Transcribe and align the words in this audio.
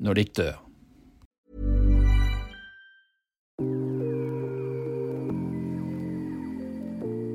nos 0.00 0.12
lecteurs. 0.12 0.64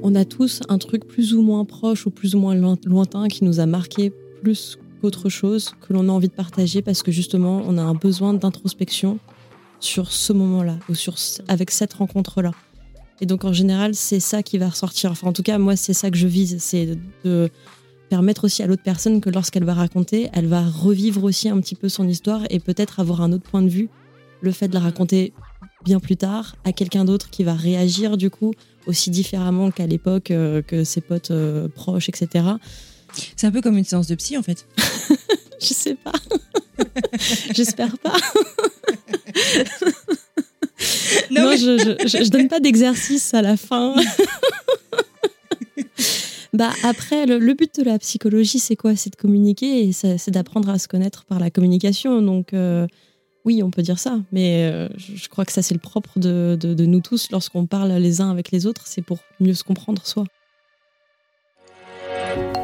On 0.02 0.16
a 0.16 0.26
tous 0.26 0.62
un 0.70 0.78
truc 0.78 1.06
plus 1.08 1.34
ou 1.34 1.42
moins 1.42 1.66
proche 1.66 2.06
ou 2.06 2.10
plus 2.10 2.34
ou 2.36 2.40
moins 2.40 2.56
lointain 2.56 3.28
qui 3.28 3.44
nous 3.44 3.60
a 3.60 3.66
marqué 3.66 4.12
plus 4.42 4.80
qu'autre 5.02 5.30
chose, 5.30 5.74
que 5.82 5.94
l'on 5.94 6.10
a 6.10 6.12
envie 6.12 6.30
de 6.30 6.34
partager 6.34 6.82
parce 6.82 7.04
que 7.04 7.12
justement 7.12 7.62
on 7.66 7.78
a 7.78 7.82
un 7.84 7.94
besoin 7.94 8.34
d'introspection 8.34 9.20
sur 9.80 10.12
ce 10.12 10.34
moment-là 10.34 10.78
ou 10.90 10.96
sur 10.96 11.16
avec 11.48 11.72
cette 11.72 11.94
rencontre-là. 11.94 12.52
Et 13.22 13.26
donc 13.26 13.44
en 13.46 13.54
général, 13.54 13.96
c'est 13.96 14.20
ça 14.20 14.44
qui 14.44 14.58
va 14.58 14.70
ressortir. 14.70 15.12
Enfin, 15.12 15.28
en 15.28 15.34
tout 15.34 15.44
cas, 15.44 15.58
moi, 15.58 15.76
c'est 15.76 15.94
ça 15.94 16.10
que 16.10 16.18
je 16.18 16.28
vise, 16.28 16.58
c'est 16.60 16.98
de 17.26 17.50
permettre 18.10 18.46
aussi 18.46 18.64
à 18.64 18.68
l'autre 18.68 18.84
personne 18.84 19.22
que 19.22 19.30
lorsqu'elle 19.30 19.64
va 19.64 19.74
raconter, 19.74 20.30
elle 20.34 20.48
va 20.48 20.62
revivre 20.62 21.24
aussi 21.24 21.50
un 21.50 21.60
petit 21.62 21.76
peu 21.76 21.90
son 21.90 22.08
histoire 22.08 22.42
et 22.50 22.60
peut-être 22.60 23.00
avoir 23.00 23.22
un 23.22 23.32
autre 23.32 23.50
point 23.50 23.62
de 23.62 23.70
vue. 23.70 23.90
Le 24.42 24.52
fait 24.52 24.68
de 24.68 24.74
la 24.74 24.80
raconter 24.80 25.34
bien 25.86 26.00
plus 26.00 26.18
tard 26.18 26.56
à 26.66 26.74
quelqu'un 26.74 27.06
d'autre 27.06 27.30
qui 27.30 27.44
va 27.44 27.54
réagir 27.54 28.18
du 28.18 28.30
coup 28.30 28.54
aussi 28.88 29.10
différemment 29.12 29.72
qu'à 29.72 29.88
l'époque, 29.88 30.32
euh, 30.32 30.62
que 30.62 30.84
ses 30.84 31.02
potes 31.02 31.32
euh, 31.32 31.68
proches, 31.68 32.10
etc. 32.10 32.46
C'est 33.36 33.48
un 33.48 33.52
peu 33.52 33.62
comme 33.62 33.78
une 33.78 33.86
séance 33.86 34.08
de 34.08 34.16
psy 34.16 34.38
en 34.38 34.44
fait. 34.44 34.66
je 35.62 35.74
sais 35.74 35.96
pas. 35.96 36.14
J'espère 37.54 37.98
pas. 37.98 38.16
non, 41.32 41.52
je, 41.56 41.98
je, 42.06 42.24
je, 42.24 42.30
donne 42.30 42.48
pas 42.48 42.60
d'exercice 42.60 43.34
à 43.34 43.42
la 43.42 43.58
fin. 43.58 43.96
Bah 46.54 46.72
après, 46.84 47.26
le, 47.26 47.54
but 47.54 47.80
de 47.80 47.84
la 47.84 48.00
psychologie, 48.00 48.60
c'est 48.60 48.76
quoi? 48.76 48.96
C'est 48.96 49.12
de 49.12 49.16
communiquer 49.16 49.88
et 49.88 49.92
c'est 49.92 50.32
d'apprendre 50.32 50.70
à 50.70 50.80
se 50.80 50.88
connaître 50.88 51.26
par 51.26 51.40
la 51.40 51.50
communication. 51.50 52.22
Donc 52.22 52.54
euh, 52.54 52.88
oui, 53.46 53.62
on 53.64 53.70
peut 53.70 53.82
dire 53.82 54.00
ça, 54.00 54.20
mais 54.32 54.70
euh, 54.72 54.90
je 54.98 55.30
crois 55.30 55.46
que 55.46 55.52
ça 55.52 55.62
c'est 55.62 55.76
le 55.76 55.80
propre 55.80 56.20
de, 56.20 56.58
de 56.60 56.86
nous 56.86 57.02
tous 57.02 57.30
lorsqu'on 57.32 57.66
parle 57.66 57.92
les 57.94 58.22
uns 58.22 58.32
avec 58.32 58.52
les 58.52 58.66
autres, 58.66 58.84
c'est 58.86 59.02
pour 59.02 59.20
mieux 59.40 59.54
se 59.54 59.64
comprendre 59.64 60.06
soi. 60.06 60.26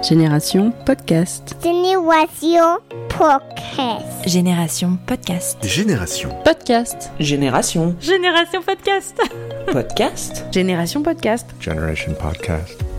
Génération 0.07 0.71
Podcast. 0.85 1.55
Génération 1.63 2.77
Podcast. 3.09 4.17
Génération 4.27 4.99
Podcast. 5.07 5.57
Génération 5.63 6.29
Podcast. 6.43 7.11
Génération. 7.19 7.95
Génération 7.99 8.61
Podcast. 8.61 9.19
Podcast. 9.71 10.45
Génération 10.51 11.01
Podcast. 11.01 11.47
Generation 11.59 12.13
Podcast. 12.13 12.94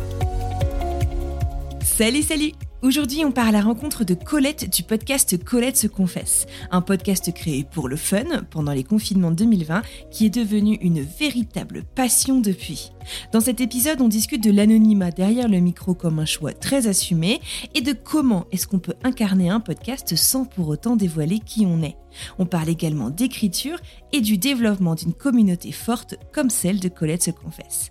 Salut, 1.96 2.22
salut 2.22 2.52
Aujourd'hui, 2.82 3.24
on 3.24 3.32
part 3.32 3.48
à 3.48 3.52
la 3.52 3.62
rencontre 3.62 4.04
de 4.04 4.12
Colette 4.12 4.68
du 4.70 4.82
podcast 4.82 5.42
Colette 5.42 5.78
se 5.78 5.86
confesse, 5.86 6.44
un 6.70 6.82
podcast 6.82 7.32
créé 7.32 7.64
pour 7.64 7.88
le 7.88 7.96
fun 7.96 8.42
pendant 8.50 8.72
les 8.72 8.84
confinements 8.84 9.30
2020 9.30 9.80
qui 10.10 10.26
est 10.26 10.30
devenu 10.30 10.74
une 10.82 11.00
véritable 11.00 11.84
passion 11.94 12.38
depuis. 12.38 12.92
Dans 13.32 13.40
cet 13.40 13.62
épisode, 13.62 14.02
on 14.02 14.08
discute 14.08 14.44
de 14.44 14.50
l'anonymat 14.50 15.10
derrière 15.10 15.48
le 15.48 15.58
micro 15.58 15.94
comme 15.94 16.18
un 16.18 16.26
choix 16.26 16.52
très 16.52 16.86
assumé 16.86 17.40
et 17.74 17.80
de 17.80 17.94
comment 17.94 18.44
est-ce 18.52 18.66
qu'on 18.66 18.78
peut 18.78 18.96
incarner 19.02 19.48
un 19.48 19.60
podcast 19.60 20.16
sans 20.16 20.44
pour 20.44 20.68
autant 20.68 20.96
dévoiler 20.96 21.38
qui 21.38 21.64
on 21.64 21.82
est. 21.82 21.96
On 22.38 22.44
parle 22.44 22.68
également 22.68 23.08
d'écriture 23.08 23.78
et 24.12 24.20
du 24.20 24.36
développement 24.36 24.96
d'une 24.96 25.14
communauté 25.14 25.72
forte 25.72 26.16
comme 26.30 26.50
celle 26.50 26.78
de 26.78 26.90
Colette 26.90 27.22
se 27.22 27.30
confesse. 27.30 27.90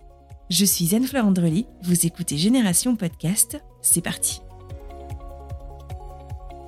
Je 0.52 0.64
suis 0.64 0.94
Anne-Fleur 0.94 1.26
vous 1.82 2.06
écoutez 2.06 2.38
Génération 2.38 2.96
Podcast, 2.96 3.58
c'est 3.82 4.04
parti. 4.04 4.42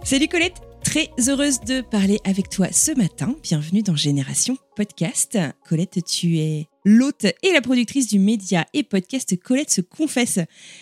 Salut 0.04 0.28
Colette, 0.28 0.60
très 0.84 1.12
heureuse 1.28 1.60
de 1.60 1.82
parler 1.82 2.20
avec 2.24 2.50
toi 2.50 2.72
ce 2.72 2.92
matin. 2.98 3.36
Bienvenue 3.44 3.84
dans 3.84 3.96
Génération 3.96 4.58
Podcast. 4.76 5.38
Colette, 5.70 6.04
tu 6.04 6.40
es 6.40 6.66
l'hôte 6.86 7.26
et 7.26 7.54
la 7.54 7.62
productrice 7.62 8.08
du 8.08 8.18
média 8.18 8.66
et 8.74 8.82
podcast 8.82 9.40
Colette 9.40 9.70
se 9.70 9.82
confesse. 9.82 10.40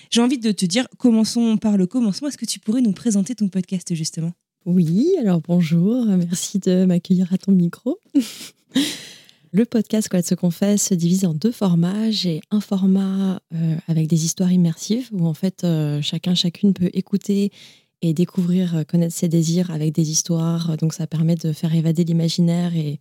J'ai 0.09 0.22
envie 0.22 0.39
de 0.39 0.53
te 0.53 0.66
dire, 0.66 0.88
commençons 0.97 1.57
par 1.57 1.75
le 1.75 1.88
commencement. 1.88 2.29
Est-ce 2.29 2.38
que 2.38 2.45
tu 2.45 2.61
pourrais 2.61 2.81
nous 2.81 2.94
présenter 2.94 3.35
ton 3.35 3.50
podcast 3.50 3.94
justement? 3.94 4.31
Oui, 4.66 5.16
alors 5.19 5.41
bonjour, 5.41 6.05
merci 6.05 6.59
de 6.59 6.85
m'accueillir 6.85 7.34
à 7.34 7.38
ton 7.38 7.51
micro. 7.51 8.00
Le 9.55 9.63
podcast 9.63 10.09
Colette 10.09 10.27
se 10.27 10.35
confesse 10.35 10.89
se 10.89 10.93
divise 10.93 11.23
en 11.23 11.33
deux 11.33 11.53
formats. 11.53 12.11
J'ai 12.11 12.41
un 12.51 12.59
format 12.59 13.39
euh, 13.53 13.77
avec 13.88 14.07
des 14.07 14.25
histoires 14.25 14.51
immersives 14.51 15.07
où 15.13 15.25
en 15.25 15.33
fait 15.33 15.63
euh, 15.63 16.01
chacun, 16.01 16.35
chacune 16.35 16.73
peut 16.73 16.89
écouter 16.91 17.53
et 18.01 18.13
découvrir, 18.13 18.75
euh, 18.75 18.83
connaître 18.83 19.16
ses 19.16 19.29
désirs 19.29 19.71
avec 19.71 19.93
des 19.93 20.11
histoires. 20.11 20.75
Donc 20.75 20.93
ça 20.93 21.07
permet 21.07 21.38
de 21.38 21.53
faire 21.53 21.73
évader 21.73 22.03
l'imaginaire 22.03 22.75
et 22.75 22.99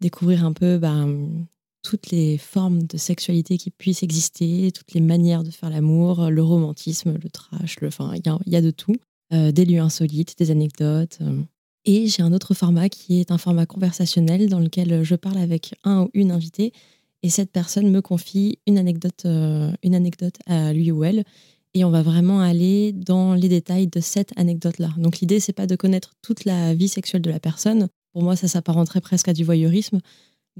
découvrir 0.00 0.42
un 0.42 0.54
peu 0.54 0.78
ben, 0.78 1.28
toutes 1.82 2.10
les 2.10 2.38
formes 2.38 2.82
de 2.84 2.96
sexualité 2.96 3.58
qui 3.58 3.70
puissent 3.70 4.02
exister, 4.02 4.72
toutes 4.72 4.94
les 4.94 5.02
manières 5.02 5.44
de 5.44 5.50
faire 5.50 5.68
l'amour, 5.68 6.30
le 6.30 6.42
romantisme, 6.42 7.18
le 7.22 7.28
trash, 7.28 7.78
le, 7.80 7.88
enfin 7.88 8.14
il 8.14 8.50
y, 8.50 8.56
a 8.56 8.62
de 8.62 8.70
tout. 8.70 8.96
des 9.30 9.66
lieux 9.66 9.80
insolites, 9.80 10.38
des 10.38 10.50
anecdotes. 10.50 11.18
Et 11.92 12.06
j'ai 12.06 12.22
un 12.22 12.32
autre 12.32 12.54
format 12.54 12.88
qui 12.88 13.18
est 13.18 13.32
un 13.32 13.36
format 13.36 13.66
conversationnel 13.66 14.48
dans 14.48 14.60
lequel 14.60 15.02
je 15.02 15.16
parle 15.16 15.38
avec 15.38 15.74
un 15.82 16.02
ou 16.02 16.10
une 16.14 16.30
invitée 16.30 16.72
et 17.24 17.30
cette 17.30 17.50
personne 17.50 17.90
me 17.90 18.00
confie 18.00 18.60
une 18.68 18.78
anecdote, 18.78 19.22
euh, 19.24 19.72
une 19.82 19.96
anecdote 19.96 20.36
à 20.46 20.72
lui 20.72 20.92
ou 20.92 21.02
elle 21.02 21.24
et 21.74 21.84
on 21.84 21.90
va 21.90 22.02
vraiment 22.02 22.42
aller 22.42 22.92
dans 22.92 23.34
les 23.34 23.48
détails 23.48 23.88
de 23.88 23.98
cette 23.98 24.30
anecdote-là. 24.38 24.90
Donc 24.98 25.18
l'idée, 25.18 25.40
c'est 25.40 25.52
pas 25.52 25.66
de 25.66 25.74
connaître 25.74 26.14
toute 26.22 26.44
la 26.44 26.74
vie 26.74 26.86
sexuelle 26.86 27.22
de 27.22 27.30
la 27.30 27.40
personne. 27.40 27.88
Pour 28.12 28.22
moi, 28.22 28.36
ça 28.36 28.46
s'apparenterait 28.46 29.00
presque 29.00 29.26
à 29.26 29.32
du 29.32 29.42
voyeurisme. 29.42 29.98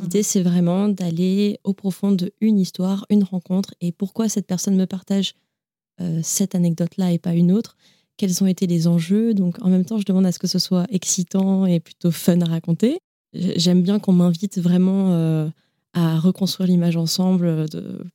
L'idée, 0.00 0.19
mhm. 0.19 0.24
c'est 0.24 0.42
vraiment 0.42 0.88
d'aller 0.88 1.60
au 1.62 1.74
profond 1.74 2.10
de 2.10 2.32
une 2.40 2.58
histoire, 2.58 3.06
une 3.08 3.22
rencontre 3.22 3.72
et 3.80 3.92
pourquoi 3.92 4.28
cette 4.28 4.48
personne 4.48 4.74
me 4.74 4.86
partage 4.86 5.36
euh, 6.00 6.19
cette 6.24 6.56
anecdote-là 6.56 7.12
et 7.12 7.20
pas 7.20 7.34
une 7.34 7.52
autre? 7.52 7.76
Quels 8.20 8.44
ont 8.44 8.47
été 8.47 8.66
les 8.66 8.86
enjeux. 8.86 9.32
Donc 9.32 9.56
en 9.62 9.70
même 9.70 9.86
temps, 9.86 9.98
je 9.98 10.04
demande 10.04 10.26
à 10.26 10.32
ce 10.32 10.38
que 10.38 10.47
ce 10.47 10.58
soit 10.58 10.86
excitant 10.91 11.64
et 11.64 11.81
plutôt 11.81 12.10
fun 12.10 12.38
à 12.42 12.44
raconter. 12.44 12.98
J'aime 13.32 13.82
bien 13.82 13.98
qu'on 13.98 14.12
m'invite 14.12 14.58
vraiment 14.58 15.14
euh, 15.14 15.48
à 15.94 16.19
reconstruire 16.19 16.69
l'image 16.69 16.98
ensemble 16.98 17.47
euh, 17.47 17.66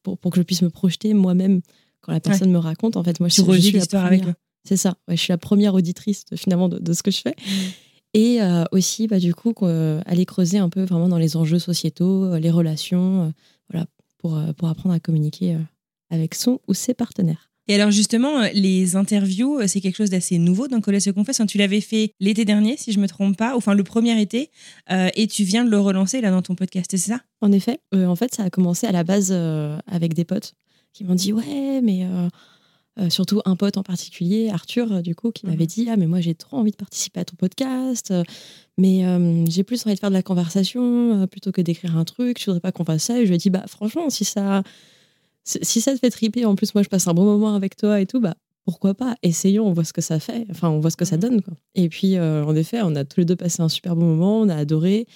pour, 0.03 0.19
que 0.19 0.38
je 0.38 0.43
puisse 0.43 0.61
me 0.61 0.69
projeter 0.69 1.16
moi-même 1.16 1.61
quand 2.01 2.11
la 2.11 2.19
personne 2.19 2.51
me 2.51 2.59
raconte. 2.59 2.97
En 2.97 3.03
fait, 3.03 3.19
moi, 3.19 3.29
je, 3.29 3.41
suis 3.41 3.71
l'histoire 3.71 4.05
avec 4.05 4.21
C'est 4.63 4.77
ça. 4.77 4.95
je 5.07 5.16
suis 5.16 5.31
la 5.31 5.39
première 5.39 5.73
auditrice 5.73 6.25
finalement 6.35 6.69
de, 6.69 6.93
ce 6.93 7.01
que 7.01 7.09
je 7.09 7.22
fais. 7.22 7.35
Mmh. 7.35 7.51
Et 8.13 8.41
euh, 8.43 8.63
aussi, 8.72 9.07
bah, 9.07 9.17
du 9.17 9.33
coup, 9.33 9.55
aller 10.05 10.25
creuser 10.27 10.59
un 10.59 10.69
peu 10.69 10.83
vraiment 10.83 11.09
dans 11.09 11.17
les 11.17 11.35
enjeux 11.35 11.59
sociétaux, 11.59 12.37
les 12.37 12.51
relations, 12.51 13.33
voilà, 13.72 13.87
pour, 14.19 14.39
pour 14.55 14.67
apprendre 14.67 14.93
à 14.93 14.99
communiquer 14.99 15.57
avec 16.11 16.35
son 16.35 16.59
ou 16.67 16.75
ses 16.75 16.93
partenaires. 16.93 17.49
Et 17.67 17.75
alors 17.75 17.91
justement, 17.91 18.41
euh, 18.41 18.47
les 18.53 18.95
interviews, 18.95 19.59
euh, 19.59 19.67
c'est 19.67 19.81
quelque 19.81 19.95
chose 19.95 20.11
d'assez 20.11 20.37
nouveau 20.37 20.67
dans 20.67 20.81
Colette 20.81 21.01
se 21.01 21.09
confesse. 21.09 21.41
tu 21.47 21.57
l'avais 21.57 21.81
fait 21.81 22.13
l'été 22.19 22.45
dernier, 22.45 22.77
si 22.77 22.91
je 22.91 22.99
me 22.99 23.07
trompe 23.07 23.37
pas, 23.37 23.55
enfin 23.55 23.73
le 23.73 23.83
premier 23.83 24.19
été, 24.21 24.51
euh, 24.91 25.09
et 25.16 25.28
tu 25.28 25.43
viens 25.43 25.66
de 25.66 25.69
le 25.69 25.79
relancer 25.79 26.22
là 26.22 26.31
dans 26.31 26.41
ton 26.41 26.55
podcast, 26.55 26.91
c'est 26.91 26.97
ça? 26.97 27.22
En 27.41 27.51
effet. 27.51 27.79
en 27.93 28.16
fait, 28.16 28.34
ça 28.34 28.43
a 28.43 28.49
commencé 28.49 28.87
à 28.87 28.91
la 28.91 29.03
base 29.03 29.31
avec 29.87 30.13
des 30.13 30.25
potes 30.25 30.53
qui 30.93 31.03
m'ont 31.03 31.16
dit 31.16 31.34
ouais, 31.34 31.81
mais 31.84 32.07
surtout 33.09 33.41
un 33.45 33.55
pote 33.55 33.78
en 33.78 33.84
particulier, 33.84 34.49
Arthur, 34.49 35.03
du 35.03 35.13
coup, 35.13 35.31
qui 35.31 35.45
m'avait 35.45 35.63
mhm. 35.63 35.67
dit 35.67 35.87
ah 35.90 35.97
mais 35.97 36.07
moi 36.07 36.22
j'ai 36.22 36.34
trop 36.34 36.57
envie 36.57 36.72
de 36.72 36.75
participer 36.75 37.19
à 37.19 37.25
ton 37.25 37.35
podcast, 37.35 38.13
mais 38.78 39.03
j'ai 39.47 39.63
plus 39.63 39.85
envie 39.85 39.95
de 39.95 39.99
faire 39.99 40.09
de 40.09 40.16
la 40.16 40.23
conversation 40.23 41.28
plutôt 41.28 41.51
que 41.51 41.61
d'écrire 41.61 41.97
un 41.97 42.05
truc. 42.05 42.40
Je 42.40 42.45
voudrais 42.45 42.61
pas 42.61 42.72
qu'on 42.72 42.85
fasse 42.85 43.03
ça. 43.03 43.19
Et 43.19 43.25
je 43.25 43.29
lui 43.29 43.35
ai 43.35 43.40
dit 43.40 43.51
bah 43.51 43.66
franchement, 43.67 44.09
si 44.09 44.25
ça 44.25 44.63
si 45.45 45.79
ça 45.79 45.93
te 45.93 45.99
fait 45.99 46.09
triper, 46.09 46.45
en 46.45 46.55
plus, 46.55 46.73
moi, 46.73 46.83
je 46.83 46.89
passe 46.89 47.07
un 47.07 47.13
bon 47.13 47.23
moment 47.23 47.55
avec 47.55 47.77
toi 47.77 48.01
et 48.01 48.05
tout, 48.05 48.19
bah, 48.19 48.35
pourquoi 48.65 48.95
pas? 48.95 49.15
Essayons, 49.21 49.67
on 49.67 49.73
voit 49.73 49.83
ce 49.83 49.93
que 49.93 50.01
ça 50.01 50.19
fait. 50.19 50.45
Enfin, 50.49 50.69
on 50.69 50.79
voit 50.79 50.89
ce 50.89 50.97
que 50.97 51.05
ça 51.05 51.17
mhm. 51.17 51.21
donne. 51.21 51.41
Quoi. 51.41 51.53
Et 51.75 51.87
puis, 51.87 52.17
euh, 52.17 52.43
en 52.43 52.55
effet, 52.55 52.81
on 52.83 52.95
a 52.95 53.05
tous 53.05 53.19
les 53.19 53.25
deux 53.25 53.35
passé 53.35 53.61
un 53.61 53.69
super 53.69 53.95
bon 53.95 54.05
moment, 54.05 54.39
on 54.41 54.49
a 54.49 54.55
adoré. 54.55 55.07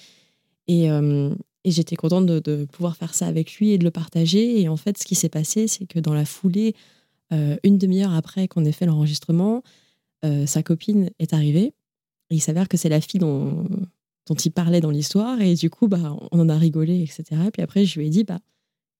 Et, 0.68 0.90
euh, 0.90 1.34
et 1.64 1.72
j'étais 1.72 1.96
contente 1.96 2.26
de, 2.26 2.64
pouvoir 2.66 2.96
faire 2.96 3.12
ça 3.12 3.26
avec 3.26 3.54
lui 3.56 3.72
et 3.72 3.78
de 3.78 3.84
le 3.84 3.90
partager. 3.90 4.60
Et 4.60 4.68
en 4.68 4.76
fait, 4.76 4.96
ce 4.98 5.04
qui 5.04 5.16
s'est 5.16 5.28
passé, 5.28 5.66
c'est 5.66 5.86
que 5.86 5.98
dans 5.98 6.14
la 6.14 6.24
foulée, 6.24 6.74
euh, 7.32 7.56
une 7.64 7.76
demi-heure 7.76 8.14
après 8.14 8.46
qu'on 8.46 8.64
ait 8.64 8.72
fait 8.72 8.86
l'enregistrement, 8.86 9.62
sa 10.44 10.62
copine 10.62 11.08
est 11.18 11.32
arrivée. 11.32 11.72
Et 12.28 12.34
il 12.34 12.40
s'avère 12.40 12.68
que 12.68 12.76
c'est 12.76 12.90
la 12.90 13.00
fille 13.00 13.20
dont, 13.20 13.64
dont 14.26 14.34
il 14.34 14.52
parlait 14.52 14.82
dans 14.82 14.90
l'histoire. 14.90 15.40
Et 15.40 15.54
du 15.54 15.70
coup, 15.70 15.88
bah, 15.88 16.14
on 16.30 16.40
en 16.40 16.50
a 16.50 16.58
rigolé, 16.58 17.02
etc. 17.02 17.24
Et 17.46 17.50
puis 17.50 17.62
après, 17.62 17.86
je 17.86 17.98
lui 17.98 18.08
ai 18.08 18.10
dit, 18.10 18.24
bah, 18.24 18.38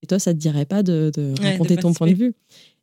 et 0.03 0.07
toi, 0.07 0.19
ça 0.19 0.33
te 0.33 0.39
dirait 0.39 0.65
pas 0.65 0.83
de, 0.83 1.11
de 1.15 1.33
Ouais, 1.39 1.51
raconter 1.51 1.75
de 1.75 1.81
ton 1.81 1.93
point 1.93 2.07
de 2.07 2.13
vue? 2.15 2.33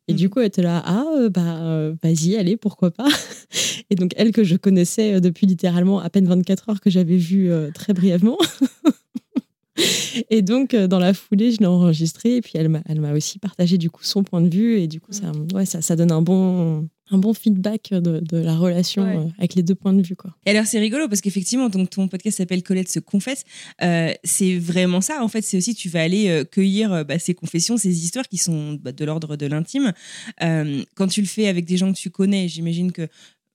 Et 0.07 0.13
Mhm. 0.13 0.17
du 0.17 0.29
coup, 0.29 0.39
elle 0.39 0.47
était 0.47 0.63
là, 0.63 0.81
ah, 0.85 1.05
euh, 1.17 1.29
bah, 1.29 1.57
euh, 1.61 1.93
vas-y, 2.03 2.35
allez, 2.35 2.57
pourquoi 2.57 2.89
pas? 2.91 3.07
Et 3.91 3.95
donc, 3.95 4.13
elle 4.17 4.31
que 4.31 4.43
je 4.43 4.55
connaissais 4.55 5.13
euh, 5.15 5.19
depuis 5.19 5.45
littéralement 5.47 5.99
à 5.99 6.09
peine 6.09 6.25
24 6.27 6.69
heures, 6.69 6.81
que 6.81 6.89
j'avais 6.89 7.17
vue 7.17 7.51
très 7.75 7.93
brièvement. 7.93 8.37
Et 10.29 10.41
donc, 10.41 10.75
dans 10.75 10.99
la 10.99 11.13
foulée, 11.13 11.51
je 11.51 11.59
l'ai 11.59 11.65
enregistré. 11.65 12.37
Et 12.37 12.41
puis, 12.41 12.53
elle 12.55 12.67
m'a, 12.69 12.81
elle 12.85 12.99
m'a 12.99 13.13
aussi 13.13 13.39
partagé 13.39 13.77
du 13.77 13.89
coup 13.89 14.03
son 14.03 14.23
point 14.23 14.41
de 14.41 14.53
vue. 14.53 14.77
Et 14.79 14.87
du 14.87 14.99
coup, 14.99 15.11
ça, 15.13 15.31
ouais, 15.53 15.65
ça, 15.65 15.81
ça 15.81 15.95
donne 15.95 16.11
un 16.11 16.21
bon, 16.21 16.87
un 17.11 17.17
bon 17.17 17.33
feedback 17.33 17.89
de, 17.91 18.19
de 18.19 18.37
la 18.37 18.55
relation 18.55 19.03
Ouais. 19.03 19.17
euh, 19.17 19.29
avec 19.37 19.55
les 19.55 19.63
deux 19.63 19.75
points 19.75 19.93
de 19.93 20.01
vue. 20.01 20.15
Quoi. 20.15 20.35
Et 20.45 20.51
alors 20.51 20.65
c'est 20.65 20.79
rigolo 20.79 21.07
parce 21.07 21.21
qu'effectivement, 21.21 21.69
donc 21.69 21.89
ton 21.89 22.07
podcast 22.07 22.37
s'appelle 22.37 22.63
Colette 22.63 22.89
se 22.89 22.99
confesse. 22.99 23.43
Euh, 23.81 24.13
c'est 24.23 24.57
vraiment 24.57 25.01
ça. 25.01 25.23
En 25.23 25.27
fait, 25.27 25.41
c'est 25.41 25.57
aussi 25.57 25.73
tu 25.75 25.89
vas 25.89 26.01
aller 26.01 26.29
euh, 26.29 26.43
cueillir 26.43 27.05
bah, 27.05 27.19
ces 27.19 27.33
confessions, 27.33 27.77
ces 27.77 28.03
histoires 28.03 28.27
qui 28.27 28.37
sont 28.37 28.73
bah, 28.73 28.91
de 28.91 29.05
l'ordre 29.05 29.35
de 29.35 29.45
l'intime. 29.45 29.93
Quand 30.39 31.07
tu 31.07 31.21
le 31.21 31.27
fais 31.27 31.47
avec 31.47 31.65
des 31.65 31.77
gens 31.77 31.91
que 31.91 31.97
tu 31.97 32.09
connais, 32.09 32.47
j'imagine 32.47 32.91
que, 32.91 33.07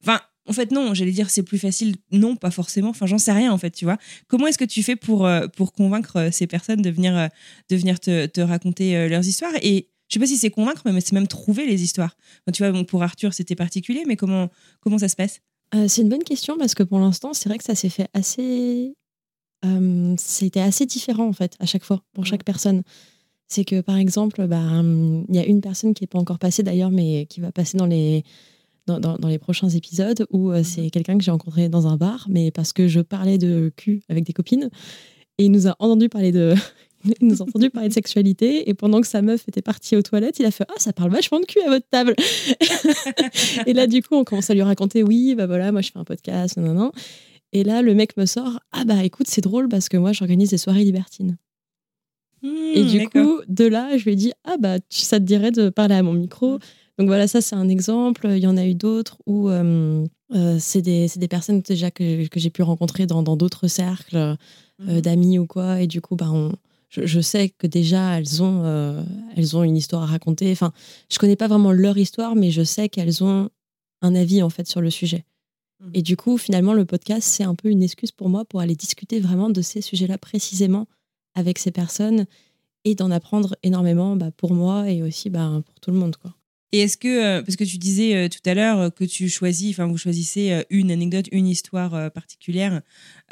enfin. 0.02 0.20
En 0.46 0.52
fait, 0.52 0.72
non, 0.72 0.92
j'allais 0.92 1.10
dire 1.10 1.30
c'est 1.30 1.42
plus 1.42 1.56
facile. 1.56 1.96
Non, 2.12 2.36
pas 2.36 2.50
forcément. 2.50 2.90
Enfin, 2.90 3.06
j'en 3.06 3.16
sais 3.16 3.32
rien, 3.32 3.50
en 3.50 3.56
fait, 3.56 3.70
tu 3.70 3.86
vois. 3.86 3.96
Comment 4.28 4.46
est-ce 4.46 4.58
que 4.58 4.66
tu 4.66 4.82
fais 4.82 4.94
pour, 4.94 5.26
pour 5.56 5.72
convaincre 5.72 6.28
ces 6.30 6.46
personnes 6.46 6.82
de 6.82 6.90
venir, 6.90 7.30
de 7.70 7.76
venir 7.76 7.98
te, 7.98 8.26
te 8.26 8.42
raconter 8.42 9.08
leurs 9.08 9.26
histoires? 9.26 9.54
Et 9.62 9.88
je 10.14 10.20
sais 10.20 10.20
pas 10.20 10.26
si 10.26 10.36
c'est 10.36 10.50
convaincre, 10.50 10.82
mais 10.84 11.00
c'est 11.00 11.12
même 11.12 11.26
trouver 11.26 11.66
les 11.66 11.82
histoires. 11.82 12.16
Enfin, 12.46 12.52
tu 12.52 12.62
vois, 12.62 12.70
bon, 12.70 12.84
pour 12.84 13.02
Arthur, 13.02 13.34
c'était 13.34 13.56
particulier, 13.56 14.04
mais 14.06 14.14
comment, 14.16 14.48
comment 14.80 14.98
ça 14.98 15.08
se 15.08 15.16
passe? 15.16 15.40
Euh, 15.74 15.88
c'est 15.88 16.02
une 16.02 16.08
bonne 16.08 16.22
question 16.22 16.56
parce 16.56 16.74
que 16.74 16.84
pour 16.84 17.00
l'instant, 17.00 17.32
c'est 17.32 17.48
vrai 17.48 17.58
que 17.58 17.64
ça 17.64 17.74
s'est 17.74 17.88
fait 17.88 18.06
assez. 18.14 18.94
euh, 19.64 20.14
C'était 20.18 20.60
assez 20.60 20.86
différent 20.86 21.26
en 21.26 21.32
fait 21.32 21.54
à 21.58 21.66
chaque 21.66 21.82
fois 21.84 22.02
pour 22.12 22.26
chaque 22.26 22.44
personne. 22.44 22.82
C'est 23.48 23.64
que 23.64 23.80
par 23.80 23.96
exemple, 23.96 24.46
bah, 24.46 24.58
hum, 24.60 25.24
il 25.28 25.34
y 25.34 25.38
a 25.38 25.44
une 25.46 25.60
personne 25.60 25.94
qui 25.94 26.04
n'est 26.04 26.08
pas 26.08 26.18
encore 26.18 26.38
passée 26.38 26.62
d'ailleurs, 26.62 26.90
mais 26.92 27.26
qui 27.26 27.40
va 27.40 27.50
passer 27.50 27.76
dans 27.76 27.86
les, 27.86 28.22
dans, 28.86 29.00
dans- 29.00 29.18
dans 29.18 29.28
les 29.28 29.38
prochains 29.38 29.68
épisodes 29.68 30.26
où 30.30 30.50
euh, 30.52 30.62
c'est 30.62 30.90
quelqu'un 30.90 31.18
que 31.18 31.24
j'ai 31.24 31.30
rencontré 31.32 31.68
dans 31.68 31.86
un 31.88 31.96
bar, 31.96 32.26
mais 32.30 32.50
parce 32.52 32.72
que 32.72 32.86
je 32.86 33.00
parlais 33.00 33.38
de 33.38 33.72
cul 33.76 34.02
avec 34.08 34.24
des 34.24 34.32
copines 34.32 34.70
et 35.38 35.46
il 35.46 35.50
nous 35.50 35.66
a 35.66 35.74
entendu 35.80 36.08
parler 36.08 36.30
de. 36.30 36.54
Il 37.04 37.14
nous 37.28 37.40
a 37.42 37.44
entendu 37.44 37.70
parler 37.70 37.88
de 37.88 37.94
sexualité 37.94 38.68
et 38.68 38.74
pendant 38.74 39.00
que 39.00 39.06
sa 39.06 39.20
meuf 39.22 39.46
était 39.48 39.62
partie 39.62 39.96
aux 39.96 40.02
toilettes, 40.02 40.38
il 40.38 40.46
a 40.46 40.50
fait 40.50 40.64
Ah, 40.68 40.78
ça 40.78 40.92
parle 40.92 41.10
vachement 41.10 41.40
de 41.40 41.44
cul 41.46 41.60
à 41.60 41.68
votre 41.68 41.86
table. 41.90 42.14
et 43.66 43.72
là, 43.72 43.86
du 43.86 44.02
coup, 44.02 44.14
on 44.14 44.24
commence 44.24 44.50
à 44.50 44.54
lui 44.54 44.62
raconter 44.62 45.02
Oui, 45.02 45.34
bah 45.34 45.46
voilà, 45.46 45.72
moi 45.72 45.80
je 45.80 45.90
fais 45.92 45.98
un 45.98 46.04
podcast, 46.04 46.56
non, 46.56 46.74
non. 46.74 46.92
Et 47.52 47.62
là, 47.64 47.82
le 47.82 47.94
mec 47.94 48.16
me 48.16 48.26
sort 48.26 48.58
Ah, 48.72 48.84
bah 48.84 49.04
écoute, 49.04 49.26
c'est 49.28 49.40
drôle 49.42 49.68
parce 49.68 49.88
que 49.88 49.96
moi 49.96 50.12
j'organise 50.12 50.50
des 50.50 50.58
soirées 50.58 50.84
libertines. 50.84 51.36
Et 52.42 52.82
Hmm, 52.82 52.86
du 52.88 52.98
d'accord. 52.98 53.22
coup, 53.22 53.40
de 53.48 53.64
là, 53.64 53.96
je 53.96 54.04
lui 54.04 54.12
ai 54.12 54.16
dit 54.16 54.32
Ah, 54.44 54.56
bah 54.58 54.76
ça 54.90 55.18
te 55.18 55.24
dirait 55.24 55.50
de 55.50 55.68
parler 55.70 55.94
à 55.94 56.02
mon 56.02 56.12
micro. 56.12 56.58
Donc 56.98 57.08
voilà, 57.08 57.26
ça 57.26 57.40
c'est 57.40 57.56
un 57.56 57.68
exemple. 57.68 58.26
Il 58.30 58.38
y 58.38 58.46
en 58.46 58.56
a 58.56 58.66
eu 58.66 58.74
d'autres 58.74 59.18
où 59.26 59.48
euh, 59.48 60.04
euh, 60.34 60.56
c'est 60.60 60.82
des, 60.82 61.08
personnes 61.28 61.60
déjà 61.62 61.90
que, 61.90 62.26
que 62.28 62.38
j'ai 62.40 62.50
pu 62.50 62.62
rencontrer 62.62 63.06
dans 63.06 63.22
d'autres 63.36 63.66
cercles 63.68 64.16
euh, 64.16 64.34
Mhm. 64.80 65.00
d'amis 65.02 65.38
ou 65.38 65.46
quoi. 65.46 65.80
Et 65.80 65.86
du 65.86 66.00
coup, 66.00 66.16
bah, 66.16 66.28
on- 66.32 66.52
je, 66.94 67.06
je 67.06 67.20
sais 67.20 67.48
que 67.48 67.66
déjà 67.66 68.18
elles 68.18 68.42
ont, 68.42 68.62
euh, 68.64 69.02
elles 69.36 69.56
ont 69.56 69.64
une 69.64 69.76
histoire 69.76 70.02
à 70.02 70.06
raconter. 70.06 70.52
Enfin, 70.52 70.72
je 71.10 71.18
connais 71.18 71.36
pas 71.36 71.48
vraiment 71.48 71.72
leur 71.72 71.98
histoire, 71.98 72.36
mais 72.36 72.50
je 72.50 72.62
sais 72.62 72.88
qu'elles 72.88 73.24
ont 73.24 73.50
un 74.02 74.14
avis 74.14 74.42
en 74.42 74.50
fait 74.50 74.68
sur 74.68 74.80
le 74.80 74.90
sujet. 74.90 75.24
Mhm. 75.80 75.90
Et 75.94 76.02
du 76.02 76.16
coup, 76.16 76.38
finalement, 76.38 76.72
le 76.72 76.84
podcast, 76.84 77.26
c'est 77.26 77.42
un 77.42 77.54
peu 77.54 77.68
une 77.68 77.82
excuse 77.82 78.12
pour 78.12 78.28
moi 78.28 78.44
pour 78.44 78.60
aller 78.60 78.76
discuter 78.76 79.18
vraiment 79.18 79.50
de 79.50 79.60
ces 79.60 79.80
sujets-là 79.80 80.18
précisément 80.18 80.86
avec 81.34 81.58
ces 81.58 81.72
personnes 81.72 82.26
et 82.84 82.94
d'en 82.94 83.10
apprendre 83.10 83.56
énormément 83.62 84.14
bah, 84.14 84.30
pour 84.30 84.54
moi 84.54 84.88
et 84.88 85.02
aussi 85.02 85.30
bah, 85.30 85.62
pour 85.66 85.80
tout 85.80 85.90
le 85.90 85.96
monde. 85.96 86.16
Quoi. 86.16 86.32
Et 86.74 86.80
est-ce 86.80 86.96
que, 86.96 87.06
euh, 87.06 87.40
parce 87.40 87.54
que 87.54 87.62
tu 87.62 87.78
disais 87.78 88.16
euh, 88.16 88.28
tout 88.28 88.40
à 88.50 88.52
l'heure 88.52 88.80
euh, 88.80 88.90
que 88.90 89.04
tu 89.04 89.28
choisis, 89.28 89.70
enfin 89.70 89.86
vous 89.86 89.96
choisissez 89.96 90.64
une 90.70 90.90
anecdote, 90.90 91.26
une 91.30 91.46
histoire 91.46 92.10
particulière, 92.10 92.82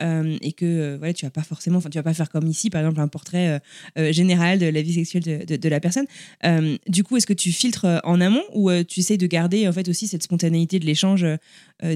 euh, 0.01 0.37
et 0.43 0.53
que 0.53 0.95
voilà, 0.97 1.13
tu 1.13 1.27
vas 1.27 1.33
pas 1.33 1.43
forcément, 1.43 1.79
enfin 1.79 1.91
tu 1.91 1.99
vas 1.99 2.05
pas 2.05 2.15
faire 2.15 2.31
comme 2.31 2.47
ici, 2.47 2.71
par 2.71 2.83
exemple 2.83 3.01
un 3.01 3.09
portrait 3.09 3.61
euh, 3.99 4.13
général 4.13 4.61
de 4.61 4.67
la 4.67 4.81
vie 4.81 4.95
sexuelle 4.95 5.25
de, 5.25 5.45
de- 5.45 5.57
de 5.57 5.69
la 5.69 5.81
personne. 5.81 6.07
Euh, 6.45 6.79
du 6.87 7.03
coup, 7.03 7.17
est-ce 7.17 7.27
que 7.27 7.33
tu 7.33 7.51
filtres 7.51 7.85
en 8.05 8.21
amont 8.21 8.45
ou 8.55 8.71
tu 8.85 9.01
essayes 9.01 9.19
de 9.19 9.27
garder 9.27 9.67
en 9.67 9.73
fait 9.73 9.89
aussi 9.89 10.07
cette 10.07 10.23
spontanéité 10.23 10.79
de 10.79 10.87
l'échange 10.87 11.27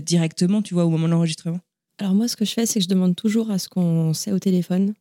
directement, 0.02 0.62
tu 0.62 0.74
vois, 0.74 0.84
au 0.84 0.90
moment 0.90 1.06
de 1.06 1.12
l'enregistrement? 1.12 1.60
Alors 2.00 2.14
moi, 2.14 2.26
ce 2.26 2.34
que 2.34 2.44
je 2.44 2.54
fais, 2.54 2.66
c'est 2.66 2.80
que 2.80 2.84
je 2.84 2.88
demande 2.88 3.14
toujours 3.14 3.52
à 3.52 3.60
ce 3.60 3.68
qu'on 3.68 4.12
sait 4.14 4.32
au 4.32 4.40
téléphone 4.40 4.94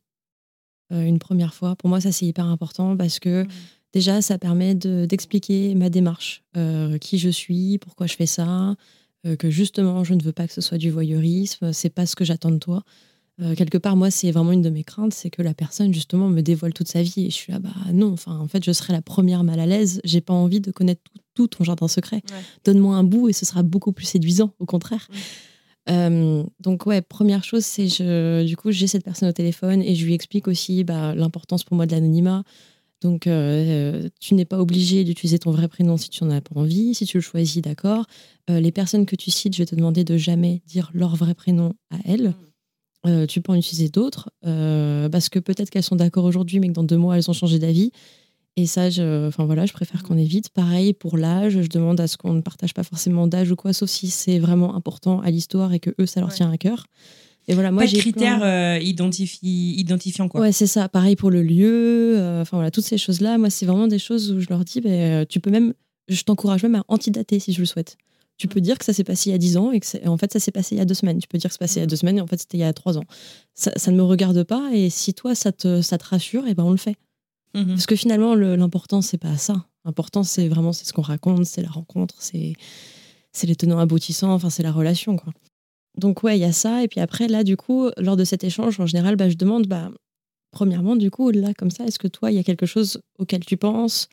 une 0.92 1.18
première 1.18 1.54
fois. 1.54 1.74
Pour 1.74 1.88
moi, 1.88 2.00
ça, 2.00 2.12
c'est 2.12 2.26
hyper 2.26 2.44
important 2.46 2.96
parce 2.96 3.18
que 3.18 3.44
déjà, 3.92 4.22
ça 4.22 4.38
permet 4.38 4.74
de- 4.74 5.06
d'expliquer 5.06 5.74
ma 5.74 5.90
démarche, 5.90 6.42
euh, 6.56 6.98
qui 6.98 7.18
je 7.18 7.28
suis, 7.28 7.78
pourquoi 7.78 8.06
je 8.06 8.14
fais 8.14 8.26
ça, 8.26 8.76
euh, 9.26 9.36
que 9.36 9.50
justement, 9.50 10.04
je 10.04 10.14
ne 10.14 10.22
veux 10.22 10.32
pas 10.32 10.46
que 10.46 10.52
ce 10.52 10.60
soit 10.60 10.78
du 10.78 10.90
voyeurisme, 10.90 11.72
c'est 11.72 11.90
pas 11.90 12.06
ce 12.06 12.16
que 12.16 12.24
j'attends 12.24 12.50
de 12.50 12.58
toi. 12.58 12.82
Euh, 13.42 13.54
quelque 13.54 13.76
part, 13.76 13.96
moi, 13.96 14.10
c'est 14.10 14.30
vraiment 14.30 14.52
une 14.52 14.62
de 14.62 14.70
mes 14.70 14.82
craintes, 14.84 15.12
c'est 15.12 15.28
que 15.28 15.42
la 15.42 15.52
personne, 15.52 15.92
justement, 15.92 16.28
me 16.28 16.40
dévoile 16.40 16.72
toute 16.72 16.88
sa 16.88 17.02
vie. 17.02 17.26
Et 17.26 17.30
je 17.30 17.34
suis 17.34 17.52
là, 17.52 17.58
bah 17.58 17.74
non, 17.92 18.12
enfin, 18.12 18.38
en 18.38 18.48
fait, 18.48 18.64
je 18.64 18.72
serai 18.72 18.94
la 18.94 19.02
première 19.02 19.44
mal 19.44 19.60
à 19.60 19.66
l'aise. 19.66 20.00
J'ai 20.04 20.22
pas 20.22 20.32
envie 20.32 20.60
de 20.60 20.70
connaître 20.70 21.02
tout, 21.04 21.20
tout 21.34 21.46
ton 21.48 21.64
jardin 21.64 21.86
secret. 21.86 22.22
Ouais. 22.30 22.40
Donne-moi 22.64 22.96
un 22.96 23.04
bout 23.04 23.28
et 23.28 23.34
ce 23.34 23.44
sera 23.44 23.62
beaucoup 23.62 23.92
plus 23.92 24.06
séduisant, 24.06 24.54
au 24.58 24.64
contraire. 24.64 25.06
Euh, 25.88 26.42
donc 26.60 26.86
ouais, 26.86 27.00
première 27.02 27.44
chose, 27.44 27.64
c'est 27.64 27.88
je, 27.88 28.44
du 28.44 28.56
coup 28.56 28.72
j'ai 28.72 28.88
cette 28.88 29.04
personne 29.04 29.28
au 29.28 29.32
téléphone 29.32 29.82
et 29.82 29.94
je 29.94 30.04
lui 30.04 30.14
explique 30.14 30.48
aussi 30.48 30.82
bah, 30.82 31.14
l'importance 31.14 31.62
pour 31.62 31.76
moi 31.76 31.86
de 31.86 31.92
l'anonymat. 31.92 32.42
Donc 33.02 33.26
euh, 33.26 33.32
euh, 34.04 34.08
tu 34.20 34.34
n'es 34.34 34.44
pas 34.46 34.58
obligé 34.58 35.04
d'utiliser 35.04 35.38
ton 35.38 35.50
vrai 35.50 35.68
prénom 35.68 35.96
si 35.96 36.08
tu 36.08 36.24
n'en 36.24 36.30
as 36.30 36.40
pas 36.40 36.58
envie, 36.58 36.94
si 36.94 37.04
tu 37.04 37.18
le 37.18 37.22
choisis, 37.22 37.60
d'accord. 37.62 38.06
Euh, 38.50 38.58
les 38.60 38.72
personnes 38.72 39.06
que 39.06 39.16
tu 39.16 39.30
cites, 39.30 39.54
je 39.54 39.58
vais 39.58 39.66
te 39.66 39.74
demander 39.74 40.02
de 40.04 40.16
jamais 40.16 40.62
dire 40.66 40.90
leur 40.94 41.14
vrai 41.16 41.34
prénom 41.34 41.74
à 41.90 41.96
elles. 42.06 42.34
Euh, 43.06 43.26
tu 43.26 43.40
peux 43.40 43.52
en 43.52 43.56
utiliser 43.56 43.88
d'autres 43.88 44.30
parce 44.42 45.28
que 45.28 45.38
peut-être 45.38 45.70
qu'elles 45.70 45.82
sont 45.82 45.96
d'accord 45.96 46.24
aujourd'hui, 46.24 46.58
mais 46.58 46.68
que 46.68 46.72
dans 46.72 46.82
deux 46.84 46.96
mois 46.96 47.16
elles 47.16 47.30
ont 47.30 47.34
changé 47.34 47.58
d'avis. 47.58 47.92
Et 48.58 48.64
ça, 48.64 48.88
je, 48.88 49.28
enfin 49.28 49.44
voilà, 49.44 49.66
je 49.66 49.74
préfère 49.74 50.02
qu'on 50.02 50.16
évite. 50.16 50.48
Pareil 50.48 50.94
pour 50.94 51.18
l'âge, 51.18 51.60
je 51.60 51.68
demande 51.68 52.00
à 52.00 52.06
ce 52.08 52.16
qu'on 52.16 52.32
ne 52.32 52.40
partage 52.40 52.72
pas 52.72 52.82
forcément 52.82 53.26
d'âge 53.26 53.50
ou 53.50 53.56
quoi, 53.56 53.74
sauf 53.74 53.90
si 53.90 54.08
c'est 54.08 54.38
vraiment 54.38 54.74
important 54.74 55.20
à 55.20 55.30
l'histoire 55.30 55.74
et 55.74 55.78
que 55.80 55.90
eux, 56.00 56.06
ça 56.06 56.20
leur 56.20 56.30
Ouais. 56.30 56.34
tient 56.36 56.50
à 56.50 56.56
cœur. 56.56 56.86
Et 57.48 57.54
voilà, 57.54 57.70
moi 57.70 57.84
Pas 57.84 57.90
de 57.90 57.96
critères 57.98 58.38
plein- 58.38 58.76
euh, 58.76 58.78
identifi- 58.80 59.38
identifiants 59.78 60.28
quoi. 60.28 60.40
Ouais, 60.40 60.52
c'est 60.52 60.66
ça. 60.66 60.88
Pareil 60.88 61.14
pour 61.16 61.30
le 61.30 61.42
lieu. 61.42 62.18
euh, 62.18 62.42
Enfin 62.42 62.56
voilà, 62.56 62.70
toutes 62.70 62.84
ces 62.84 62.98
choses-là. 62.98 63.38
Moi, 63.38 63.50
c'est 63.50 63.66
vraiment 63.66 63.86
des 63.86 63.98
choses 64.00 64.32
où 64.32 64.40
je 64.40 64.48
leur 64.50 64.64
dis, 64.64 64.80
euh, 64.84 65.24
tu 65.28 65.38
peux 65.40 65.50
même, 65.50 65.72
je 66.08 66.22
t'encourage 66.22 66.62
même 66.64 66.74
à 66.74 66.84
antidater 66.88 67.38
si 67.38 67.52
je 67.52 67.60
le 67.60 67.66
souhaites. 67.66 67.96
Tu 68.38 68.48
peux 68.48 68.60
dire 68.60 68.76
que 68.78 68.84
ça 68.84 68.92
s'est 68.92 69.04
passé 69.04 69.30
il 69.30 69.32
y 69.32 69.34
a 69.34 69.38
10 69.38 69.56
ans 69.56 69.70
et 69.72 69.80
que 69.80 70.08
en 70.08 70.18
fait 70.18 70.30
ça 70.32 70.40
s'est 70.40 70.50
passé 70.50 70.74
il 70.74 70.78
y 70.78 70.80
a 70.80 70.84
deux 70.84 70.92
semaines. 70.94 71.18
Tu 71.18 71.28
peux 71.28 71.38
dire 71.38 71.48
que 71.48 71.54
c'est 71.54 71.58
passé 71.58 71.78
il 71.78 71.82
y 71.82 71.84
a 71.84 71.86
deux 71.86 71.96
semaines 71.96 72.18
et 72.18 72.20
en 72.20 72.26
fait 72.26 72.38
c'était 72.38 72.58
il 72.58 72.60
y 72.60 72.64
a 72.64 72.72
trois 72.74 72.98
ans. 72.98 73.04
Ça, 73.54 73.72
ça 73.76 73.90
ne 73.90 73.96
me 73.96 74.02
regarde 74.02 74.42
pas 74.42 74.70
et 74.74 74.90
si 74.90 75.14
toi 75.14 75.34
ça 75.34 75.52
te, 75.52 75.80
ça 75.80 75.96
te 75.96 76.04
rassure, 76.04 76.46
et 76.46 76.54
ben 76.54 76.64
on 76.64 76.70
le 76.72 76.76
fait. 76.76 76.96
Mhm. 77.54 77.68
Parce 77.68 77.86
que 77.86 77.96
finalement 77.96 78.34
le- 78.34 78.54
l'important 78.56 79.00
c'est 79.02 79.16
pas 79.18 79.38
ça. 79.38 79.64
L'important 79.86 80.22
c'est 80.22 80.48
vraiment 80.48 80.72
c'est 80.74 80.84
ce 80.84 80.92
qu'on 80.92 81.00
raconte, 81.02 81.46
c'est 81.46 81.62
la 81.62 81.70
rencontre, 81.70 82.16
c'est 82.18 82.52
c'est 83.32 83.46
les 83.46 83.56
tenants 83.56 83.78
aboutissants, 83.78 84.32
enfin 84.34 84.50
c'est 84.50 84.62
la 84.62 84.72
relation 84.72 85.16
quoi. 85.16 85.32
Donc 85.96 86.22
ouais 86.22 86.36
il 86.38 86.40
y 86.40 86.44
a 86.44 86.52
ça. 86.52 86.82
Et 86.82 86.88
puis 86.88 87.00
après 87.00 87.28
là 87.28 87.44
du 87.44 87.56
coup 87.56 87.90
lors 87.98 88.16
de 88.16 88.24
cet 88.24 88.44
échange 88.44 88.78
en 88.80 88.86
général 88.86 89.16
bah, 89.16 89.28
je 89.30 89.36
demande 89.36 89.66
bah 89.66 89.90
premièrement 90.52 90.96
du 90.96 91.10
coup 91.10 91.30
là 91.30 91.54
comme 91.54 91.70
ça 91.70 91.84
est-ce 91.86 91.98
que 91.98 92.08
toi 92.08 92.30
il 92.30 92.36
y 92.36 92.38
a 92.40 92.42
quelque 92.44 92.66
chose 92.66 93.00
auquel 93.18 93.44
tu 93.44 93.56
penses 93.56 94.08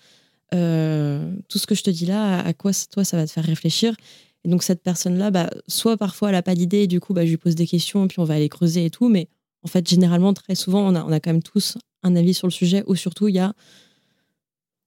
Euh, 0.54 1.36
tout 1.50 1.58
ce 1.60 1.66
que 1.68 1.76
je 1.76 1.84
te 1.84 1.90
dis 1.92 2.06
là, 2.06 2.40
à 2.46 2.54
quoi 2.54 2.72
toi 2.92 3.04
ça 3.04 3.18
va 3.18 3.26
te 3.28 3.32
faire 3.32 3.46
réfléchir? 3.46 3.96
Et 4.46 4.50
donc 4.50 4.62
cette 4.64 4.84
personne-là, 4.84 5.32
bah, 5.32 5.50
soit 5.68 5.98
parfois 5.98 6.30
elle 6.30 6.36
n'a 6.36 6.44
pas 6.44 6.56
d'idée, 6.56 6.86
du 6.88 7.00
coup 7.00 7.14
bah, 7.16 7.26
je 7.26 7.32
lui 7.32 7.38
pose 7.38 7.56
des 7.56 7.66
questions, 7.68 8.08
puis 8.08 8.20
on 8.20 8.26
va 8.26 8.36
aller 8.36 8.50
creuser 8.50 8.86
et 8.86 8.92
tout, 8.92 9.10
mais 9.10 9.30
en 9.64 9.68
fait 9.68 9.88
généralement 9.90 10.34
très 10.34 10.56
souvent 10.56 10.84
on 10.90 10.96
a, 10.96 11.04
on 11.04 11.12
a 11.12 11.20
quand 11.20 11.32
même 11.34 11.42
tous 11.44 11.78
un 12.04 12.16
avis 12.16 12.36
sur 12.36 12.48
le 12.48 12.52
sujet, 12.54 12.84
ou 12.88 12.96
surtout 12.96 13.28
il 13.30 13.36
y 13.36 13.40
a, 13.40 13.54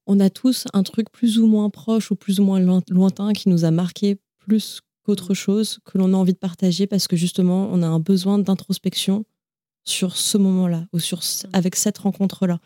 on 0.05 0.19
a 0.19 0.29
tous 0.29 0.65
un 0.73 0.83
truc 0.83 1.11
plus 1.11 1.37
ou 1.39 1.47
moins 1.47 1.69
proche 1.69 2.11
ou 2.11 2.15
plus 2.15 2.39
ou 2.39 2.43
moins 2.43 2.59
loin- 2.59 2.83
lointain 2.89 3.33
qui 3.33 3.49
nous 3.49 3.65
a 3.65 3.71
marqué 3.71 4.17
plus 4.39 4.81
qu'autre 5.07 5.33
chose, 5.33 5.79
que 5.85 5.97
l'on 5.97 6.13
a 6.13 6.17
envie 6.17 6.33
de 6.33 6.37
partager 6.37 6.85
parce 6.85 7.07
que 7.07 7.15
justement 7.15 7.69
on 7.71 7.81
a 7.81 7.87
un 7.87 7.99
besoin 7.99 8.37
d'introspection 8.39 9.23
sur 9.85 10.17
ce 10.17 10.37
moment-là, 10.37 10.85
ou 10.91 10.99
sur, 10.99 11.21
avec 11.53 11.77
cette 11.77 11.97
rencontre-là. 11.97 12.59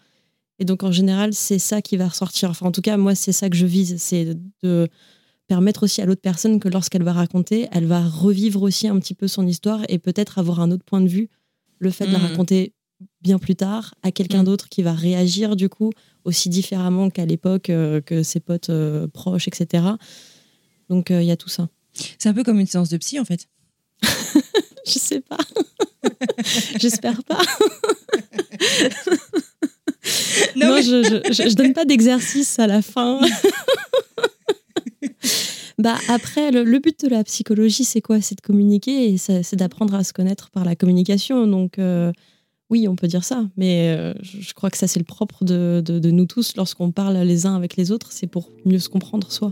Et 0.57 0.65
donc, 0.65 0.81
en 0.83 0.91
général, 0.91 1.33
c'est 1.35 1.59
ça 1.59 1.81
qui 1.83 1.95
va 1.95 2.07
ressortir. 2.07 2.49
Enfin, 2.49 2.65
en 2.67 2.71
tout 2.71 2.81
cas, 2.81 2.97
moi, 2.97 3.13
c'est 3.13 3.31
ça 3.31 3.47
que 3.49 3.55
je 3.55 3.67
vise. 3.67 3.97
C'est 4.01 4.25
de- 4.25 4.39
de 4.63 4.87
permettre 5.47 5.83
aussi 5.83 6.01
à 6.01 6.05
l'autre 6.05 6.21
personne 6.21 6.59
que 6.59 6.67
lorsqu'elle 6.67 7.03
va 7.03 7.13
raconter, 7.13 7.67
elle 7.71 7.85
va 7.85 8.01
revivre 8.07 8.61
aussi 8.63 8.87
un 8.87 8.99
petit 8.99 9.13
peu 9.13 9.27
son 9.27 9.45
histoire 9.45 9.81
et 9.87 9.99
peut-être 9.99 10.39
avoir 10.39 10.59
un 10.61 10.71
autre 10.71 10.83
point 10.83 11.01
de 11.01 11.07
vue. 11.07 11.29
Le 11.77 11.91
fait 11.91 12.07
de 12.07 12.11
la 12.11 12.17
Mhm. 12.19 12.25
raconter 12.27 12.73
bien 13.21 13.37
plus 13.37 13.55
tard 13.55 13.93
à 14.01 14.11
quelqu'un 14.11 14.39
Mhm. 14.39 14.45
d'autre 14.45 14.67
qui 14.69 14.81
va 14.81 14.93
réagir, 14.93 15.55
du 15.55 15.69
coup, 15.69 15.91
aussi 16.25 16.49
différemment 16.49 17.09
qu'à 17.11 17.25
l'époque, 17.27 17.69
euh, 17.69 18.01
que 18.01 18.23
ses 18.23 18.39
potes 18.39 18.69
euh, 18.71 19.07
proches, 19.07 19.47
etc. 19.47 19.97
Donc, 20.89 21.11
euh, 21.11 21.21
il 21.21 21.27
y 21.27 21.31
a 21.31 21.37
tout 21.37 21.49
ça. 21.49 21.69
C'est 21.93 22.29
un 22.29 22.33
peu 22.33 22.43
comme 22.43 22.59
une 22.59 22.67
séance 22.67 22.89
de 22.89 22.97
psy 22.97 23.19
en 23.19 23.25
fait. 23.25 23.47
Je 24.85 24.97
sais 24.99 25.21
pas. 25.21 25.37
J'espère 26.79 27.23
pas. 27.23 27.39
non, 30.55 30.77
je, 30.81 31.03
je, 31.03 31.31
je, 31.33 31.49
je 31.49 31.55
donne 31.55 31.73
pas 31.73 31.85
d'exercice 31.85 32.57
à 32.59 32.65
la 32.67 32.81
fin. 32.81 33.19
bah 35.77 35.97
après, 36.09 36.51
le, 36.51 36.63
le 36.63 36.79
but 36.79 36.99
de 37.03 37.09
la 37.09 37.23
psychologie, 37.23 37.83
c'est 37.83 38.01
quoi? 38.01 38.21
C'est 38.21 38.35
de 38.35 38.41
communiquer 38.41 39.09
et 39.13 39.17
c'est 39.17 39.43
c'est 39.43 39.55
d'apprendre 39.55 39.93
à 39.95 40.03
se 40.03 40.13
connaître 40.13 40.49
par 40.49 40.65
la 40.65 40.75
communication. 40.75 41.45
Donc 41.47 41.77
euh, 41.79 42.11
oui, 42.69 42.87
on 42.87 42.95
peut 42.95 43.07
dire 43.07 43.23
ça, 43.23 43.45
mais 43.57 43.95
euh, 43.95 44.13
je 44.21 44.41
je 44.41 44.53
crois 44.53 44.69
que 44.71 44.77
ça 44.77 44.87
c'est 44.87 44.99
le 44.99 45.05
propre 45.05 45.43
de, 45.45 45.81
de- 45.85 45.99
de 45.99 46.11
nous 46.11 46.25
tous 46.25 46.55
lorsqu'on 46.55 46.91
parle 46.91 47.17
les 47.17 47.45
uns 47.45 47.55
avec 47.55 47.75
les 47.77 47.91
autres, 47.91 48.11
c'est 48.11 48.27
pour 48.27 48.49
mieux 48.65 48.79
se 48.79 48.89
comprendre 48.89 49.31
soi. 49.31 49.49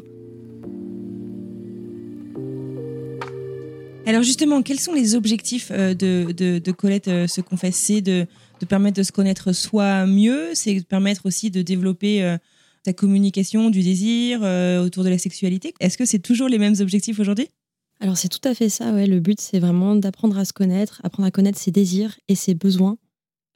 Alors 4.10 4.24
justement, 4.24 4.63
quels 4.63 4.80
sont 4.80 4.94
les 4.94 5.13
objectifs 5.13 5.70
euh, 5.70 5.94
de, 5.94 6.32
de, 6.32 6.58
de 6.58 6.72
Colette 6.72 7.10
euh, 7.10 7.28
se 7.28 7.42
confesser, 7.42 8.01
de, 8.01 8.25
de 8.60 8.66
permettre 8.66 8.98
de 8.98 9.04
se 9.04 9.12
connaître 9.12 9.54
soi 9.54 10.08
mieux, 10.08 10.50
c'est 10.56 10.74
de 10.74 10.84
permettre 10.84 11.28
aussi 11.28 11.51
de 11.51 11.62
développer 11.62 12.24
euh, 12.24 12.36
ta 12.84 12.92
communication, 12.92 13.70
du 13.70 13.84
désir 13.84 14.39
euh, 14.42 14.84
autour 14.84 15.04
de 15.04 15.10
la 15.10 15.20
sexualité. 15.20 15.75
Est-ce 15.80 15.96
que 15.96 16.06
c'est 16.06 16.18
toujours 16.18 16.50
les 16.50 16.58
mêmes 16.58 16.74
objectifs 16.80 17.20
aujourd'hui? 17.20 17.50
Alors 18.00 18.18
c'est 18.18 18.30
tout 18.30 18.42
à 18.46 18.56
fait 18.56 18.70
ça, 18.70 18.94
ouais. 18.94 19.06
Le 19.06 19.20
but 19.20 19.39
c'est 19.39 19.60
vraiment 19.60 19.96
d'apprendre 19.96 20.39
à 20.39 20.46
se 20.46 20.54
connaître, 20.54 21.01
apprendre 21.04 21.28
à 21.28 21.32
connaître 21.32 21.60
ses 21.60 21.70
désirs 21.70 22.18
et 22.28 22.34
ses 22.34 22.56
besoins. 22.56 22.98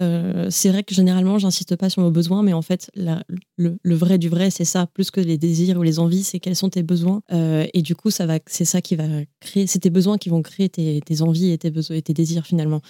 Euh, 0.01 0.47
c'est 0.49 0.69
vrai 0.69 0.83
que 0.83 0.93
généralement 0.93 1.37
j'insiste 1.37 1.75
pas 1.75 1.89
sur 1.89 2.01
nos 2.01 2.11
besoins, 2.11 2.43
mais 2.43 2.53
en 2.53 2.61
fait 2.61 2.91
le, 2.95 3.95
vrai 3.95 4.17
du 4.17 4.27
vrai 4.27 4.49
c'est 4.49 4.65
ça, 4.65 4.87
plus 4.87 5.11
que 5.11 5.21
les 5.21 5.37
désirs 5.37 5.77
ou 5.77 5.83
les 5.83 5.99
envies, 5.99 6.23
c'est 6.23 6.39
quels 6.39 6.55
sont 6.55 6.69
tes 6.69 6.83
besoins. 6.83 7.21
Euh, 7.31 7.65
et 7.73 7.81
du 7.81 7.95
coup 7.95 8.09
ça 8.09 8.25
va, 8.25 8.39
c'est 8.47 8.65
ça 8.65 8.81
qui 8.81 8.95
va 8.95 9.05
créer, 9.39 9.67
c'est 9.67 9.79
tes 9.79 9.89
besoins 9.89 10.17
qui 10.17 10.29
vont 10.29 10.41
créer 10.41 10.69
tes, 10.69 11.21
envies 11.21 11.51
et 11.51 11.57
tes 11.57 11.69
besoins 11.69 11.97
et 11.97 12.01
tes 12.01 12.13
désirs 12.13 12.45
finalement. 12.45 12.81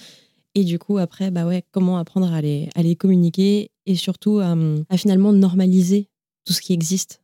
Et 0.56 0.64
du 0.64 0.80
coup 0.80 0.98
après 0.98 1.30
bah 1.30 1.46
ouais, 1.46 1.64
comment 1.72 1.98
apprendre 1.98 2.32
à 2.32 2.42
les, 2.42 2.70
à 2.76 2.84
les 2.84 2.96
communiquer 2.96 3.72
et 3.86 3.96
surtout 3.96 4.40
à, 4.40 4.56
à 4.90 4.98
finalement 4.98 5.34
normaliser 5.34 6.10
tout 6.46 6.54
ce 6.54 6.62
qui 6.62 6.74
existe 6.74 7.20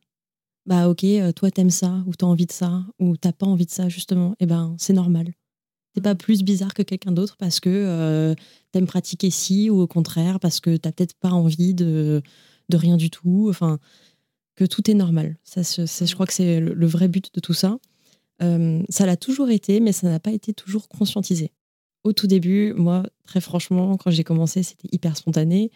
bah 0.66 0.88
ok, 0.88 1.04
euh, 1.04 1.32
toi 1.32 1.50
t'aimes 1.50 1.70
ça, 1.70 2.04
ou 2.06 2.14
t'as 2.14 2.26
envie 2.26 2.46
de 2.46 2.52
ça, 2.52 2.84
ou 2.98 3.16
t'as 3.16 3.32
pas 3.32 3.46
envie 3.46 3.66
de 3.66 3.70
ça 3.70 3.88
justement, 3.88 4.34
et 4.40 4.46
ben 4.46 4.76
c'est 4.78 4.92
normal. 4.92 5.32
T'es 5.94 6.00
pas 6.00 6.14
plus 6.14 6.42
bizarre 6.42 6.72
que 6.74 6.82
quelqu'un 6.82 7.12
d'autre 7.12 7.36
parce 7.36 7.58
que 7.60 7.68
euh, 7.70 8.34
t'aimes 8.72 8.86
pratiquer 8.86 9.30
ci, 9.30 9.70
ou 9.70 9.80
au 9.80 9.86
contraire 9.86 10.38
parce 10.38 10.60
que 10.60 10.76
t'as 10.76 10.92
peut-être 10.92 11.14
pas 11.14 11.30
envie 11.30 11.74
de, 11.74 12.22
de 12.68 12.76
rien 12.76 12.96
du 12.96 13.10
tout, 13.10 13.48
enfin, 13.50 13.78
que 14.56 14.64
tout 14.64 14.88
est 14.90 14.94
normal. 14.94 15.36
Ça, 15.42 15.64
c'est- 15.64 16.06
je 16.06 16.14
crois 16.14 16.26
que 16.26 16.32
c'est 16.32 16.60
le, 16.60 16.74
le 16.74 16.86
vrai 16.86 17.08
but 17.08 17.34
de 17.34 17.40
tout 17.40 17.54
ça. 17.54 17.78
Euh, 18.42 18.82
ça 18.88 19.04
l'a 19.06 19.16
toujours 19.16 19.50
été, 19.50 19.80
mais 19.80 19.92
ça 19.92 20.08
n'a 20.08 20.20
pas 20.20 20.32
été 20.32 20.54
toujours 20.54 20.88
conscientisé. 20.88 21.52
Au 22.04 22.12
tout 22.12 22.26
début, 22.26 22.72
moi, 22.74 23.02
très 23.26 23.40
franchement, 23.40 23.96
quand 23.96 24.10
j'ai 24.10 24.24
commencé, 24.24 24.62
c'était 24.62 24.88
hyper 24.92 25.16
spontané. 25.16 25.70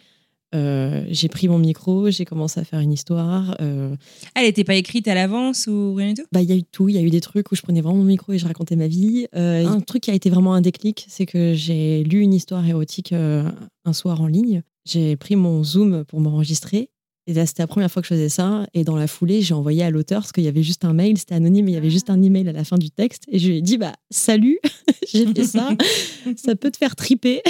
Euh, 0.55 1.05
j'ai 1.09 1.27
pris 1.27 1.47
mon 1.47 1.59
micro, 1.59 2.09
j'ai 2.09 2.25
commencé 2.25 2.59
à 2.59 2.63
faire 2.63 2.79
une 2.79 2.93
histoire. 2.93 3.57
euh, 3.61 3.95
Elle 4.35 4.45
n'était 4.45 4.63
pas 4.63 4.75
écrite 4.75 5.07
à 5.07 5.13
l'avance 5.13 5.67
ou 5.67 5.93
rien 5.93 6.13
du 6.13 6.21
tout? 6.21 6.27
Bah, 6.31 6.41
il 6.41 6.49
y 6.49 6.53
a 6.53 6.55
eu 6.55 6.63
tout. 6.63 6.89
Il 6.89 6.95
y 6.95 6.97
a 6.97 7.01
eu 7.01 7.09
des 7.09 7.21
trucs 7.21 7.51
où 7.51 7.55
je 7.55 7.61
prenais 7.61 7.81
vraiment 7.81 7.97
mon 7.97 8.05
micro 8.05 8.33
et 8.33 8.37
je 8.37 8.45
racontais 8.45 8.75
ma 8.75 8.87
vie. 8.87 9.27
Euh, 9.35 9.65
un 9.67 9.81
truc 9.81 10.03
qui 10.03 10.11
a 10.11 10.13
été 10.13 10.29
vraiment 10.29 10.53
un 10.53 10.61
déclic, 10.61 11.05
c'est 11.09 11.25
que 11.25 11.53
j'ai 11.53 12.03
lu 12.03 12.21
une 12.21 12.33
histoire 12.33 12.65
érotique 12.65 13.13
un 13.13 13.93
soir 13.93 14.21
en 14.21 14.27
ligne. 14.27 14.63
J'ai 14.85 15.15
pris 15.15 15.35
mon 15.35 15.63
Zoom 15.63 16.05
pour 16.05 16.21
m'enregistrer. 16.21 16.89
Et 17.27 17.33
là, 17.33 17.47
c'était 17.47 17.63
la 17.63 17.67
première 17.67 17.91
fois 17.91 18.03
que 18.03 18.07
je 18.07 18.13
faisais 18.13 18.29
ça. 18.29 18.67
Et 18.75 18.83
dans 18.83 18.95
la 18.95 19.07
foulée, 19.07 19.41
j'ai 19.41 19.55
envoyé 19.55 19.81
à 19.83 19.89
l'auteur 19.89 20.21
parce 20.21 20.31
qu'il 20.31 20.43
y 20.43 20.47
avait 20.47 20.61
juste 20.61 20.85
un 20.85 20.93
mail, 20.93 21.17
c'était 21.17 21.33
anonyme, 21.33 21.65
mais 21.65 21.71
il 21.71 21.73
y 21.73 21.77
avait 21.77 21.89
juste 21.89 22.11
un 22.11 22.21
email 22.21 22.47
à 22.47 22.51
la 22.51 22.63
fin 22.63 22.77
du 22.77 22.91
texte. 22.91 23.23
Et 23.31 23.39
je 23.39 23.47
lui 23.47 23.57
ai 23.57 23.61
dit, 23.63 23.77
bah, 23.77 23.93
salut, 24.11 24.59
j'ai 25.11 25.25
fait 25.25 25.43
ça. 25.43 25.69
ça 26.35 26.55
peut 26.55 26.69
te 26.69 26.77
faire 26.77 26.95
triper. 26.95 27.41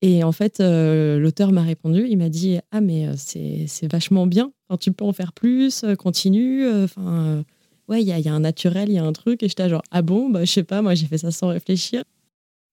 Et 0.00 0.22
en 0.22 0.30
fait, 0.32 0.60
euh, 0.60 1.18
l'auteur 1.18 1.50
m'a 1.50 1.62
répondu, 1.62 2.06
il 2.08 2.16
m'a 2.18 2.28
dit 2.28 2.58
Ah, 2.70 2.80
mais 2.80 3.08
euh, 3.08 3.14
c'est 3.16 3.64
c'est 3.66 3.90
vachement 3.90 4.26
bien, 4.26 4.52
Enfin, 4.68 4.78
tu 4.78 4.92
peux 4.92 5.04
en 5.04 5.12
faire 5.12 5.32
plus, 5.32 5.82
euh, 5.84 5.96
continue. 5.96 6.68
Enfin, 6.84 7.44
ouais, 7.88 8.02
il 8.02 8.06
y 8.06 8.12
a, 8.12 8.18
il 8.18 8.24
y 8.24 8.28
a 8.28 8.32
un 8.34 8.40
naturel, 8.40 8.88
il 8.90 8.94
y 8.94 8.98
a 8.98 9.04
un 9.04 9.12
truc. 9.12 9.42
Et 9.42 9.48
j'étais 9.48 9.68
genre 9.68 9.82
Ah 9.90 10.02
bon, 10.02 10.30
bah, 10.30 10.44
je 10.44 10.52
sais 10.52 10.62
pas, 10.62 10.82
moi 10.82 10.94
j'ai 10.94 11.06
fait 11.06 11.18
ça 11.18 11.30
sans 11.30 11.48
réfléchir. 11.48 12.04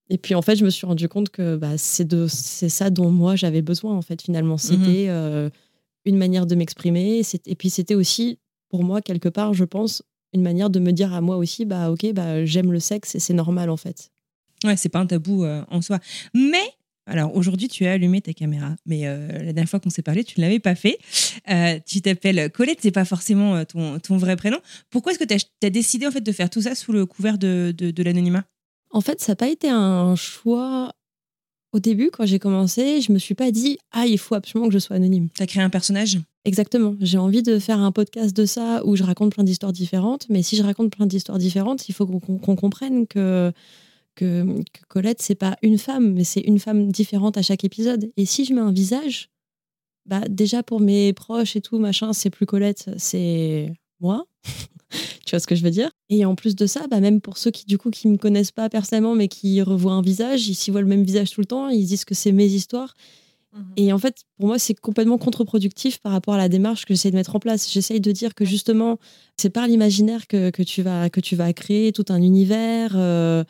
Et 0.08 0.18
puis 0.18 0.36
en 0.36 0.42
fait, 0.42 0.54
je 0.54 0.64
me 0.64 0.70
suis 0.70 0.86
rendu 0.86 1.08
compte 1.08 1.30
que 1.30 1.56
bah, 1.56 1.76
c'est 1.78 2.04
de- 2.06 2.28
c'est 2.28 2.68
ça 2.68 2.90
dont 2.90 3.10
moi 3.10 3.34
j'avais 3.34 3.62
besoin, 3.62 3.94
en 3.96 4.02
fait, 4.02 4.22
finalement. 4.22 4.56
C'était 4.56 5.06
euh, 5.08 5.50
une 6.04 6.16
manière 6.16 6.46
de 6.46 6.54
m'exprimer. 6.54 7.22
Et 7.46 7.54
puis 7.56 7.70
c'était 7.70 7.96
aussi, 7.96 8.38
pour 8.68 8.84
moi, 8.84 9.02
quelque 9.02 9.28
part, 9.28 9.52
je 9.52 9.64
pense, 9.64 10.04
une 10.32 10.42
manière 10.42 10.70
de 10.70 10.78
me 10.78 10.92
dire 10.92 11.12
à 11.12 11.20
moi 11.20 11.36
aussi 11.38 11.64
Bah, 11.64 11.90
ok, 11.90 12.12
bah, 12.12 12.44
j'aime 12.44 12.70
le 12.70 12.78
sexe 12.78 13.16
et 13.16 13.18
c'est 13.18 13.34
normal, 13.34 13.68
en 13.68 13.76
fait. 13.76 14.10
Ouais, 14.64 14.76
c'est 14.76 14.88
pas 14.90 15.00
un 15.00 15.06
tabou 15.06 15.42
euh, 15.44 15.62
en 15.70 15.82
soi. 15.82 15.98
Mais, 16.34 16.62
alors 17.06 17.36
aujourd'hui, 17.36 17.68
tu 17.68 17.86
as 17.86 17.92
allumé 17.92 18.20
ta 18.20 18.32
caméra, 18.32 18.74
mais 18.84 19.06
euh, 19.06 19.28
la 19.28 19.52
dernière 19.52 19.68
fois 19.68 19.78
qu'on 19.78 19.90
s'est 19.90 20.02
parlé, 20.02 20.24
tu 20.24 20.40
ne 20.40 20.44
l'avais 20.44 20.58
pas 20.58 20.74
fait. 20.74 20.98
Euh, 21.48 21.78
tu 21.86 22.00
t'appelles 22.00 22.50
Colette, 22.50 22.80
c'est 22.82 22.90
pas 22.90 23.04
forcément 23.04 23.54
euh, 23.54 23.64
ton, 23.64 24.00
ton 24.00 24.16
vrai 24.16 24.34
prénom. 24.34 24.58
Pourquoi 24.90 25.12
est-ce 25.12 25.20
que 25.20 25.24
tu 25.24 25.34
as, 25.34 25.70
décidé 25.70 26.06
en 26.06 26.10
fait 26.10 26.20
de 26.20 26.32
faire 26.32 26.50
tout 26.50 26.62
ça 26.62 26.74
sous 26.74 26.92
le 26.92 27.06
couvert 27.06 27.38
de, 27.38 27.72
de, 27.76 27.92
de 27.92 28.02
l'anonymat? 28.02 28.44
En 28.90 29.00
fait, 29.00 29.20
ça 29.20 29.32
n'a 29.32 29.36
pas 29.36 29.48
été 29.48 29.68
un 29.68 30.16
choix. 30.16 30.92
Au 31.72 31.78
début, 31.78 32.10
quand 32.12 32.26
j'ai 32.26 32.38
commencé, 32.40 33.00
je 33.00 33.12
me 33.12 33.18
suis 33.18 33.34
pas 33.34 33.52
dit 33.52 33.78
ah 33.92 34.06
il 34.06 34.18
faut 34.18 34.34
absolument 34.34 34.68
que 34.68 34.74
je 34.74 34.78
sois 34.78 34.96
anonyme. 34.96 35.28
Tu 35.34 35.42
as 35.42 35.46
créé 35.46 35.62
un 35.62 35.70
personnage? 35.70 36.18
Exactement. 36.44 36.96
J'ai 37.00 37.18
envie 37.18 37.42
de 37.42 37.58
faire 37.58 37.78
un 37.78 37.92
podcast 37.92 38.34
de 38.34 38.46
ça 38.46 38.84
où 38.84 38.96
je 38.96 39.04
raconte 39.04 39.34
plein 39.34 39.44
d'histoires 39.44 39.72
différentes. 39.72 40.26
Mais 40.28 40.42
si 40.42 40.56
je 40.56 40.62
raconte 40.62 40.90
plein 40.96 41.06
d'histoires 41.06 41.38
différentes, 41.38 41.88
il 41.88 41.92
faut 41.92 42.06
qu'on 42.06 42.18
qu'on 42.18 42.56
comprenne 42.56 43.06
que, 43.06 43.52
que, 44.16 44.44
que 44.72 44.80
Colette, 44.88 45.22
c'est 45.22 45.36
pas 45.36 45.56
une 45.62 45.78
femme, 45.78 46.14
mais 46.14 46.24
c'est 46.24 46.40
une 46.40 46.58
femme 46.58 46.90
différente 46.90 47.36
à 47.36 47.42
chaque 47.42 47.62
épisode. 47.62 48.10
Et 48.16 48.26
si 48.26 48.44
je 48.44 48.52
mets 48.52 48.60
un 48.60 48.72
visage, 48.72 49.30
bah 50.06 50.22
déjà 50.28 50.62
pour 50.62 50.80
mes 50.80 51.12
proches 51.12 51.54
et 51.54 51.60
tout, 51.60 51.78
machin, 51.78 52.12
c'est 52.12 52.30
plus 52.30 52.46
Colette, 52.46 52.90
c'est 52.96 53.72
moi. 54.00 54.26
tu 55.26 55.30
vois 55.30 55.40
ce 55.40 55.46
que 55.46 55.54
je 55.54 55.62
veux 55.62 55.70
dire? 55.70 55.90
Et 56.08 56.24
en 56.24 56.34
plus 56.34 56.56
de 56.56 56.66
ça, 56.66 56.86
bah 56.88 57.00
même 57.00 57.20
pour 57.20 57.38
ceux 57.38 57.50
qui 57.50 57.66
du 57.66 57.78
coup 57.78 57.90
qui 57.90 58.08
me 58.08 58.16
connaissent 58.16 58.52
pas 58.52 58.68
personnellement, 58.68 59.14
mais 59.14 59.28
qui 59.28 59.62
revoient 59.62 59.92
un 59.92 60.02
visage, 60.02 60.48
ils 60.48 60.54
s'y 60.54 60.70
voient 60.70 60.82
le 60.82 60.86
même 60.88 61.04
visage 61.04 61.30
tout 61.30 61.40
le 61.40 61.46
temps, 61.46 61.68
ils 61.68 61.84
se 61.84 61.88
disent 61.88 62.04
que 62.04 62.14
c'est 62.14 62.32
mes 62.32 62.46
histoires. 62.46 62.94
Et 63.76 63.92
en 63.92 63.98
fait, 63.98 64.24
pour 64.36 64.48
moi, 64.48 64.58
c'est 64.58 64.74
complètement 64.74 65.18
contre-productif 65.18 65.98
par 65.98 66.12
rapport 66.12 66.34
à 66.34 66.38
la 66.38 66.48
démarche 66.48 66.84
que 66.84 66.94
j'essaie 66.94 67.10
de 67.10 67.16
mettre 67.16 67.36
en 67.36 67.40
place. 67.40 67.70
J'essaye 67.70 68.00
de 68.00 68.12
dire 68.12 68.34
que 68.34 68.44
justement, 68.44 68.98
c'est 69.36 69.50
par 69.50 69.66
l'imaginaire 69.66 70.26
que, 70.26 70.50
que, 70.50 70.62
tu 70.62 70.82
vas, 70.82 71.08
que 71.08 71.20
tu 71.20 71.36
vas 71.36 71.52
créer 71.52 71.92
tout 71.92 72.04
un 72.08 72.20
univers, 72.20 72.92
euh, 72.96 73.44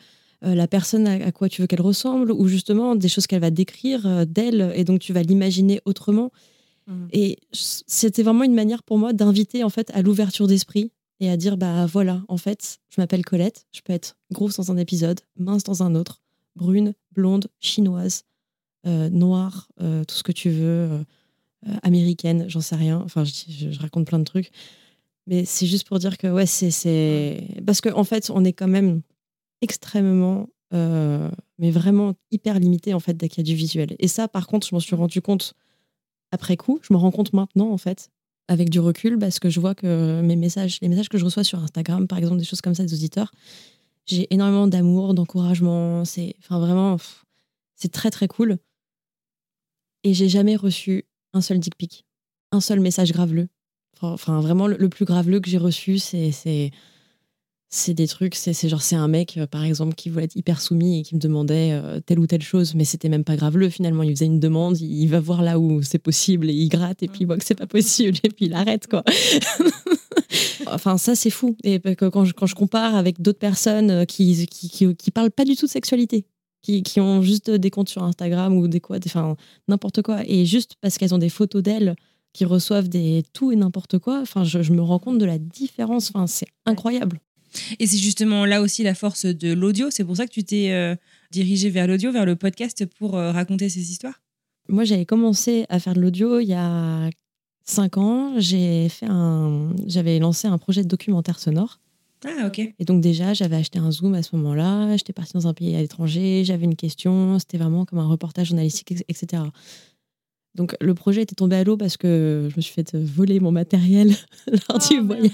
euh, 0.45 0.53
la 0.55 0.67
personne 0.67 1.07
à, 1.07 1.13
à 1.25 1.31
quoi 1.31 1.49
tu 1.49 1.61
veux 1.61 1.67
qu'elle 1.67 1.81
ressemble, 1.81 2.31
ou 2.31 2.47
justement 2.47 2.95
des 2.95 3.09
choses 3.09 3.27
qu'elle 3.27 3.41
va 3.41 3.49
décrire 3.51 4.05
euh, 4.05 4.25
d'elle, 4.25 4.71
et 4.75 4.83
donc 4.83 4.99
tu 4.99 5.13
vas 5.13 5.21
l'imaginer 5.23 5.81
autrement. 5.85 6.31
Et 7.11 7.37
c'était 7.51 8.23
vraiment 8.23 8.45
une 8.45 8.53
manière 8.53 8.81
pour 8.81 8.97
moi 8.97 9.11
d'inviter 9.11 9.65
en 9.65 9.69
fait 9.69 9.91
à 9.93 10.01
l'ouverture 10.01 10.47
d'esprit 10.47 10.91
et 11.19 11.29
à 11.29 11.35
dire 11.35 11.57
bah 11.57 11.85
voilà, 11.85 12.23
en 12.29 12.37
fait, 12.37 12.77
je 12.89 13.01
m'appelle 13.01 13.25
Colette, 13.25 13.65
je 13.73 13.81
peux 13.81 13.91
être 13.91 14.15
grosse 14.31 14.55
dans 14.55 14.71
un 14.71 14.77
épisode, 14.77 15.19
mince 15.37 15.63
dans 15.65 15.83
un 15.83 15.95
autre, 15.95 16.21
brune, 16.55 16.93
blonde, 17.11 17.47
chinoise, 17.59 18.23
euh, 18.85 19.09
noire, 19.09 19.67
euh, 19.81 20.05
tout 20.05 20.15
ce 20.15 20.23
que 20.23 20.31
tu 20.31 20.49
veux, 20.49 21.03
américaine, 21.83 22.45
j'en 22.47 22.61
sais 22.61 22.75
rien. 22.75 23.01
Enfin, 23.03 23.23
je, 23.25 23.33
je- 23.49 23.71
je 23.71 23.79
raconte 23.79 24.07
plein 24.07 24.19
de 24.19 24.23
trucs. 24.23 24.51
Mais 25.25 25.43
c'est 25.43 25.65
juste 25.65 25.85
pour 25.87 25.99
dire 25.99 26.17
que, 26.17 26.27
ouais, 26.27 26.45
c'est. 26.45 26.71
c'est- 26.71 27.43
Parce 27.65 27.81
qu'en 27.81 27.97
en 27.99 28.03
fait, 28.05 28.29
on 28.33 28.45
est 28.45 28.53
quand 28.53 28.67
même 28.69 29.01
extrêmement, 29.61 30.47
euh, 30.73 31.29
mais 31.57 31.71
vraiment 31.71 32.15
hyper 32.31 32.59
limité, 32.59 32.93
en 32.93 32.99
fait, 32.99 33.13
dès 33.13 33.29
qu'il 33.29 33.39
y 33.39 33.41
a 33.41 33.49
du 33.51 33.55
visuel. 33.55 33.95
Et 33.99 34.07
ça, 34.07 34.27
par 34.27 34.47
contre, 34.47 34.67
je 34.67 34.75
m'en 34.75 34.79
suis 34.79 34.95
rendu 34.95 35.21
compte 35.21 35.53
après 36.31 36.57
coup. 36.57 36.79
Je 36.81 36.93
me 36.93 36.97
rends 36.97 37.11
compte 37.11 37.33
maintenant, 37.33 37.71
en 37.71 37.77
fait, 37.77 38.09
avec 38.47 38.69
du 38.69 38.79
recul, 38.79 39.17
parce 39.17 39.39
que 39.39 39.49
je 39.49 39.59
vois 39.59 39.75
que 39.75 40.21
mes 40.21 40.35
messages, 40.35 40.79
les 40.81 40.89
messages 40.89 41.09
que 41.09 41.17
je 41.17 41.25
reçois 41.25 41.43
sur 41.43 41.59
Instagram, 41.59 42.07
par 42.07 42.17
exemple, 42.17 42.37
des 42.37 42.45
choses 42.45 42.61
comme 42.61 42.75
ça 42.75 42.83
des 42.83 42.93
auditeurs, 42.93 43.31
j'ai 44.05 44.33
énormément 44.33 44.67
d'amour, 44.67 45.13
d'encouragement. 45.13 46.05
C'est 46.05 46.35
enfin 46.39 46.59
vraiment, 46.59 46.97
c'est 47.75 47.91
très 47.91 48.09
très 48.09 48.27
cool. 48.27 48.57
Et 50.03 50.13
j'ai 50.13 50.29
jamais 50.29 50.55
reçu 50.55 51.05
un 51.33 51.41
seul 51.41 51.59
dick 51.59 51.75
pic, 51.75 52.05
un 52.51 52.61
seul 52.61 52.79
message 52.79 53.11
graveleux. 53.11 53.49
Enfin, 54.01 54.39
vraiment, 54.41 54.67
le, 54.67 54.89
plus 54.89 55.05
graveleux 55.05 55.39
que 55.39 55.49
j'ai 55.49 55.57
reçu, 55.57 55.97
c'est 55.97 56.71
c'est 57.69 57.93
des 57.93 58.07
trucs, 58.07 58.35
c'est 58.35 58.53
c'est 58.53 58.69
genre 58.69 58.81
c'est 58.81 58.95
un 58.95 59.07
mec 59.09 59.35
euh, 59.37 59.45
par 59.47 59.63
exemple 59.65 59.93
qui 59.95 60.09
voulait 60.09 60.23
être 60.25 60.35
hyper 60.37 60.61
soumis 60.61 60.99
et 60.99 61.03
qui 61.03 61.15
me 61.15 61.19
demandait 61.19 61.71
euh, 61.73 61.99
telle 61.99 62.19
ou 62.19 62.25
telle 62.27 62.41
chose, 62.41 62.75
mais 62.75 62.85
c'était 62.85 63.09
même 63.09 63.23
pas 63.25 63.35
graveleux 63.35 63.69
finalement. 63.69 64.03
Il 64.03 64.11
faisait 64.15 64.25
une 64.25 64.39
demande, 64.39 64.79
il, 64.79 64.91
il 65.01 65.07
va 65.07 65.19
voir 65.19 65.41
là 65.41 65.59
où 65.59 65.81
c'est 65.83 65.99
possible 65.99 66.49
et 66.49 66.53
il 66.53 66.69
gratte 66.69 67.03
et 67.03 67.07
puis 67.07 67.19
il 67.21 67.25
voit 67.25 67.37
que 67.37 67.43
c'est 67.45 67.55
pas 67.55 67.67
possible 67.67 68.17
et 68.23 68.29
puis 68.29 68.45
il 68.45 68.53
arrête 68.53 68.87
quoi. 68.87 69.03
enfin 70.67 70.97
ça 70.97 71.15
c'est 71.15 71.29
fou 71.29 71.55
et 71.63 71.79
quand 71.95 72.25
je, 72.25 72.33
quand 72.33 72.45
je 72.45 72.55
compare 72.55 72.95
avec 72.95 73.21
d'autres 73.21 73.39
personnes 73.39 73.91
euh, 73.91 74.05
qui, 74.05 74.47
qui, 74.47 74.69
qui 74.69 74.95
qui 74.95 75.11
parlent 75.11 75.31
pas 75.31 75.45
du 75.45 75.55
tout 75.55 75.65
de 75.65 75.71
sexualité, 75.71 76.25
qui, 76.61 76.83
qui 76.83 76.99
ont 76.99 77.21
juste 77.21 77.49
des 77.51 77.69
comptes 77.69 77.89
sur 77.89 78.03
Instagram 78.03 78.55
ou 78.57 78.67
des 78.67 78.79
quoi, 78.79 78.99
des- 78.99 79.09
enfin 79.09 79.35
n'importe 79.67 80.01
quoi 80.01 80.21
et 80.25 80.45
juste 80.45 80.75
parce 80.81 80.97
qu'elles 80.97 81.13
ont 81.13 81.17
des 81.19 81.29
photos 81.29 81.63
d'elles 81.63 81.95
qui 82.33 82.45
reçoivent 82.45 82.87
des 82.89 83.23
tout 83.33 83.51
et 83.51 83.55
n'importe 83.55 83.97
quoi, 83.99 84.19
enfin 84.21 84.43
je, 84.43 84.61
je 84.61 84.71
me 84.73 84.81
rends 84.81 84.99
compte 84.99 85.17
de 85.17 85.25
la 85.25 85.37
différence, 85.37 86.09
enfin 86.13 86.27
c'est 86.27 86.47
incroyable. 86.65 87.19
Et 87.79 87.87
c'est 87.87 87.97
justement 87.97 88.45
là 88.45 88.61
aussi 88.61 88.83
la 88.83 88.95
force 88.95 89.25
de 89.25 89.53
l'audio. 89.53 89.87
C'est 89.89 90.03
pour 90.03 90.17
ça 90.17 90.25
que 90.25 90.31
tu 90.31 90.43
t'es 90.43 90.71
euh, 90.71 90.95
dirigé 91.31 91.69
vers 91.69 91.87
l'audio, 91.87 92.11
vers 92.11 92.25
le 92.25 92.35
podcast 92.35 92.85
pour 92.97 93.17
euh, 93.17 93.31
raconter 93.31 93.69
ces 93.69 93.91
histoires 93.91 94.21
Moi, 94.69 94.83
j'avais 94.83 95.05
commencé 95.05 95.65
à 95.69 95.79
faire 95.79 95.93
de 95.93 96.01
l'audio 96.01 96.39
il 96.39 96.47
y 96.47 96.53
a 96.53 97.09
cinq 97.63 97.97
ans. 97.97 98.33
J'ai 98.37 98.89
fait 98.89 99.07
un, 99.07 99.73
j'avais 99.85 100.19
lancé 100.19 100.47
un 100.47 100.57
projet 100.57 100.83
de 100.83 100.87
documentaire 100.87 101.39
sonore. 101.39 101.79
Ah, 102.25 102.47
ok. 102.47 102.59
Et 102.59 102.85
donc 102.85 103.01
déjà, 103.01 103.33
j'avais 103.33 103.57
acheté 103.57 103.77
un 103.77 103.91
Zoom 103.91 104.15
à 104.15 104.23
ce 104.23 104.35
moment-là. 104.35 104.97
J'étais 104.97 105.13
partie 105.13 105.33
dans 105.33 105.47
un 105.47 105.53
pays 105.53 105.75
à 105.75 105.81
l'étranger. 105.81 106.43
J'avais 106.45 106.65
une 106.65 106.75
question. 106.75 107.37
C'était 107.39 107.57
vraiment 107.57 107.85
comme 107.85 107.99
un 107.99 108.07
reportage 108.07 108.47
journalistique, 108.47 109.03
etc. 109.07 109.43
Donc 110.57 110.75
le 110.81 110.93
projet 110.93 111.21
était 111.21 111.35
tombé 111.35 111.55
à 111.55 111.63
l'eau 111.63 111.77
parce 111.77 111.95
que 111.97 112.47
je 112.51 112.55
me 112.57 112.61
suis 112.61 112.73
fait 112.73 112.93
voler 112.95 113.39
mon 113.39 113.51
matériel 113.51 114.09
lors 114.51 114.59
Oh, 114.81 114.87
du 114.93 114.99
voyage. 114.99 115.31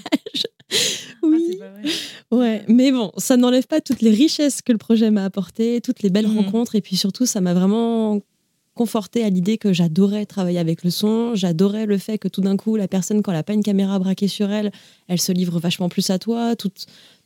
Ah, 0.70 0.76
oui. 1.24 1.48
c'est 1.52 1.58
pas 1.58 1.70
vrai. 1.70 1.82
Ouais, 2.30 2.64
mais 2.68 2.92
bon, 2.92 3.10
ça 3.16 3.36
n'enlève 3.36 3.66
pas 3.66 3.80
toutes 3.80 4.02
les 4.02 4.10
richesses 4.10 4.60
que 4.62 4.70
le 4.72 4.78
projet 4.78 5.10
m'a 5.10 5.24
apportées, 5.24 5.80
toutes 5.80 6.02
les 6.02 6.10
belles 6.10 6.28
Mhm. 6.28 6.38
rencontres, 6.38 6.74
et 6.76 6.80
puis 6.80 6.96
surtout, 6.96 7.26
ça 7.26 7.40
m'a 7.40 7.54
vraiment 7.54 8.20
conforté 8.74 9.22
à 9.24 9.30
l'idée 9.30 9.56
que 9.56 9.72
j'adorais 9.72 10.26
travailler 10.26 10.58
avec 10.58 10.82
le 10.82 10.90
son, 10.90 11.34
j'adorais 11.36 11.86
le 11.86 11.96
fait 11.96 12.18
que 12.18 12.26
tout 12.28 12.40
d'un 12.40 12.56
coup, 12.56 12.74
la 12.76 12.88
personne, 12.88 13.22
quand 13.22 13.30
elle 13.30 13.38
n'a 13.38 13.44
pas 13.44 13.52
une 13.54 13.62
caméra 13.62 13.98
braquée 14.00 14.26
sur 14.28 14.50
elle, 14.50 14.72
elle 15.06 15.20
se 15.20 15.30
livre 15.32 15.60
vachement 15.60 15.88
plus 15.88 16.10
à 16.10 16.18
toi, 16.18 16.56
tout, 16.56 16.70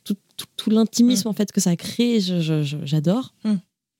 tout, 0.03 0.15
tout, 0.37 0.45
tout 0.57 0.69
l'intimisme 0.69 1.27
en 1.27 1.33
fait 1.33 1.51
que 1.51 1.59
ça 1.59 1.75
crée, 1.75 2.19
je- 2.19 2.39
je- 2.39 2.61
je- 2.63 2.77
j'adore. 2.83 3.33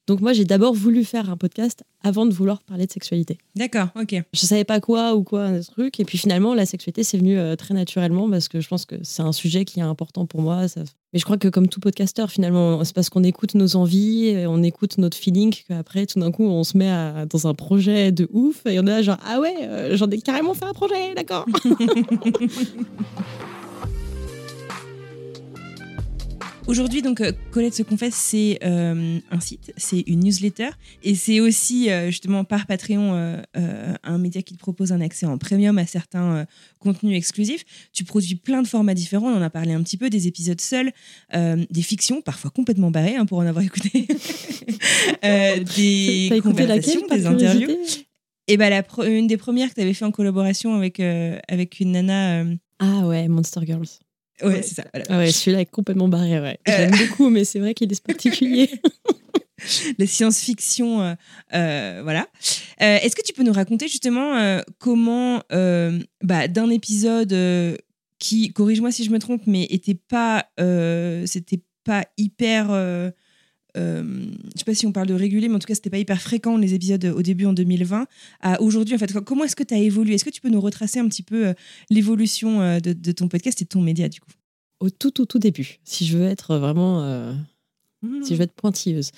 Donc 0.10 0.22
moi, 0.22 0.34
j'ai 0.34 0.44
d'abord 0.44 0.74
voulu 0.74 1.04
faire 1.06 1.30
un 1.30 1.38
podcast 1.38 1.84
avant 2.04 2.26
de 2.26 2.34
vouloir 2.34 2.64
parler 2.64 2.88
de 2.88 2.92
sexualité. 2.92 3.38
D'accord, 3.56 3.90
ok. 3.96 4.16
Je 4.34 4.40
savais 4.40 4.64
pas 4.64 4.80
quoi 4.80 5.14
ou 5.16 5.22
quoi, 5.24 5.44
un 5.44 5.62
truc. 5.62 6.00
Et 6.00 6.06
puis 6.06 6.18
finalement, 6.18 6.56
la 6.56 6.66
sexualité, 6.66 7.04
c'est 7.04 7.18
venu 7.20 7.38
euh, 7.38 7.56
très 7.56 7.76
naturellement 7.76 8.28
parce 8.28 8.48
que 8.48 8.60
je 8.60 8.68
pense 8.68 8.86
que 8.86 8.96
c'est 9.04 9.22
un 9.22 9.32
sujet 9.32 9.66
qui 9.66 9.80
est 9.80 9.84
important 9.84 10.26
pour 10.26 10.42
moi. 10.42 10.68
ça- 10.68 10.82
Mais 11.14 11.20
je 11.20 11.26
crois 11.26 11.38
que 11.38 11.48
comme 11.48 11.68
tout 11.68 11.80
podcasteur, 11.80 12.32
finalement, 12.32 12.84
c'est 12.84 12.96
parce 12.96 13.10
qu'on 13.12 13.24
écoute 13.24 13.54
nos 13.54 13.76
envies, 13.76 14.34
on 14.48 14.64
écoute 14.64 14.98
notre 14.98 15.16
feeling 15.16 15.54
qu'après, 15.68 16.08
tout 16.08 16.20
d'un 16.20 16.32
coup, 16.32 16.44
on 16.44 16.64
se 16.64 16.76
met 16.76 16.90
à- 16.90 17.28
dans 17.28 17.46
un 17.48 17.54
projet 17.54 18.12
de 18.12 18.28
ouf. 18.34 18.66
Et 18.66 18.80
on 18.80 18.84
est 18.84 18.90
là 18.90 19.02
genre, 19.04 19.18
ah 19.24 19.40
ouais, 19.40 19.56
euh, 19.62 19.96
j'en 19.96 20.10
ai 20.10 20.20
carrément 20.22 20.56
fait 20.56 20.66
un 20.66 20.74
projet, 20.74 21.14
d'accord. 21.16 21.46
Aujourd'hui, 26.70 27.02
donc, 27.02 27.20
euh, 27.20 27.32
Colette 27.50 27.74
se 27.74 27.82
confesse, 27.82 28.14
c'est 28.14 28.60
euh, 28.64 29.18
un 29.32 29.40
site, 29.40 29.74
c'est 29.76 30.02
une 30.02 30.20
newsletter, 30.20 30.70
et 31.02 31.16
c'est 31.16 31.40
aussi 31.40 31.90
euh, 31.90 32.12
justement 32.12 32.44
par 32.44 32.68
Patreon 32.68 33.12
euh, 33.16 33.42
un 34.04 34.18
média 34.20 34.44
qui 34.44 34.54
te 34.54 34.60
propose 34.60 34.92
un 34.92 35.02
accès 35.02 35.26
en 35.26 35.40
premium 35.40 35.80
à 35.80 35.88
certains 35.88 36.46
contenus 36.78 37.18
exclusifs. 37.18 37.66
Tu 37.92 38.04
produis 38.04 38.36
plein 38.36 38.62
de 38.62 38.68
formats 38.68 38.94
différents, 38.94 39.30
on 39.32 39.38
en 39.38 39.42
a 39.42 39.50
parlé 39.50 39.74
un 39.74 39.82
petit 39.82 39.98
peu, 39.98 40.12
des 40.12 40.28
épisodes 40.28 40.62
seuls, 40.62 40.92
des 41.34 41.82
fictions, 41.82 42.22
parfois 42.22 42.52
complètement 42.52 42.92
barrées 42.92 43.16
hein, 43.16 43.26
pour 43.26 43.40
en 43.40 43.48
avoir 43.48 43.66
écouté, 43.66 44.06
des 45.76 46.28
laquelle 46.30 46.42
conversations, 46.42 47.08
des 47.10 47.26
interviews. 47.26 47.68
Et 48.48 48.58
bah, 48.58 48.70
la 48.70 48.84
pro- 48.84 49.04
une 49.04 49.26
des 49.26 49.38
premières 49.38 49.70
que 49.70 49.76
tu 49.76 49.82
avais 49.82 49.94
fait 49.96 50.06
en 50.06 50.12
collaboration 50.12 50.76
avec, 50.76 51.00
avec 51.00 51.80
une 51.80 51.94
nana. 51.94 52.46
Ah 52.78 53.08
ouais, 53.08 53.28
Monster 53.28 53.62
Girls. 53.66 53.88
Ouais, 54.42 54.62
c'est 54.62 54.76
ça. 54.76 54.86
voilà. 54.94 55.06
Ah 55.10 55.18
ouais, 55.18 55.32
celui-là 55.32 55.62
est 55.62 55.66
complètement 55.66 56.08
barré, 56.08 56.40
ouais. 56.40 56.60
Euh. 56.68 56.72
J'aime 56.78 57.08
beaucoup, 57.08 57.30
mais 57.30 57.44
c'est 57.44 57.60
vrai 57.60 57.74
qu'il 57.74 57.92
est 57.92 58.04
particulier. 58.04 58.70
la 59.98 60.08
science-fiction, 60.08 61.02
euh, 61.02 61.14
euh, 61.54 62.00
voilà. 62.04 62.28
Euh, 62.82 62.98
Est-ce 62.98 63.16
que 63.16 63.22
tu 63.22 63.34
peux 63.34 63.44
nous 63.44 63.54
raconter 63.54 63.88
justement 63.88 64.62
comment, 64.78 65.42
bah, 65.50 66.48
d'un 66.48 66.70
épisode 66.70 67.36
qui, 68.20 68.54
corrige-moi 68.54 68.92
si 68.92 69.04
je 69.04 69.12
me 69.12 69.20
trompe, 69.20 69.44
mais 69.48 69.64
était 69.66 69.96
pas, 69.96 70.50
c'était 71.26 71.62
pas 71.84 72.06
hyper, 72.18 72.68
euh, 73.78 74.02
euh, 74.04 74.26
je 74.54 74.60
sais 74.60 74.66
pas 74.66 74.74
si 74.74 74.86
on 74.86 74.92
parle 74.92 75.08
de 75.08 75.14
régulier, 75.14 75.48
mais 75.48 75.56
en 75.56 75.60
tout 75.60 75.68
cas 75.68 75.76
c'était 75.76 75.90
pas 75.90 75.98
hyper 75.98 76.22
fréquent 76.22 76.58
les 76.58 76.74
épisodes 76.74 77.06
au 77.06 77.22
début 77.22 77.46
en 77.46 77.54
2020 77.54 78.08
à 78.42 78.62
aujourd'hui. 78.62 78.96
En 78.96 78.98
fait, 78.98 79.14
comment 79.22 79.44
est-ce 79.44 79.56
que 79.56 79.64
tu 79.64 79.74
as 79.74 79.78
évolué? 79.78 80.16
Est-ce 80.16 80.26
que 80.26 80.30
tu 80.30 80.42
peux 80.42 80.50
nous 80.50 80.62
retracer 80.62 81.00
un 81.00 81.08
petit 81.08 81.24
peu 81.24 81.48
euh, 81.48 81.54
l'évolution 81.90 82.62
euh, 82.62 82.80
de, 82.80 82.94
de 82.94 83.12
ton 83.12 83.28
podcast 83.28 83.62
et 83.62 83.66
de 83.66 83.70
ton 83.70 83.82
média 83.82 84.10
du 84.10 84.20
coup? 84.20 84.32
Au 84.80 84.90
tout, 84.90 85.12
tout, 85.12 85.26
tout 85.26 85.40
début, 85.40 85.80
si 85.84 86.06
je 86.06 86.18
veux 86.18 86.26
être 86.26 86.58
vraiment 86.58 87.04
euh, 87.04 87.34
si 88.24 88.34
je 88.34 88.36
veux 88.36 88.44
être 88.44 88.54
pointilleuse. 88.54 89.12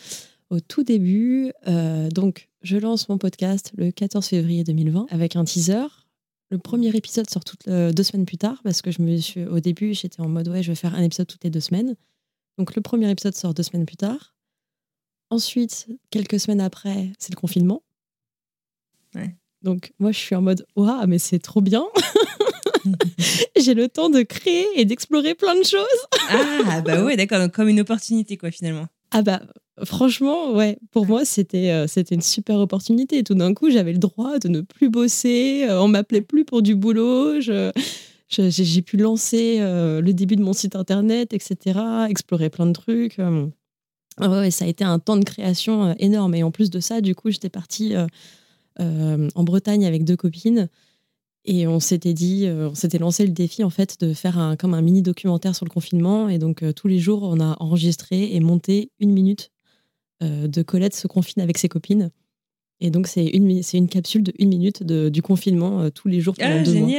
Au 0.49 0.59
tout 0.59 0.83
début, 0.83 1.51
euh, 1.67 2.09
donc, 2.09 2.49
je 2.61 2.77
lance 2.77 3.07
mon 3.09 3.17
podcast 3.17 3.71
le 3.77 3.91
14 3.91 4.25
février 4.25 4.63
2020 4.63 5.07
avec 5.09 5.35
un 5.35 5.45
teaser. 5.45 5.87
Le 6.49 6.57
premier 6.57 6.89
épisode 6.89 7.29
sort 7.29 7.45
toutes, 7.45 7.67
euh, 7.69 7.93
deux 7.93 8.03
semaines 8.03 8.25
plus 8.25 8.37
tard 8.37 8.59
parce 8.63 8.81
que 8.81 8.91
je 8.91 9.01
me 9.01 9.15
suis, 9.17 9.45
au 9.45 9.59
début, 9.59 9.93
j'étais 9.93 10.21
en 10.21 10.27
mode 10.27 10.49
ouais, 10.49 10.61
je 10.61 10.71
vais 10.71 10.75
faire 10.75 10.93
un 10.95 11.03
épisode 11.03 11.27
toutes 11.27 11.43
les 11.43 11.49
deux 11.49 11.61
semaines. 11.61 11.95
Donc, 12.57 12.75
le 12.75 12.81
premier 12.81 13.09
épisode 13.09 13.35
sort 13.35 13.53
deux 13.53 13.63
semaines 13.63 13.85
plus 13.85 13.95
tard. 13.95 14.30
Ensuite, 15.31 15.87
quelques 16.11 16.39
semaines 16.39 16.61
après, 16.61 17.09
c'est 17.17 17.33
le 17.33 17.39
confinement. 17.39 17.81
Ouais. 19.15 19.35
Donc, 19.63 19.91
moi, 19.99 20.11
je 20.11 20.19
suis 20.19 20.35
en 20.35 20.41
mode 20.41 20.65
waouh, 20.75 21.07
mais 21.07 21.17
c'est 21.19 21.39
trop 21.39 21.61
bien. 21.61 21.83
J'ai 23.57 23.73
le 23.73 23.87
temps 23.87 24.09
de 24.09 24.21
créer 24.23 24.65
et 24.75 24.85
d'explorer 24.85 25.35
plein 25.35 25.55
de 25.57 25.63
choses. 25.63 25.83
Ah 26.29 26.81
bah 26.81 27.03
ouais, 27.03 27.15
d'accord, 27.15 27.39
donc 27.39 27.51
comme 27.53 27.69
une 27.69 27.79
opportunité 27.81 28.37
quoi 28.37 28.49
finalement. 28.51 28.87
Ah 29.11 29.21
bah 29.21 29.41
franchement, 29.83 30.53
ouais, 30.53 30.77
pour 30.91 31.05
moi 31.05 31.25
c'était 31.25 31.69
euh, 31.71 31.85
c'était 31.87 32.15
une 32.15 32.21
super 32.21 32.57
opportunité. 32.57 33.23
Tout 33.23 33.35
d'un 33.35 33.53
coup, 33.53 33.69
j'avais 33.69 33.91
le 33.93 33.99
droit 33.99 34.39
de 34.39 34.47
ne 34.47 34.61
plus 34.61 34.89
bosser, 34.89 35.67
euh, 35.69 35.79
on 35.81 35.87
m'appelait 35.89 36.21
plus 36.21 36.43
pour 36.45 36.61
du 36.63 36.73
boulot, 36.75 37.39
je- 37.39 37.71
je- 38.29 38.49
j'ai 38.49 38.63
j'ai 38.63 38.81
pu 38.81 38.97
lancer 38.97 39.57
euh, 39.59 40.01
le 40.01 40.13
début 40.13 40.35
de 40.37 40.43
mon 40.43 40.53
site 40.53 40.75
internet, 40.75 41.33
etc., 41.33 41.77
explorer 42.09 42.49
plein 42.49 42.65
de 42.65 42.73
trucs. 42.73 43.19
euh. 43.19 43.47
Ah 44.17 44.29
ouais, 44.29 44.51
ça 44.51 44.65
a 44.65 44.67
été 44.67 44.83
un 44.83 44.99
temps 44.99 45.17
de 45.17 45.23
création 45.23 45.85
euh, 45.89 45.93
énorme. 45.99 46.35
Et 46.35 46.43
en 46.43 46.51
plus 46.51 46.69
de 46.69 46.79
ça, 46.79 47.01
du 47.01 47.15
coup, 47.15 47.31
j'étais 47.31 47.49
partie 47.49 47.95
euh, 47.95 48.07
euh, 48.79 49.29
en 49.35 49.43
Bretagne 49.43 49.85
avec 49.85 50.03
deux 50.03 50.17
copines. 50.17 50.67
Et 51.45 51.65
on 51.65 51.79
s'était 51.79 52.13
dit, 52.13 52.45
on 52.47 52.75
s'était 52.75 52.99
lancé 52.99 53.25
le 53.25 53.31
défi 53.31 53.63
en 53.63 53.71
fait 53.71 53.99
de 53.99 54.13
faire 54.13 54.37
un, 54.37 54.55
comme 54.55 54.75
un 54.75 54.81
mini 54.83 55.01
documentaire 55.01 55.55
sur 55.55 55.65
le 55.65 55.71
confinement. 55.71 56.29
Et 56.29 56.37
donc 56.37 56.63
tous 56.75 56.87
les 56.87 56.99
jours, 56.99 57.23
on 57.23 57.39
a 57.39 57.57
enregistré 57.59 58.35
et 58.35 58.39
monté 58.39 58.91
une 58.99 59.11
minute 59.11 59.49
de 60.21 60.61
Colette 60.61 60.93
se 60.95 61.07
confine 61.07 61.41
avec 61.41 61.57
ses 61.57 61.67
copines. 61.67 62.11
Et 62.79 62.91
donc 62.91 63.07
c'est 63.07 63.25
une, 63.25 63.63
c'est 63.63 63.79
une 63.79 63.87
capsule 63.89 64.21
de 64.21 64.33
une 64.37 64.49
minute 64.49 64.83
de- 64.83 65.09
du 65.09 65.23
confinement 65.23 65.89
tous 65.89 66.07
les 66.07 66.21
jours 66.21 66.35
pendant 66.35 66.51
Ah 66.59 66.63
deux 66.63 66.73
mois. 66.81 66.89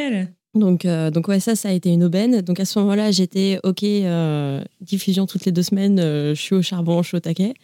Donc, 0.55 0.85
euh, 0.85 1.11
donc 1.11 1.29
ouais, 1.29 1.41
ça, 1.41 1.57
ça 1.57 1.71
a 1.71 1.73
été 1.73 1.91
une 1.91 2.05
aubaine. 2.05 2.43
Donc 2.43 2.61
à 2.61 2.65
ce 2.65 2.79
moment-là, 2.81 3.11
j'étais 3.11 3.59
OK, 3.65 3.83
euh, 3.83 4.63
diffusion 4.81 5.27
toutes 5.27 5.45
les 5.45 5.53
deux 5.53 5.63
semaines, 5.63 5.99
euh, 5.99 6.35
je 6.35 6.41
suis 6.41 6.55
au 6.55 6.63
charbon, 6.63 7.03
je 7.03 7.09
suis 7.09 7.17
au 7.17 7.21
taquet. 7.21 7.55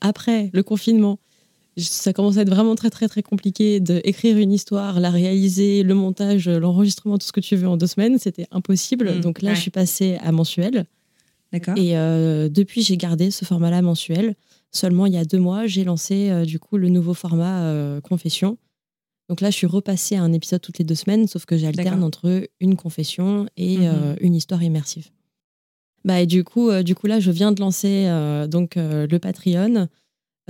Après 0.00 0.50
le 0.54 0.64
confinement, 0.64 1.20
ça 1.76 2.12
commence 2.12 2.36
à 2.36 2.40
être 2.40 2.50
vraiment 2.50 2.74
très 2.74 2.90
très 2.90 3.06
très 3.06 3.22
compliqué 3.22 3.78
d'écrire 3.78 4.36
une 4.36 4.50
histoire, 4.50 4.98
la 4.98 5.10
réaliser, 5.10 5.84
le 5.84 5.94
montage, 5.94 6.48
l'enregistrement, 6.48 7.16
tout 7.16 7.28
ce 7.28 7.32
que 7.32 7.38
tu 7.38 7.54
veux 7.54 7.68
en 7.68 7.76
deux 7.76 7.86
semaines, 7.86 8.18
c'était 8.18 8.48
impossible. 8.50 9.18
Mm, 9.18 9.20
donc 9.20 9.40
là, 9.40 9.50
ouais. 9.50 9.54
je 9.54 9.60
suis 9.60 9.70
passée 9.70 10.18
à 10.20 10.32
mensuel. 10.32 10.86
D'accord. 11.52 11.78
Et 11.78 11.92
depuis, 12.50 12.82
j'ai 12.82 12.96
gardé 12.96 13.30
ce 13.30 13.44
format-là 13.44 13.80
mensuel. 13.82 14.34
Seulement, 14.72 15.06
il 15.06 15.12
y 15.12 15.16
a 15.16 15.24
deux 15.24 15.38
mois, 15.38 15.68
j'ai 15.68 15.84
lancé 15.84 16.44
du 16.44 16.58
coup 16.58 16.76
le 16.76 16.88
nouveau 16.88 17.14
format 17.14 18.00
confession. 18.00 18.58
Donc 19.28 19.40
là, 19.42 19.50
je 19.50 19.56
suis 19.56 19.66
repassée 19.66 20.16
à 20.16 20.22
un 20.22 20.32
épisode 20.32 20.60
toutes 20.62 20.78
les 20.78 20.84
deux 20.84 20.94
semaines, 20.94 21.26
sauf 21.28 21.44
que 21.44 21.56
j'alterne 21.58 22.02
entre 22.02 22.48
une 22.60 22.76
confession 22.76 23.46
et 23.56 23.78
Mhm. 23.78 23.84
euh, 23.84 24.14
une 24.20 24.34
histoire 24.34 24.62
immersive. 24.62 25.08
Bah, 26.04 26.20
et 26.20 26.26
du 26.26 26.44
coup, 26.44 26.70
euh, 26.70 26.82
du 26.82 26.94
coup 26.94 27.06
là, 27.06 27.20
je 27.20 27.30
viens 27.30 27.52
de 27.52 27.60
lancer 27.60 28.06
euh, 28.06 28.46
donc 28.46 28.76
le 28.76 29.18
Patreon. 29.18 29.88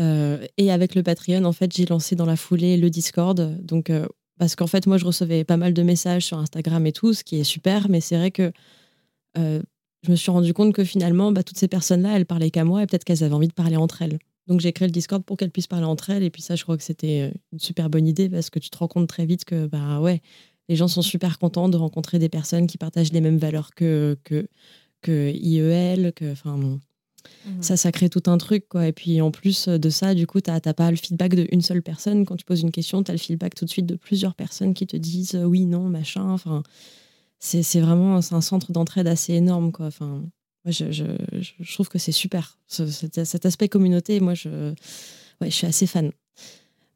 Et 0.01 0.71
avec 0.71 0.95
le 0.95 1.03
Patreon, 1.03 1.45
en 1.45 1.53
fait, 1.53 1.75
j'ai 1.75 1.85
lancé 1.87 2.15
dans 2.15 2.27
la 2.27 2.37
foulée 2.37 2.77
le 2.77 2.89
Discord. 2.89 3.59
Donc, 3.65 3.91
parce 4.39 4.55
qu'en 4.55 4.69
fait, 4.69 4.87
moi, 4.87 4.97
je 4.97 5.05
recevais 5.05 5.43
pas 5.43 5.57
mal 5.57 5.75
de 5.75 5.83
messages 5.83 6.25
sur 6.27 6.39
Instagram 6.39 6.87
et 6.87 6.93
tout, 6.93 7.15
ce 7.15 7.25
qui 7.25 7.35
est 7.41 7.43
super, 7.45 7.89
mais 7.89 8.01
c'est 8.01 8.17
vrai 8.17 8.31
que 8.31 8.53
je 9.35 10.11
me 10.13 10.15
suis 10.15 10.31
rendu 10.31 10.55
compte 10.55 10.73
que 10.73 10.85
finalement, 10.85 11.33
bah, 11.33 11.43
toutes 11.43 11.59
ces 11.59 11.67
personnes-là, 11.67 12.17
elles 12.17 12.27
parlaient 12.27 12.53
qu'à 12.53 12.63
moi 12.65 12.85
et 12.85 12.87
peut-être 12.87 13.03
qu'elles 13.03 13.25
avaient 13.25 13.35
envie 13.35 13.49
de 13.49 13.53
parler 13.55 13.77
entre 13.77 14.03
elles. 14.03 14.21
Donc 14.49 14.61
j'ai 14.61 14.73
créé 14.73 14.89
le 14.89 14.93
Discord 14.93 15.23
pour 15.25 15.37
qu'elles 15.37 15.51
puissent 15.51 15.67
parler 15.67 15.87
entre 15.87 16.11
elles. 16.11 16.23
Et 16.23 16.31
puis 16.31 16.43
ça, 16.43 16.57
je 16.57 16.63
crois 16.65 16.77
que 16.77 16.83
c'était 16.83 17.33
une 17.53 17.61
super 17.61 17.91
bonne 17.91 18.07
idée 18.07 18.29
parce 18.29 18.51
que 18.51 18.59
tu 18.59 18.71
te 18.71 18.79
rends 18.79 18.89
compte 18.89 19.09
très 19.09 19.27
vite 19.27 19.45
que 19.45 19.67
bah 19.67 20.01
ouais, 20.01 20.23
les 20.69 20.77
gens 20.77 20.89
sont 20.89 21.03
super 21.03 21.39
contents 21.39 21.69
de 21.69 21.77
rencontrer 21.77 22.19
des 22.19 22.29
personnes 22.29 22.67
qui 22.67 22.79
partagent 22.79 23.13
les 23.13 23.21
mêmes 23.21 23.39
valeurs 23.39 23.75
que 23.75 24.19
que, 24.25 24.49
que 25.03 25.31
IEL, 25.33 26.13
que 26.15 26.33
enfin 26.33 26.57
bon, 26.59 26.81
ça, 27.61 27.77
ça 27.77 27.93
crée 27.93 28.09
tout 28.09 28.23
un 28.27 28.39
truc 28.39 28.69
quoi. 28.69 28.87
Et 28.87 28.93
puis 28.93 29.21
en 29.21 29.31
plus 29.31 29.69
de 29.69 29.91
ça, 29.91 30.15
du 30.15 30.27
coup, 30.27 30.41
t'as 30.41 30.61
pas 30.61 30.91
le 30.91 30.97
feedback 30.97 31.35
d'une 31.35 31.61
seule 31.63 31.83
personne 31.83 32.25
quand 32.25 32.37
tu 32.37 32.45
poses 32.45 32.63
une 32.63 32.71
question, 32.71 33.03
t'as 33.03 33.13
le 33.13 33.19
feedback 33.19 33.55
tout 33.55 33.65
de 33.65 33.71
suite 33.71 33.87
de 33.87 33.97
plusieurs 33.97 34.35
personnes 34.35 34.75
qui 34.75 34.87
te 34.87 34.97
disent 34.97 35.35
euh, 35.35 35.45
oui, 35.45 35.67
non, 35.67 35.89
machin. 35.89 36.31
Enfin, 36.31 36.63
c'est 37.41 37.81
vraiment 37.81 38.17
un 38.17 38.41
centre 38.41 38.73
d'entraide 38.73 39.07
assez 39.07 39.35
énorme 39.35 39.73
quoi. 39.73 39.87
Enfin, 39.87 40.25
moi, 40.69 40.73
je, 40.73 40.93
je, 40.93 41.05
je- 41.41 41.53
je 41.61 41.73
trouve 41.75 41.89
que 41.89 41.99
c'est 41.99 42.13
super. 42.13 42.59
Ce- 42.67 42.87
cet, 42.87 43.25
cet 43.25 43.47
aspect 43.47 43.69
communauté, 43.69 44.21
moi, 44.21 44.35
je, 44.35 44.49
ouais, 45.41 45.49
je 45.49 45.55
suis 45.55 45.67
assez 45.67 45.87
fan. 45.87 46.11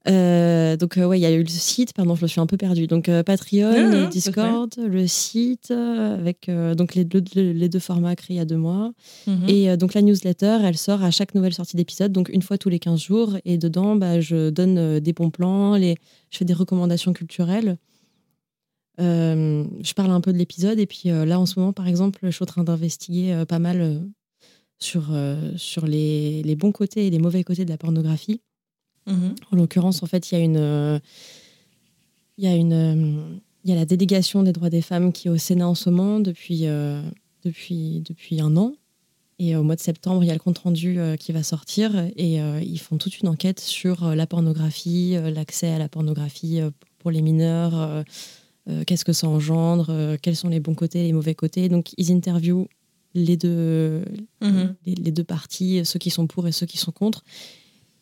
Euh, 0.09 0.77
donc 0.77 0.99
euh, 0.99 1.07
ouais, 1.07 1.17
il 1.19 1.23
y 1.23 1.27
a 1.27 1.31
eu 1.31 1.45
le 1.45 1.49
site, 1.49 1.93
pardon, 1.95 2.17
je 2.17 2.23
me 2.23 2.27
suis 2.27 2.41
un 2.41 2.47
peu 2.47 2.57
perdue. 2.57 2.89
Donc 2.89 3.09
euh, 3.09 3.23
Patreon, 3.23 3.71
Non, 3.89 4.01
non, 4.03 4.09
Discord, 4.09 4.69
le 4.77 5.07
site, 5.07 5.71
avec 5.71 6.49
euh, 6.49 6.75
donc 6.75 6.97
les 6.97 7.05
deux, 7.05 7.23
les 7.37 7.69
deux 7.69 7.79
formats 7.79 8.17
créés 8.17 8.35
il 8.35 8.39
y 8.39 8.43
a 8.43 8.45
deux 8.45 8.57
mois. 8.57 8.93
Mhm. 9.29 9.49
Et 9.49 9.77
donc 9.77 9.95
la 9.95 10.03
newsletter, 10.03 10.59
elle 10.65 10.77
sort 10.77 11.05
à 11.05 11.13
chaque 11.13 11.37
nouvelle 11.37 11.55
sortie 11.55 11.77
d'épisode, 11.77 12.11
donc 12.11 12.29
une 12.31 12.43
fois 12.43 12.59
tous 12.59 12.69
les 12.69 12.81
15 12.81 13.01
jours. 13.01 13.37
Et 13.45 13.59
dedans, 13.59 13.95
bah, 13.95 14.21
je 14.21 14.51
donne 14.51 14.99
des 14.99 15.13
bons 15.13 15.31
plans, 15.31 15.77
les... 15.77 15.95
je 16.31 16.39
fais 16.39 16.45
des 16.45 16.55
recommandations 16.55 17.13
culturelles. 17.13 17.77
Euh, 19.01 19.65
je 19.83 19.95
parle 19.95 20.11
un 20.11 20.21
peu 20.21 20.33
de 20.33 20.39
l'épisode. 20.39 20.79
Et 20.79 20.87
puis 20.87 21.11
euh, 21.11 21.25
là, 21.25 21.41
en 21.41 21.47
ce 21.47 21.59
moment, 21.59 21.73
par 21.73 21.89
exemple, 21.89 22.21
je 22.23 22.31
suis 22.31 22.43
en 22.43 22.47
train 22.47 22.65
d'investiguer 22.65 23.33
euh, 23.33 23.45
pas 23.45 23.59
mal 23.59 23.81
euh, 23.81 23.99
sur, 24.79 25.09
euh, 25.13 25.53
sur 25.57 25.87
les, 25.87 26.43
les 26.43 26.57
bons 26.57 26.73
côtés 26.73 27.07
et 27.07 27.11
les 27.11 27.19
mauvais 27.19 27.45
côtés 27.45 27.65
de 27.65 27.71
la 27.71 27.79
pornographie. 27.79 28.41
Mhm. 29.07 29.35
En 29.51 29.57
l'occurrence, 29.57 30.03
en 30.03 30.07
fait, 30.07 30.31
il 30.31 30.39
y 30.39 30.41
a 30.41 30.45
une, 30.45 31.01
il 32.39 32.45
y 32.45 32.47
a 32.47 32.55
une, 32.55 33.41
il 33.65 33.71
y 33.71 33.73
a 33.73 33.77
la 33.77 33.85
délégation 33.85 34.43
des 34.43 34.53
droits 34.53 34.71
des 34.71 34.83
femmes 34.83 35.13
qui 35.13 35.29
est 35.29 35.31
au 35.31 35.39
Sénat 35.39 35.69
en 35.69 35.75
ce 35.75 35.91
moment 35.91 36.21
depuis, 36.21 36.67
depuis, 37.45 38.01
depuis 38.01 38.41
un 38.41 38.57
an. 38.57 38.75
Et 39.41 39.57
au 39.57 39.65
mois 39.65 39.75
de 39.75 39.81
septembre, 39.81 40.23
il 40.23 40.29
y 40.29 40.31
a 40.31 40.35
le 40.35 40.39
compte 40.39 40.59
rendu 40.59 41.01
euh, 41.01 41.17
qui 41.17 41.33
va 41.33 41.43
sortir 41.43 41.97
et 42.17 42.37
ils 42.37 42.79
font 42.79 42.97
toute 42.97 43.19
une 43.19 43.29
enquête 43.29 43.59
sur 43.59 44.15
la 44.15 44.29
pornographie, 44.29 45.17
l'accès 45.35 45.71
à 45.71 45.79
la 45.79 45.89
pornographie 45.89 46.61
pour 47.01 47.11
les 47.11 47.23
mineurs, 47.23 48.05
euh, 48.69 48.85
qu'est-ce 48.87 49.05
que 49.05 49.13
ça 49.13 49.29
engendre, 49.29 49.87
euh, 49.91 50.17
quels 50.21 50.37
sont 50.37 50.49
les 50.49 50.61
bons 50.61 50.75
côtés, 50.75 51.01
et 51.01 51.05
les 51.05 51.13
mauvais 51.13 51.35
côtés. 51.35 51.69
Donc 51.69 51.91
ils 51.99 52.13
interviewent 52.13 52.67
les 53.15 53.37
deux, 53.37 54.05
Mhm. 54.41 54.75
les, 54.87 54.95
les 54.95 55.11
deux 55.11 55.25
parties, 55.25 55.83
ceux 55.85 55.99
qui 55.99 56.11
sont 56.11 56.27
pour 56.27 56.47
et 56.49 56.53
ceux 56.53 56.67
qui 56.67 56.79
sont 56.79 56.93
contre. 56.93 57.25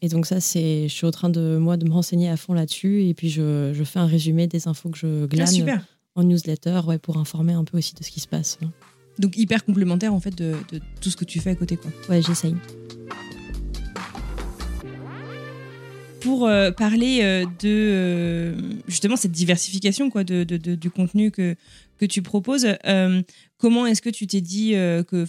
Et 0.03 0.09
donc 0.09 0.25
ça, 0.27 0.41
c'est, 0.41 0.89
je 0.89 0.95
suis 0.95 1.07
en 1.07 1.11
train 1.11 1.29
de 1.29 1.59
moi 1.59 1.77
de 1.77 1.85
me 1.87 1.93
renseigner 1.93 2.29
à 2.31 2.37
fond 2.37 2.53
là-dessus 2.55 3.05
et 3.05 3.13
puis 3.15 3.29
je, 3.29 3.73
je 3.75 3.85
fais 3.85 3.99
un 3.99 4.07
résumé 4.07 4.47
des 4.47 4.67
infos 4.69 4.89
que 4.89 4.97
je 4.99 5.25
Ah, 5.25 5.27
glane 5.27 5.47
super. 5.49 5.85
en 6.15 6.23
newsletter, 6.25 6.81
ouais, 6.87 6.99
pour 6.99 7.19
informer 7.19 7.53
un 7.53 7.65
peu 7.65 7.77
aussi 7.79 7.95
de 7.95 8.03
ce 8.03 8.11
qui 8.11 8.21
se 8.21 8.29
passe. 8.29 8.59
Donc 9.19 9.37
hyper 9.37 9.65
complémentaire 9.65 10.15
en 10.15 10.21
fait 10.21 10.35
de, 10.35 10.55
de 10.73 10.81
tout 11.03 11.11
ce 11.11 11.17
que 11.17 11.25
tu 11.27 11.41
fais 11.41 11.51
à 11.51 11.55
côté 11.55 11.77
quoi. 11.77 11.91
Ouais, 12.09 12.23
j'essaye. 12.23 12.55
Pour 16.21 16.47
euh, 16.47 16.71
parler 16.71 17.21
euh, 17.23 17.45
de 17.45 17.69
euh, 17.69 18.55
justement 18.89 19.17
cette 19.17 19.33
diversification 19.33 20.11
quoi 20.11 20.25
de, 20.25 20.45
de- 20.45 20.57
de- 20.57 20.75
du 20.75 20.91
contenu 20.91 21.31
que 21.31 21.57
que 21.99 22.07
tu 22.07 22.23
proposes, 22.23 22.67
comment 23.59 23.85
est-ce 23.87 24.01
que 24.01 24.09
tu 24.11 24.27
t'es 24.27 24.41
dit 24.41 24.71
que 24.73 25.25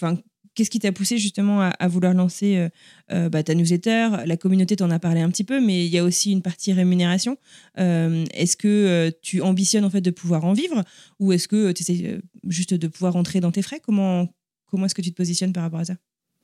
Qu'est-ce 0.54 0.70
qui 0.70 0.80
t'a 0.80 0.92
poussé 0.92 1.18
justement 1.18 1.62
à, 1.62 1.68
à 1.70 1.88
vouloir 1.88 2.14
lancer 2.14 2.68
bah, 3.10 3.42
ta 3.44 3.54
newsletter? 3.56 4.10
La 4.26 4.36
communauté 4.36 4.76
t'en 4.76 4.90
a 4.92 5.00
parlé 5.00 5.22
un 5.22 5.30
petit 5.30 5.46
peu, 5.46 5.62
mais 5.62 5.86
il 5.86 5.92
y 5.92 5.98
a 5.98 6.04
aussi 6.04 6.32
une 6.32 6.42
partie 6.42 6.74
rémunération. 6.74 7.38
Est-ce 7.78 8.58
que 8.58 9.12
tu 9.22 9.42
ambitionnes 9.42 9.86
en 9.86 9.90
fait 9.90 10.02
de 10.02 10.12
pouvoir 10.12 10.44
en 10.46 10.52
vivre? 10.54 10.84
Ou 11.20 11.32
est-ce 11.34 11.48
que 11.48 11.72
tu 11.72 11.84
essaies 11.84 12.20
juste 12.48 12.74
de 12.74 12.88
pouvoir 12.88 13.14
rentrer 13.14 13.40
dans 13.40 13.52
tes 13.52 13.62
frais? 13.62 13.80
Comment 13.82 14.28
comment 14.66 14.86
est-ce 14.86 14.96
que 14.96 15.02
tu 15.02 15.12
te 15.12 15.16
positionnes 15.18 15.54
par 15.54 15.64
rapport 15.64 15.80
à 15.80 15.86
ça? 15.86 15.96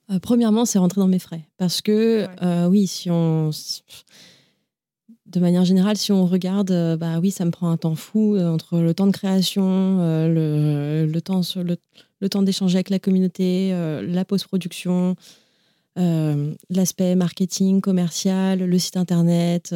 Euh, 0.10 0.20
premièrement, 0.20 0.64
c'est 0.66 0.80
rentrer 0.80 1.02
dans 1.02 1.08
mes 1.08 1.20
frais. 1.20 1.42
Parce 1.58 1.82
que, 1.82 2.22
Ouais. 2.28 2.28
euh, 2.44 2.68
oui, 2.68 2.88
si 2.88 3.10
on. 3.12 3.52
De 5.28 5.42
manière 5.42 5.66
générale, 5.66 5.98
si 5.98 6.14
on 6.14 6.26
regarde, 6.26 6.72
euh, 6.72 6.96
bah 6.96 7.20
oui, 7.20 7.32
ça 7.32 7.44
me 7.44 7.52
prend 7.52 7.70
un 7.70 7.76
temps 7.76 7.96
fou 7.96 8.36
euh, 8.36 8.50
entre 8.50 8.80
le 8.80 8.94
temps 8.94 9.08
de 9.08 9.12
création, 9.12 10.00
euh, 10.00 11.06
le, 11.06 11.12
le 11.12 12.30
temps, 12.30 12.42
d'échanger 12.44 12.78
avec 12.78 12.90
la 12.90 13.00
communauté, 13.00 13.72
la 13.72 14.26
post-production, 14.26 15.16
l'aspect 15.96 17.16
marketing, 17.16 17.82
commercial, 17.82 18.60
le 18.60 18.80
site 18.80 18.98
internet, 18.98 19.76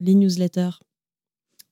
les 0.00 0.14
newsletters. 0.14 0.78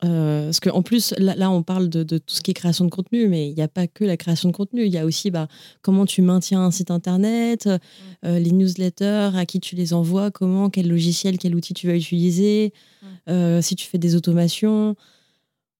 Euh, 0.04 0.46
parce 0.46 0.58
qu'en 0.60 0.82
plus, 0.82 1.14
là, 1.18 1.34
là, 1.36 1.50
on 1.50 1.62
parle 1.62 1.88
de, 1.88 2.02
de 2.02 2.18
tout 2.18 2.34
ce 2.34 2.40
qui 2.40 2.50
est 2.50 2.54
création 2.54 2.84
de 2.84 2.90
contenu, 2.90 3.28
mais 3.28 3.48
il 3.48 3.54
n'y 3.54 3.62
a 3.62 3.68
pas 3.68 3.86
que 3.86 4.04
la 4.04 4.16
création 4.16 4.48
de 4.48 4.54
contenu. 4.54 4.84
Il 4.84 4.92
y 4.92 4.98
a 4.98 5.04
aussi 5.04 5.30
bah, 5.30 5.46
comment 5.80 6.06
tu 6.06 6.22
maintiens 6.22 6.60
un 6.60 6.70
site 6.72 6.90
internet, 6.90 7.68
euh, 8.24 8.38
les 8.40 8.50
newsletters, 8.50 9.30
à 9.36 9.46
qui 9.46 9.60
tu 9.60 9.76
les 9.76 9.94
envoies, 9.94 10.30
comment, 10.32 10.70
quel 10.70 10.88
logiciel, 10.88 11.38
quel 11.38 11.54
outil 11.54 11.72
tu 11.72 11.86
vas 11.86 11.94
utiliser, 11.94 12.72
euh, 13.28 13.62
si 13.62 13.76
tu 13.76 13.86
fais 13.86 13.98
des 13.98 14.16
automations. 14.16 14.96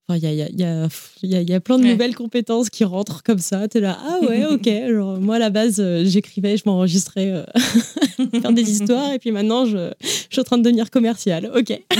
Enfin, 0.08 0.18
il 0.18 0.24
y 0.24 0.26
a, 0.26 0.32
y, 0.32 0.42
a, 0.42 0.48
y, 0.50 0.62
a, 0.64 0.88
y 1.22 1.34
a- 1.36 1.40
il 1.42 1.48
y 1.50 1.54
a 1.54 1.60
plein 1.60 1.78
de 1.78 1.84
Ouais. 1.84 1.92
nouvelles 1.92 2.14
compétences 2.16 2.70
qui 2.70 2.82
rentrent 2.84 3.22
comme 3.22 3.38
ça. 3.38 3.66
Tu 3.68 3.78
es 3.78 3.80
là, 3.80 3.98
ah 4.04 4.18
ouais, 4.24 4.44
ok. 4.46 4.64
Genre, 4.92 5.20
moi, 5.20 5.36
à 5.36 5.38
la 5.40 5.50
base, 5.50 5.82
j'écrivais, 6.04 6.56
je 6.56 6.62
m'enregistrais 6.66 7.44
faire 8.40 8.52
des 8.52 8.70
histoires, 8.70 9.12
et 9.12 9.18
puis 9.18 9.30
maintenant, 9.32 9.64
je, 9.66 9.92
je 10.00 10.06
suis 10.30 10.40
en 10.40 10.44
train 10.44 10.58
de 10.58 10.62
devenir 10.64 10.90
commercial. 10.90 11.50
Ok. 11.56 11.80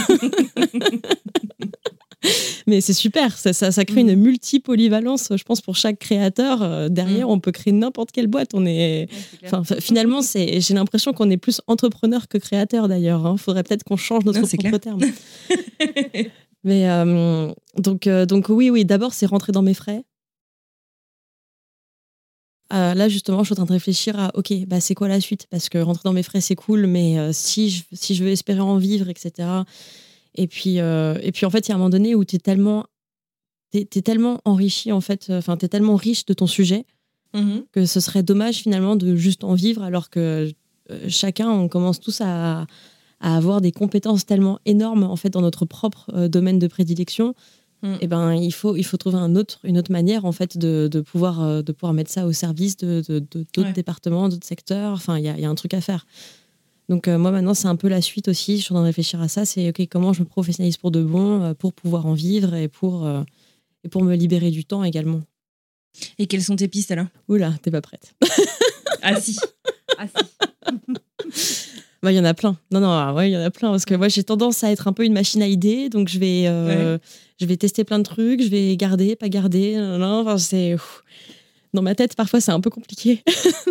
Mais 2.66 2.80
c'est 2.80 2.92
super, 2.92 3.36
ça, 3.36 3.52
ça, 3.52 3.72
ça 3.72 3.84
crée 3.84 4.02
une 4.02 4.14
multi-polyvalence, 4.14 5.32
je 5.36 5.42
pense, 5.42 5.60
pour 5.60 5.76
chaque 5.76 5.98
créateur. 5.98 6.62
Euh, 6.62 6.88
derrière, 6.88 7.28
on 7.28 7.40
peut 7.40 7.52
créer 7.52 7.72
n'importe 7.72 8.12
quelle 8.12 8.28
boîte. 8.28 8.50
On 8.54 8.64
est... 8.66 9.08
Finalement, 9.80 10.20
j'ai 10.22 10.74
l'impression 10.74 11.12
qu'on 11.12 11.30
est 11.30 11.36
plus 11.36 11.60
entrepreneur 11.66 12.28
que 12.28 12.38
créateur 12.38 12.88
d'ailleurs. 12.88 13.32
Il 13.32 13.38
faudrait 13.38 13.62
peut-être 13.62 13.84
qu'on 13.84 13.96
change 13.96 14.24
notre 14.24 14.40
Non, 14.40 14.46
propre 14.46 14.78
terme. 14.78 15.00
Mais 16.64 16.88
euh, 16.88 17.52
donc, 17.76 18.06
euh, 18.06 18.24
donc 18.24 18.48
oui, 18.48 18.70
oui, 18.70 18.84
d'abord, 18.84 19.14
c'est 19.14 19.26
rentrer 19.26 19.52
dans 19.52 19.62
mes 19.62 19.74
frais. 19.74 20.04
Euh, 22.72 22.94
là, 22.94 23.08
justement, 23.08 23.40
je 23.40 23.46
suis 23.46 23.52
en 23.52 23.56
train 23.56 23.64
de 23.66 23.72
réfléchir 23.72 24.18
à, 24.18 24.30
OK, 24.34 24.52
bah, 24.66 24.80
c'est 24.80 24.94
quoi 24.94 25.08
la 25.08 25.20
suite? 25.20 25.46
Parce 25.50 25.68
que 25.68 25.78
rentrer 25.78 26.02
dans 26.04 26.14
mes 26.14 26.22
frais, 26.22 26.40
c'est 26.40 26.54
cool, 26.54 26.86
mais 26.86 27.18
euh, 27.18 27.30
si, 27.32 27.68
je, 27.68 27.82
si 27.92 28.14
je 28.14 28.24
veux 28.24 28.30
espérer 28.30 28.60
en 28.60 28.78
vivre, 28.78 29.08
etc. 29.10 29.48
Et 30.34 30.46
puis, 30.46 30.80
euh, 30.80 31.18
et 31.22 31.30
puis 31.32 31.44
en 31.46 31.50
fait, 31.50 31.66
il 31.66 31.70
y 31.70 31.72
a 31.72 31.74
un 31.74 31.78
moment 31.78 31.90
donné 31.90 32.14
où 32.14 32.24
tu 32.24 32.36
es 32.36 32.38
tellement, 32.38 32.86
tellement 34.04 34.40
enrichi, 34.44 34.92
en 34.92 35.00
fait, 35.00 35.30
enfin, 35.30 35.56
tu 35.56 35.64
es 35.64 35.68
tellement 35.68 35.96
riche 35.96 36.24
de 36.26 36.34
ton 36.34 36.46
sujet 36.46 36.84
Mhm. 37.34 37.64
que 37.72 37.86
ce 37.86 37.98
serait 38.00 38.22
dommage 38.22 38.56
finalement 38.56 38.94
de 38.94 39.16
juste 39.16 39.42
en 39.42 39.54
vivre 39.54 39.82
alors 39.82 40.10
que 40.10 40.52
euh, 40.90 40.98
chacun, 41.08 41.48
on 41.50 41.66
commence 41.66 41.98
tous 41.98 42.20
à, 42.20 42.66
à 43.20 43.36
avoir 43.36 43.62
des 43.62 43.72
compétences 43.72 44.26
tellement 44.26 44.58
énormes 44.66 45.04
en 45.04 45.16
fait 45.16 45.30
dans 45.30 45.40
notre 45.40 45.64
propre 45.64 46.10
euh, 46.12 46.28
domaine 46.28 46.58
de 46.58 46.66
prédilection. 46.66 47.34
Mm. 47.82 47.94
Et 48.02 48.06
ben, 48.06 48.34
il 48.34 48.52
faut, 48.52 48.76
il 48.76 48.82
faut 48.84 48.98
trouver 48.98 49.16
un 49.16 49.34
autre, 49.34 49.60
une 49.64 49.78
autre 49.78 49.90
manière 49.92 50.26
en 50.26 50.32
fait 50.32 50.58
de, 50.58 50.88
de 50.92 51.00
pouvoir, 51.00 51.42
euh, 51.42 51.62
de 51.62 51.72
pouvoir 51.72 51.94
mettre 51.94 52.10
ça 52.10 52.26
au 52.26 52.32
service 52.32 52.76
de, 52.76 53.02
de- 53.08 53.20
de- 53.20 53.46
d'autres 53.54 53.68
Ouais. 53.68 53.72
départements, 53.72 54.28
d'autres 54.28 54.46
secteurs. 54.46 54.92
Enfin, 54.92 55.16
il 55.16 55.24
y 55.24 55.28
a, 55.28 55.34
il 55.34 55.40
y 55.40 55.46
a 55.46 55.50
un 55.50 55.54
truc 55.54 55.72
à 55.72 55.80
faire. 55.80 56.04
Donc 56.88 57.08
euh, 57.08 57.18
moi 57.18 57.30
maintenant, 57.30 57.54
c'est 57.54 57.68
un 57.68 57.76
peu 57.76 57.88
la 57.88 58.00
suite 58.00 58.28
aussi. 58.28 58.58
Je 58.58 58.64
suis 58.64 58.72
en 58.72 58.76
train 58.76 58.82
de 58.82 58.86
réfléchir 58.86 59.20
à 59.20 59.28
ça. 59.28 59.44
C'est 59.44 59.68
ok, 59.68 59.86
comment 59.90 60.12
je 60.12 60.20
me 60.20 60.26
professionnalise 60.26 60.76
pour 60.76 60.90
de 60.90 61.02
bon, 61.02 61.42
euh, 61.42 61.54
pour 61.54 61.72
pouvoir 61.72 62.06
en 62.06 62.14
vivre 62.14 62.54
et 62.54 62.68
pour, 62.68 63.06
euh, 63.06 63.22
et 63.84 63.88
pour 63.88 64.02
me 64.02 64.14
libérer 64.14 64.50
du 64.50 64.64
temps 64.64 64.84
également. 64.84 65.22
Et 66.18 66.26
quelles 66.26 66.42
sont 66.42 66.56
tes 66.56 66.68
pistes 66.68 66.90
alors? 66.90 67.06
Oula, 67.28 67.52
t'es 67.62 67.70
pas 67.70 67.80
prête. 67.82 68.14
Ah 69.02 69.20
si. 69.20 69.36
Ah 69.98 70.06
si. 70.06 71.68
Bah, 72.02 72.10
il 72.10 72.16
y 72.16 72.20
en 72.20 72.24
a 72.24 72.34
plein. 72.34 72.56
Non, 72.72 72.80
non, 72.80 72.90
ah 72.90 73.12
ouais, 73.14 73.30
il 73.30 73.32
y 73.32 73.36
en 73.36 73.42
a 73.42 73.50
plein. 73.50 73.70
Parce 73.70 73.84
que 73.84 73.94
moi, 73.94 74.08
j'ai 74.08 74.24
tendance 74.24 74.64
à 74.64 74.72
être 74.72 74.88
un 74.88 74.92
peu 74.92 75.04
une 75.04 75.12
machine 75.12 75.42
à 75.42 75.46
idées. 75.46 75.88
Donc, 75.88 76.08
je 76.08 76.18
vais, 76.18 76.46
euh, 76.48 76.98
je 77.38 77.46
vais 77.46 77.56
tester 77.56 77.84
plein 77.84 77.98
de 77.98 78.04
trucs. 78.04 78.42
Je 78.42 78.48
vais 78.48 78.76
garder, 78.76 79.14
pas 79.14 79.28
garder. 79.28 79.76
Non, 79.76 79.98
non, 79.98 80.20
enfin, 80.22 80.38
c'est. 80.38 80.76
Dans 81.74 81.82
ma 81.82 81.94
tête, 81.94 82.14
parfois, 82.14 82.40
c'est 82.40 82.52
un 82.52 82.60
peu 82.60 82.70
compliqué. 82.70 83.22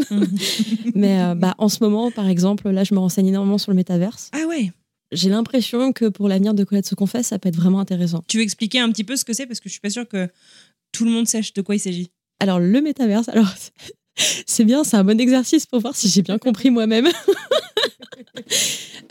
Mais 0.96 1.22
euh, 1.22 1.36
bah, 1.36 1.54
en 1.60 1.70
ce 1.70 1.84
moment, 1.84 2.10
par 2.10 2.28
exemple, 2.28 2.70
là, 2.70 2.84
je 2.84 2.94
me 2.96 3.00
renseigne 3.00 3.28
énormément 3.28 3.60
sur 3.60 3.72
le 3.72 3.76
métaverse. 3.76 4.30
Ah 4.34 4.48
ouais. 4.48 4.72
J'ai 5.12 5.30
l'impression 5.30 5.94
que 5.94 6.06
pour 6.06 6.28
l'avenir 6.28 6.54
de 6.54 6.64
Colette 6.64 6.88
se 6.88 6.96
confesse, 6.96 7.28
ça 7.28 7.38
peut 7.38 7.50
être 7.50 7.56
vraiment 7.56 7.80
intéressant. 7.80 8.24
Tu 8.28 8.38
veux 8.38 8.44
expliquer 8.44 8.80
un 8.80 8.90
petit 8.92 9.04
peu 9.04 9.16
ce 9.16 9.26
que 9.26 9.34
c'est? 9.34 9.46
Parce 9.46 9.60
que 9.60 9.70
je 9.70 9.74
suis 9.74 9.82
pas 9.82 9.90
sûre 9.90 10.08
que 10.08 10.30
tout 10.92 11.06
le 11.06 11.12
monde 11.12 11.28
sache 11.28 11.54
de 11.54 11.62
quoi 11.62 11.76
il 11.76 11.80
s'agit. 11.80 12.12
Alors, 12.40 12.60
le 12.60 12.82
métaverse, 12.82 13.30
alors, 13.30 13.54
c'est 14.16 14.66
bien, 14.66 14.84
c'est 14.84 14.98
un 14.98 15.04
bon 15.04 15.20
exercice 15.20 15.68
pour 15.68 15.80
voir 15.80 15.96
si 15.96 16.08
j'ai 16.08 16.22
bien 16.22 16.38
compris 16.38 16.70
moi-même. 16.70 17.08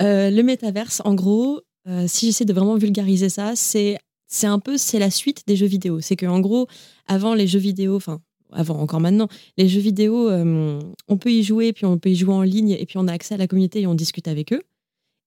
Euh, 0.02 0.30
le 0.30 0.42
métaverse, 0.42 1.02
en 1.04 1.14
gros, 1.14 1.60
euh, 1.86 2.06
si 2.08 2.26
j'essaie 2.26 2.46
de 2.46 2.52
vraiment 2.54 2.76
vulgariser 2.76 3.28
ça, 3.28 3.52
c'est 3.54 3.98
c'est 4.26 4.46
un 4.46 4.58
peu 4.58 4.78
c'est 4.78 4.98
la 4.98 5.10
suite 5.10 5.42
des 5.46 5.56
jeux 5.56 5.66
vidéo. 5.66 6.00
C'est 6.00 6.16
que 6.16 6.24
en 6.24 6.40
gros, 6.40 6.68
avant 7.06 7.34
les 7.34 7.46
jeux 7.46 7.58
vidéo, 7.58 7.96
enfin 7.96 8.22
avant 8.52 8.78
encore 8.78 9.00
maintenant, 9.00 9.28
les 9.56 9.68
jeux 9.68 9.80
vidéo, 9.80 10.28
euh, 10.28 10.80
on 11.08 11.16
peut 11.16 11.32
y 11.32 11.42
jouer, 11.42 11.72
puis 11.72 11.86
on 11.86 11.98
peut 11.98 12.10
y 12.10 12.16
jouer 12.16 12.34
en 12.34 12.42
ligne, 12.42 12.70
et 12.70 12.86
puis 12.86 12.98
on 12.98 13.08
a 13.08 13.12
accès 13.12 13.34
à 13.34 13.38
la 13.38 13.46
communauté 13.46 13.82
et 13.82 13.86
on 13.86 13.94
discute 13.94 14.28
avec 14.28 14.52
eux. 14.52 14.62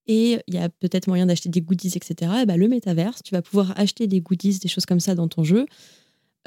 Et 0.07 0.39
il 0.47 0.53
y 0.53 0.57
a 0.57 0.69
peut-être 0.69 1.07
moyen 1.07 1.25
d'acheter 1.25 1.49
des 1.49 1.61
goodies, 1.61 1.93
etc. 1.95 2.31
Et 2.41 2.45
ben, 2.45 2.57
le 2.57 2.67
métaverse, 2.67 3.23
tu 3.23 3.33
vas 3.33 3.41
pouvoir 3.41 3.73
acheter 3.79 4.07
des 4.07 4.19
goodies, 4.19 4.59
des 4.59 4.67
choses 4.67 4.85
comme 4.85 4.99
ça 4.99 5.15
dans 5.15 5.29
ton 5.29 5.43
jeu. 5.43 5.65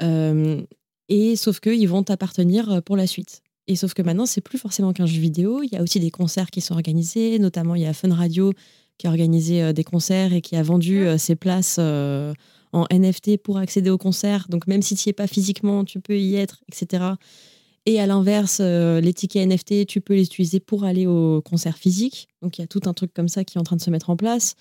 Euh, 0.01 0.61
et 1.09 1.35
sauf 1.35 1.59
qu'ils 1.59 1.87
vont 1.87 2.03
t'appartenir 2.03 2.83
pour 2.83 2.95
la 2.95 3.07
suite. 3.07 3.41
Et 3.67 3.75
sauf 3.75 3.93
que 3.93 4.01
maintenant, 4.03 4.25
c'est 4.25 4.41
plus 4.41 4.59
forcément 4.59 4.93
qu'un 4.93 5.07
jeu 5.07 5.19
vidéo. 5.19 5.63
Il 5.63 5.71
y 5.73 5.75
a 5.75 5.81
aussi 5.81 5.99
des 5.99 6.11
concerts 6.11 6.51
qui 6.51 6.61
sont 6.61 6.75
organisés. 6.75 7.39
Notamment, 7.39 7.75
il 7.75 7.81
y 7.81 7.85
a 7.85 7.93
Fun 7.93 8.13
Radio 8.13 8.53
qui 8.97 9.07
a 9.07 9.09
organisé 9.09 9.61
euh, 9.61 9.73
des 9.73 9.83
concerts 9.83 10.33
et 10.33 10.41
qui 10.41 10.55
a 10.55 10.63
vendu 10.63 11.05
euh, 11.05 11.17
ses 11.17 11.35
places 11.35 11.77
euh, 11.79 12.33
en 12.77 12.85
NFT 12.91 13.37
pour 13.37 13.57
accéder 13.57 13.89
au 13.89 13.97
concert. 13.97 14.47
Donc, 14.49 14.67
même 14.67 14.81
si 14.81 14.95
tu 14.95 15.07
n'y 15.07 15.11
es 15.11 15.13
pas 15.13 15.27
physiquement, 15.27 15.83
tu 15.83 15.99
peux 15.99 16.17
y 16.17 16.35
être, 16.35 16.61
etc. 16.71 17.03
Et 17.85 17.99
à 17.99 18.07
l'inverse, 18.07 18.59
euh, 18.61 18.99
les 18.99 19.13
tickets 19.13 19.47
NFT, 19.47 19.85
tu 19.85 20.01
peux 20.01 20.13
les 20.13 20.23
utiliser 20.23 20.59
pour 20.59 20.83
aller 20.83 21.07
au 21.07 21.41
concert 21.41 21.77
physique. 21.77 22.27
Donc, 22.41 22.57
il 22.57 22.61
y 22.61 22.63
a 22.63 22.67
tout 22.67 22.81
un 22.85 22.93
truc 22.93 23.13
comme 23.13 23.29
ça 23.29 23.43
qui 23.43 23.57
est 23.57 23.61
en 23.61 23.63
train 23.63 23.77
de 23.77 23.81
se 23.81 23.89
mettre 23.89 24.09
en 24.09 24.17
place. 24.17 24.55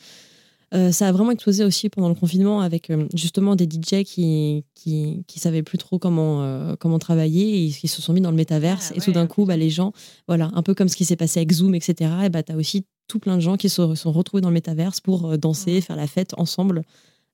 Euh, 0.74 0.90
ça 0.90 1.06
a 1.06 1.12
vraiment 1.12 1.30
explosé 1.30 1.64
aussi 1.64 1.88
pendant 1.88 2.08
le 2.08 2.14
confinement 2.14 2.60
avec 2.60 2.90
euh, 2.90 3.06
justement 3.14 3.54
des 3.54 3.66
DJ 3.66 4.02
qui, 4.02 4.64
qui, 4.74 5.24
qui 5.28 5.38
savaient 5.38 5.62
plus 5.62 5.78
trop 5.78 5.98
comment, 5.98 6.42
euh, 6.42 6.74
comment 6.78 6.98
travailler 6.98 7.66
et 7.66 7.70
qui 7.70 7.86
se 7.86 8.02
sont 8.02 8.12
mis 8.12 8.20
dans 8.20 8.30
le 8.30 8.36
métaverse. 8.36 8.90
Ah 8.92 8.96
et 8.96 9.00
tout 9.00 9.12
d'un 9.12 9.28
coup, 9.28 9.44
bah, 9.44 9.56
les 9.56 9.70
gens, 9.70 9.92
voilà, 10.26 10.50
un 10.54 10.62
peu 10.62 10.74
comme 10.74 10.88
ce 10.88 10.96
qui 10.96 11.04
s'est 11.04 11.16
passé 11.16 11.38
avec 11.38 11.52
Zoom, 11.52 11.74
etc. 11.74 12.10
Et 12.24 12.28
bah, 12.30 12.42
tu 12.42 12.52
as 12.52 12.56
aussi 12.56 12.84
tout 13.06 13.20
plein 13.20 13.36
de 13.36 13.40
gens 13.40 13.56
qui 13.56 13.68
se 13.68 13.94
sont 13.94 14.12
retrouvés 14.12 14.40
dans 14.40 14.48
le 14.48 14.54
métaverse 14.54 15.00
pour 15.00 15.38
danser, 15.38 15.80
faire 15.80 15.94
la 15.94 16.08
fête 16.08 16.34
ensemble, 16.36 16.82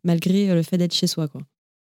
malgré 0.05 0.51
euh, 0.51 0.55
le 0.55 0.62
fait 0.62 0.79
d'être 0.79 0.95
chez 0.95 1.07
soi. 1.07 1.29
Quoi. 1.29 1.43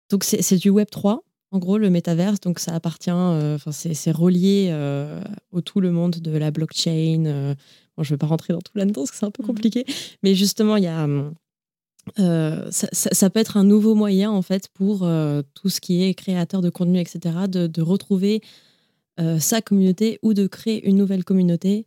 Donc 0.10 0.24
c'est 0.24 0.58
du 0.58 0.70
Web 0.70 0.90
3, 0.92 1.24
en 1.52 1.60
gros, 1.60 1.78
le 1.78 1.90
métaverse. 1.90 2.40
Donc 2.42 2.60
ça 2.60 2.74
appartient, 2.74 3.10
euh, 3.12 3.56
enfin 3.56 3.72
c'est 3.72 3.94
c'est 3.94 4.12
relié 4.12 4.68
euh, 4.72 5.22
au 5.52 5.62
tout 5.62 5.80
le 5.82 5.92
monde 5.92 6.16
de 6.18 6.32
la 6.38 6.52
blockchain. 6.52 7.26
euh. 7.26 7.56
Bon, 7.98 8.04
je 8.04 8.12
ne 8.12 8.16
vais 8.16 8.20
pas 8.20 8.28
rentrer 8.28 8.54
dans 8.54 8.62
tout 8.62 8.74
là-dedans 8.78 9.02
parce 9.02 9.12
que 9.12 9.18
c'est 9.18 9.26
un 9.26 9.32
peu 9.32 9.44
Mhm. 9.44 9.48
compliqué. 9.48 9.86
Mais 10.22 10.36
justement, 10.36 10.76
il 10.78 10.84
y 10.84 10.88
a. 10.88 11.08
ça, 12.18 12.88
ça- 12.92 13.10
ça 13.14 13.30
peut 13.30 13.40
être 13.40 13.58
un 13.58 13.64
nouveau 13.64 13.96
moyen 13.96 14.32
en 14.32 14.42
fait 14.42 14.68
pour 14.74 15.00
tout 15.54 15.70
ce 15.70 15.82
qui 15.82 16.04
est 16.04 16.14
créateur 16.14 16.62
de 16.62 16.70
contenu, 16.70 17.00
etc., 17.00 17.48
de, 17.48 17.68
de 17.68 17.82
retrouver 17.82 18.42
sa 19.40 19.62
communauté 19.62 20.20
ou 20.24 20.34
de 20.34 20.46
créer 20.48 20.86
une 20.88 20.98
nouvelle 20.98 21.24
communauté 21.24 21.86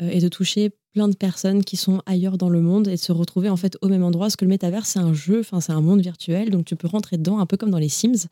et 0.00 0.20
de 0.20 0.28
toucher 0.28 0.70
plein 0.92 1.08
de 1.08 1.16
personnes 1.16 1.62
qui 1.62 1.76
sont 1.76 2.02
ailleurs 2.06 2.36
dans 2.38 2.48
le 2.48 2.60
monde 2.60 2.88
et 2.88 2.92
de 2.92 2.96
se 2.96 3.12
retrouver 3.12 3.48
en 3.48 3.56
fait 3.56 3.76
au 3.80 3.88
même 3.88 4.02
endroit. 4.02 4.26
Parce 4.26 4.36
que 4.36 4.44
le 4.44 4.48
métavers, 4.48 4.86
c'est 4.86 4.98
un 4.98 5.14
jeu, 5.14 5.40
enfin 5.40 5.60
c'est 5.60 5.72
un 5.72 5.80
monde 5.80 6.00
virtuel, 6.00 6.50
donc 6.50 6.64
tu 6.64 6.76
peux 6.76 6.88
rentrer 6.88 7.16
dedans 7.16 7.38
un 7.38 7.46
peu 7.46 7.56
comme 7.56 7.70
dans 7.70 7.78
les 7.78 7.88
Sims. 7.88 8.28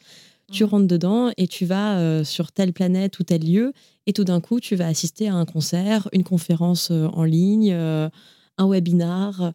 Tu 0.50 0.64
rentres 0.64 0.86
dedans 0.86 1.30
et 1.36 1.46
tu 1.46 1.66
vas 1.66 1.98
euh, 1.98 2.24
sur 2.24 2.52
telle 2.52 2.72
planète 2.72 3.18
ou 3.18 3.22
tel 3.22 3.44
lieu 3.44 3.74
et 4.06 4.14
tout 4.14 4.24
d'un 4.24 4.40
coup 4.40 4.60
tu 4.60 4.76
vas 4.76 4.86
assister 4.86 5.28
à 5.28 5.34
un 5.34 5.44
concert, 5.44 6.08
une 6.12 6.24
conférence 6.24 6.88
euh, 6.90 7.06
en 7.08 7.24
ligne, 7.24 7.70
euh, 7.70 8.08
un 8.56 8.66
webinar 8.66 9.52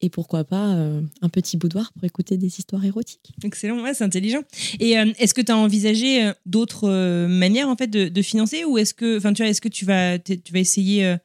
et 0.00 0.08
pourquoi 0.08 0.42
pas 0.44 0.74
euh, 0.74 1.00
un 1.20 1.28
petit 1.28 1.58
boudoir 1.58 1.92
pour 1.92 2.02
écouter 2.04 2.38
des 2.38 2.58
histoires 2.58 2.84
érotiques. 2.84 3.30
Excellent, 3.44 3.82
ouais, 3.82 3.94
c'est 3.94 4.04
intelligent. 4.04 4.40
Et 4.80 4.98
euh, 4.98 5.12
est-ce 5.18 5.34
que 5.34 5.42
tu 5.42 5.52
as 5.52 5.56
envisagé 5.56 6.24
euh, 6.24 6.32
d'autres 6.46 6.88
euh, 6.88 7.28
manières 7.28 7.68
en 7.68 7.76
fait 7.76 7.86
de, 7.86 8.08
de 8.08 8.22
financer 8.22 8.64
ou 8.64 8.78
est-ce 8.78 8.94
que, 8.94 9.18
enfin, 9.18 9.32
tu 9.32 9.42
vois, 9.42 9.50
est-ce 9.50 9.60
que 9.60 9.68
tu 9.68 9.84
vas, 9.84 10.18
tu 10.18 10.40
vas 10.50 10.58
essayer 10.58 11.06
euh, 11.06 11.16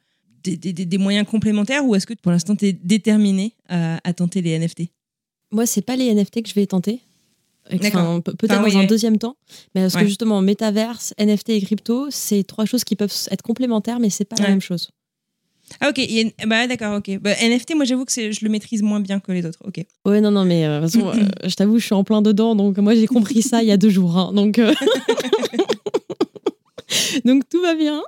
des, 0.44 0.56
des- 0.56 0.72
des- 0.72 0.86
des 0.86 0.98
moyens 0.98 1.26
complémentaires 1.26 1.84
ou 1.84 1.94
est-ce 1.94 2.06
que 2.06 2.14
pour 2.14 2.32
l'instant 2.32 2.54
tu 2.56 2.66
es 2.66 2.72
déterminé 2.72 3.54
à, 3.68 3.98
à 4.04 4.12
tenter 4.12 4.40
les 4.42 4.58
NFT 4.58 4.82
Moi, 5.52 5.66
c'est 5.66 5.82
pas 5.82 5.96
les 5.96 6.12
NFT 6.14 6.42
que 6.42 6.48
je 6.48 6.54
vais 6.54 6.66
tenter. 6.66 7.00
Enfin, 7.70 8.20
pe- 8.20 8.32
peut-être 8.32 8.58
Enfin, 8.60 8.68
dans 8.68 8.76
un 8.78 8.80
oui. 8.80 8.86
deuxième 8.86 9.18
temps, 9.18 9.36
mais 9.74 9.82
parce 9.82 9.94
Ouais. 9.94 10.00
que 10.02 10.06
justement, 10.06 10.40
métaverse, 10.40 11.12
NFT 11.18 11.50
et 11.50 11.60
crypto, 11.60 12.06
c'est 12.10 12.42
trois 12.44 12.64
choses 12.64 12.82
qui 12.82 12.96
peuvent 12.96 13.12
être 13.30 13.42
complémentaires, 13.42 14.00
mais 14.00 14.08
c'est 14.08 14.24
pas 14.24 14.36
la 14.36 14.48
même 14.48 14.62
chose. 14.62 14.90
Ah 15.80 15.90
ok, 15.90 15.98
a- 15.98 16.46
bah 16.46 16.66
d'accord, 16.66 16.96
ok. 16.96 17.18
Bah, 17.20 17.34
NFT, 17.42 17.74
moi 17.74 17.84
j'avoue 17.84 18.06
que 18.06 18.12
je 18.32 18.38
le 18.42 18.48
maîtrise 18.48 18.80
moins 18.82 19.00
bien 19.00 19.20
que 19.20 19.32
les 19.32 19.44
autres. 19.44 19.58
Ok. 19.66 19.84
Ouais, 20.06 20.22
non, 20.22 20.30
non, 20.30 20.46
mais 20.46 20.64
euh, 20.64 20.80
de 20.80 20.86
toute 20.86 21.02
façon, 21.02 21.08
euh, 21.44 21.48
je 21.48 21.54
t'avoue, 21.56 21.78
je 21.78 21.84
suis 21.84 21.94
en 21.94 22.04
plein 22.04 22.22
dedans, 22.22 22.54
donc 22.56 22.78
moi 22.78 22.94
j'ai 22.94 23.06
compris 23.06 23.42
ça 23.42 23.62
il 23.62 23.68
y 23.68 23.72
a 23.72 23.76
deux 23.76 23.90
jours, 23.90 24.16
hein, 24.16 24.32
donc 24.32 24.58
euh, 24.58 24.72
donc 27.24 27.48
tout 27.48 27.60
va 27.62 27.74
bien. 27.74 28.02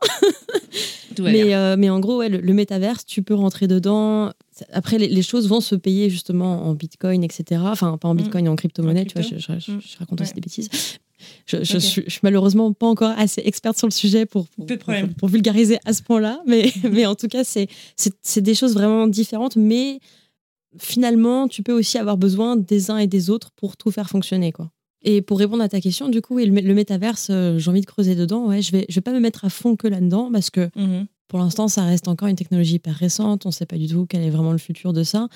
Tout 1.16 1.23
va 1.25 1.33
mais, 1.33 1.44
bien. 1.44 1.59
euh, 1.59 1.77
mais 1.79 1.90
en 1.90 2.01
gros, 2.01 2.18
ouais, 2.18 2.29
le, 2.29 2.38
le 2.38 2.53
métaverse, 2.55 3.05
tu 3.05 3.23
peux 3.23 3.35
rentrer 3.35 3.66
dedans. 3.66 4.33
Après, 4.73 4.99
les, 4.99 5.09
les 5.09 5.23
choses 5.23 5.49
vont 5.49 5.61
se 5.61 5.75
payer 5.75 6.09
justement 6.11 6.64
en 6.66 6.75
bitcoin, 6.75 7.25
etc. 7.25 7.62
Enfin, 7.64 7.96
pas 7.99 8.09
en 8.09 8.14
bitcoin, 8.14 8.49
en 8.49 8.57
crypto-monnaie, 8.57 9.03
En 9.03 9.05
tu 9.05 9.14
vois, 9.14 9.23
je, 9.23 9.37
je- 9.38 9.59
je- 9.59 9.73
Mm. 9.73 9.81
je 9.81 9.99
raconte 9.99 10.20
aussi 10.20 10.35
des 10.35 10.40
bêtises. 10.40 10.68
Je, 11.46 11.62
suis, 11.64 12.03
je 12.07 12.11
suis 12.11 12.20
malheureusement 12.23 12.73
pas 12.73 12.87
encore 12.87 13.12
assez 13.18 13.42
experte 13.44 13.77
sur 13.77 13.87
le 13.87 13.92
sujet 13.92 14.25
pour, 14.25 14.46
vulgariser 15.29 15.79
à 15.85 15.92
ce 15.92 16.03
point-là, 16.03 16.40
mais, 16.46 16.73
mais 16.90 17.05
en 17.07 17.14
tout 17.14 17.29
cas, 17.29 17.42
c'est 17.44 17.68
des 18.40 18.55
choses 18.55 18.73
vraiment 18.75 19.07
différentes, 19.07 19.57
mais 19.57 19.99
finalement, 20.79 21.49
tu 21.49 21.62
peux 21.62 21.73
aussi 21.73 21.99
avoir 21.99 22.16
besoin 22.16 22.57
des 22.57 22.90
uns 22.90 22.99
et 22.99 23.07
des 23.07 23.29
autres 23.31 23.51
pour 23.57 23.77
tout 23.77 23.90
faire 23.90 24.09
fonctionner. 24.09 24.53
quoi. 24.53 24.70
Et 25.02 25.22
pour 25.22 25.38
répondre 25.38 25.62
à 25.62 25.68
ta 25.68 25.80
question, 25.80 26.08
du 26.08 26.20
coup, 26.20 26.38
le, 26.38 26.44
mé- 26.46 26.62
le 26.62 26.74
métaverse, 26.74 27.28
euh, 27.30 27.58
j'ai 27.58 27.70
envie 27.70 27.80
de 27.80 27.86
creuser 27.86 28.14
dedans. 28.14 28.46
Ouais, 28.46 28.60
je 28.60 28.70
vais, 28.72 28.84
je 28.88 28.94
vais 28.96 29.00
pas 29.00 29.12
me 29.12 29.20
mettre 29.20 29.44
à 29.44 29.50
fond 29.50 29.74
que 29.76 29.88
là-dedans 29.88 30.30
parce 30.30 30.50
que 30.50 30.68
Mhm. 30.76 31.06
pour 31.28 31.38
l'instant, 31.38 31.68
ça 31.68 31.84
reste 31.84 32.06
encore 32.08 32.28
une 32.28 32.36
technologie 32.36 32.74
hyper 32.74 32.94
récente. 32.94 33.46
On 33.46 33.48
ne 33.48 33.52
sait 33.54 33.66
pas 33.66 33.78
du 33.78 33.86
tout 33.88 34.04
quel 34.06 34.22
est 34.22 34.30
vraiment 34.30 34.52
le 34.52 34.58
futur 34.58 34.92
de 34.92 35.02
ça. 35.02 35.28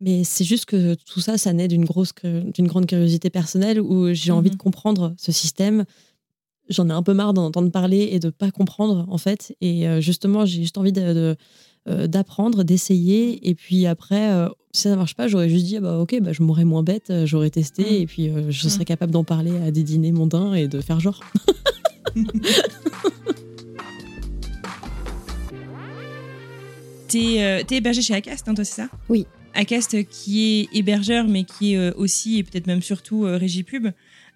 Mais 0.00 0.22
c'est 0.22 0.44
juste 0.44 0.66
que 0.66 0.94
tout 0.94 1.20
ça, 1.20 1.38
ça 1.38 1.52
naît 1.52 1.66
d'une 1.68 1.84
grosse, 1.84 2.12
d'une 2.22 2.66
grande 2.66 2.86
curiosité 2.86 3.30
personnelle 3.30 3.80
où 3.80 4.12
j'ai 4.12 4.32
envie 4.32 4.50
Mhm. 4.50 4.56
de 4.56 4.60
comprendre 4.62 5.14
ce 5.18 5.32
système. 5.32 5.84
J'en 6.68 6.88
ai 6.88 6.92
un 6.92 7.02
peu 7.02 7.14
marre 7.14 7.34
d'en 7.34 7.46
entendre 7.46 7.70
parler 7.70 8.08
et 8.12 8.18
de 8.20 8.30
pas 8.30 8.50
comprendre 8.50 9.06
en 9.08 9.18
fait. 9.18 9.56
Et 9.60 9.88
euh, 9.88 10.00
justement, 10.00 10.46
j'ai 10.46 10.62
juste 10.62 10.78
envie 10.78 10.92
de, 10.92 11.12
de, 11.12 11.36
euh, 11.88 12.06
d'apprendre, 12.06 12.62
d'essayer. 12.64 13.48
Et 13.48 13.54
puis 13.54 13.86
après, 13.86 14.30
euh, 14.32 14.48
si 14.72 14.82
ça 14.82 14.90
ne 14.90 14.96
marche 14.96 15.14
pas, 15.14 15.28
j'aurais 15.28 15.48
juste 15.48 15.66
dit 15.66 15.76
ah 15.76 15.80
bah 15.80 15.98
ok, 15.98 16.18
bah, 16.22 16.32
je 16.32 16.42
m'aurais 16.42 16.64
moins 16.64 16.82
bête, 16.82 17.10
euh, 17.10 17.26
j'aurais 17.26 17.50
testé 17.50 17.82
Mhm. 17.82 18.02
et 18.02 18.06
puis 18.06 18.28
euh, 18.28 18.50
je 18.50 18.64
Mhm. 18.64 18.70
serais 18.70 18.84
capable 18.84 19.12
d'en 19.12 19.24
parler 19.24 19.52
à 19.66 19.70
des 19.70 19.82
dîners 19.82 20.12
mondains 20.12 20.54
et 20.54 20.66
de 20.68 20.80
faire 20.80 21.00
genre. 21.00 21.20
T'es 27.08 27.64
t'es 27.66 27.76
hébergé 27.76 28.02
chez 28.02 28.14
Acast, 28.14 28.48
hein, 28.48 28.54
toi, 28.54 28.64
c'est 28.64 28.74
ça? 28.82 28.88
Oui. 29.08 29.26
Acast 29.54 29.96
qui 30.08 30.42
est 30.72 30.76
hébergeur, 30.76 31.28
mais 31.28 31.44
qui 31.44 31.74
est 31.74 31.92
aussi 31.94 32.38
et 32.38 32.42
peut-être 32.42 32.66
même 32.66 32.82
surtout 32.82 33.22
régie 33.22 33.62
pub. 33.62 33.88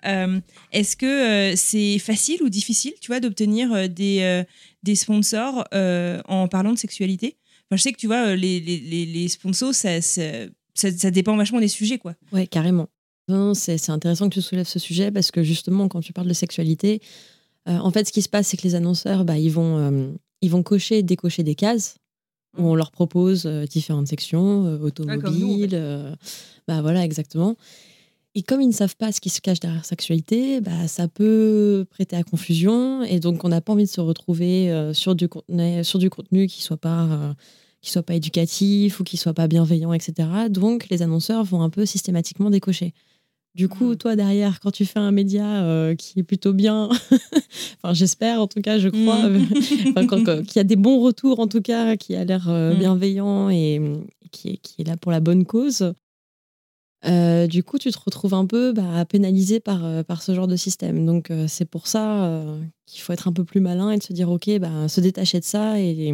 Euh, 0.07 0.41
Est-ce 0.73 0.97
que 0.97 1.07
euh, 1.53 1.57
c'est 1.57 1.99
facile 1.99 2.43
ou 2.43 2.49
difficile, 2.49 2.93
tu 3.01 3.09
vois, 3.09 3.21
d'obtenir 3.21 3.73
euh, 3.73 3.89
des, 3.89 4.45
des 4.83 4.95
sponsors 4.95 5.65
en 5.73 6.49
parlant 6.49 6.73
de 6.73 6.79
sexualité? 6.79 7.37
Enfin, 7.71 7.77
Je 7.77 7.83
sais 7.83 7.93
que 7.93 7.99
tu 7.99 8.07
vois, 8.07 8.35
les, 8.37 8.61
les, 8.61 8.79
les, 8.79 9.07
les 9.07 9.29
sponsors, 9.29 9.75
ça, 9.75 10.01
ça, 10.01 10.23
ça, 10.75 10.91
ça 10.91 11.11
dépend 11.11 11.37
vachement 11.37 11.61
des 11.61 11.69
sujets, 11.69 11.99
quoi. 11.99 12.15
Ouais, 12.33 12.47
carrément. 12.47 12.89
Non, 13.29 13.53
c'est 13.53 13.91
intéressant 13.91 14.29
que 14.31 14.35
tu 14.35 14.41
soulèves 14.43 14.67
ce 14.69 14.79
sujet 14.79 15.11
parce 15.11 15.31
que 15.31 15.43
justement, 15.43 15.87
quand 15.89 16.01
tu 16.01 16.15
parles 16.15 16.29
de 16.29 16.33
sexualité, 16.33 17.03
euh, 17.69 17.77
en 17.77 17.91
fait, 17.91 18.07
ce 18.09 18.13
qui 18.13 18.23
se 18.23 18.29
passe, 18.29 18.49
c'est 18.49 18.57
que 18.57 18.63
les 18.63 18.75
annonceurs, 18.75 19.27
bah, 19.27 19.37
ils, 19.37 19.51
vont, 19.53 19.77
euh, 19.77 20.09
ils 20.41 20.51
vont 20.51 20.63
cocher 20.63 20.99
et 20.99 21.03
décocher 21.03 21.43
des 21.43 21.55
cases 21.55 21.97
où 22.57 22.63
on 22.63 22.75
leur 22.75 22.91
propose 22.91 23.45
euh, 23.45 23.67
différentes 23.67 24.09
sections, 24.09 24.65
nous, 25.41 25.49
en 25.67 25.69
fait. 25.69 25.75
euh, 25.75 26.15
bah, 26.67 26.81
voilà, 26.81 27.05
exactement. 27.05 27.57
Et 28.39 28.43
comme 28.43 28.61
ils 28.61 28.69
ne 28.69 28.73
savent 28.73 28.95
pas 28.97 29.11
ce 29.11 29.21
qui 29.21 29.31
se 29.31 29.41
cache 29.41 29.59
derrière 29.59 29.85
sexualité, 29.85 30.61
bah, 30.61 30.87
ça 30.87 31.09
peut 31.09 31.85
prêter 31.91 32.15
à 32.15 32.23
confusion. 32.23 33.03
Et 33.03 33.19
donc, 33.19 33.43
on 33.43 33.49
n'a 33.49 33.61
pas 33.61 33.73
envie 33.73 33.83
de 33.85 33.89
se 33.89 34.01
retrouver 34.01 34.71
euh, 34.71 34.93
sur, 34.95 35.17
du 35.17 35.29
contenu, 35.29 35.83
sur 35.83 35.99
du 35.99 36.09
contenu 36.09 36.47
qui 36.47 36.61
ne 36.61 36.65
soit 36.65 36.77
pas. 36.77 37.03
euh, 37.05 37.33
qui 37.81 37.91
soit 37.93 38.03
pas 38.03 38.15
éducatif 38.15 38.99
ou 39.01 39.05
qui 39.05 39.17
soit 39.17 39.35
pas 39.35 39.47
bienveillant, 39.47 39.93
etc. 39.93 40.29
Donc, 40.51 40.89
les 40.91 41.01
annonceurs 41.03 41.45
vont 41.45 41.63
un 41.63 41.71
peu 41.71 41.87
systématiquement 41.87 42.51
décocher. 42.51 42.93
Du 43.55 43.69
coup, 43.69 43.93
Mm. 43.93 43.97
toi, 43.97 44.17
derrière, 44.17 44.59
quand 44.61 44.73
tu 44.73 44.85
fais 44.85 44.99
un 44.99 45.13
média 45.13 45.63
euh, 45.65 45.95
qui 45.95 46.19
est 46.19 46.23
plutôt 46.25 46.53
bien, 46.53 46.89
enfin, 47.83 47.95
j'espère, 47.95 48.41
en 48.43 48.47
tout 48.49 48.61
cas, 48.63 48.79
je 48.79 48.89
crois, 48.89 49.29
Mm. 49.29 50.07
quand- 50.07 50.43
qu'il 50.45 50.57
y 50.57 50.59
a 50.59 50.65
des 50.65 50.77
bons 50.77 51.01
retours, 51.01 51.39
en 51.41 51.47
tout 51.47 51.61
cas, 51.63 51.97
qui 51.97 52.15
a 52.17 52.25
l'air 52.25 52.49
euh, 52.49 52.75
Mm. 52.75 52.79
bienveillant 52.79 53.51
et, 53.51 53.75
et 53.77 54.29
qui, 54.33 54.49
est, 54.51 54.57
qui 54.57 54.83
est 54.83 54.85
là 54.85 54.97
pour 54.97 55.13
la 55.13 55.21
bonne 55.21 55.45
cause, 55.45 55.93
euh, 57.05 57.47
du 57.47 57.63
coup, 57.63 57.79
tu 57.79 57.91
te 57.91 57.99
retrouves 58.05 58.35
un 58.35 58.47
peu 58.47 58.73
bah, 58.73 59.05
pénalisé 59.05 59.61
par, 59.61 59.85
euh, 59.85 60.03
par 60.03 60.23
ce 60.23 60.35
genre 60.35 60.47
de 60.49 60.57
système. 60.57 61.07
Donc, 61.07 61.31
euh, 61.31 61.47
c'est 61.49 61.65
pour 61.65 61.87
ça 61.87 62.25
euh, 62.25 62.61
qu'il 62.87 63.01
faut 63.03 63.13
être 63.13 63.29
un 63.29 63.33
peu 63.33 63.45
plus 63.45 63.61
malin 63.61 63.91
et 63.93 63.99
de 63.99 64.03
se 64.03 64.13
dire, 64.13 64.31
OK, 64.31 64.51
bah, 64.59 64.89
se 64.89 65.01
détacher 65.01 65.39
de 65.41 65.45
ça. 65.45 65.79
Et, 65.81 66.13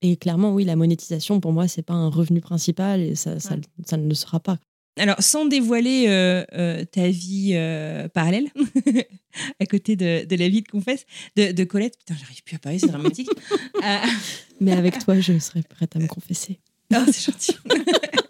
et 0.00 0.16
clairement, 0.16 0.52
oui, 0.54 0.64
la 0.64 0.74
monétisation, 0.76 1.38
pour 1.40 1.52
moi, 1.52 1.68
c'est 1.68 1.82
pas 1.82 1.94
un 1.94 2.08
revenu 2.08 2.40
principal 2.40 3.00
et 3.00 3.14
ça, 3.14 3.38
ça, 3.40 3.54
Ouais. 3.54 3.60
ça 3.86 3.96
ne 3.96 4.08
le 4.08 4.14
sera 4.14 4.40
pas. 4.40 4.58
Alors, 4.98 5.16
sans 5.20 5.46
dévoiler 5.46 6.04
euh, 6.08 6.44
euh, 6.52 6.84
ta 6.84 7.08
vie 7.08 7.52
euh, 7.54 8.08
parallèle, 8.08 8.48
à 9.60 9.64
côté 9.66 9.96
de, 9.96 10.26
de 10.26 10.36
la 10.36 10.48
vie 10.50 10.60
de 10.60 10.68
confesse, 10.68 11.06
de, 11.36 11.52
de 11.52 11.64
Colette, 11.64 11.96
putain, 11.98 12.14
j'arrive 12.20 12.42
plus 12.42 12.56
à 12.56 12.58
parler, 12.58 12.78
c'est 12.78 12.88
dramatique. 12.88 13.30
Mais 14.60 14.72
avec 14.72 14.98
toi, 14.98 15.18
je 15.18 15.38
serai 15.38 15.62
prête 15.62 15.96
à 15.96 15.98
me 15.98 16.06
confesser. 16.08 16.58
oh, 16.94 16.98
c'est 17.06 17.24
gentil. 17.32 17.56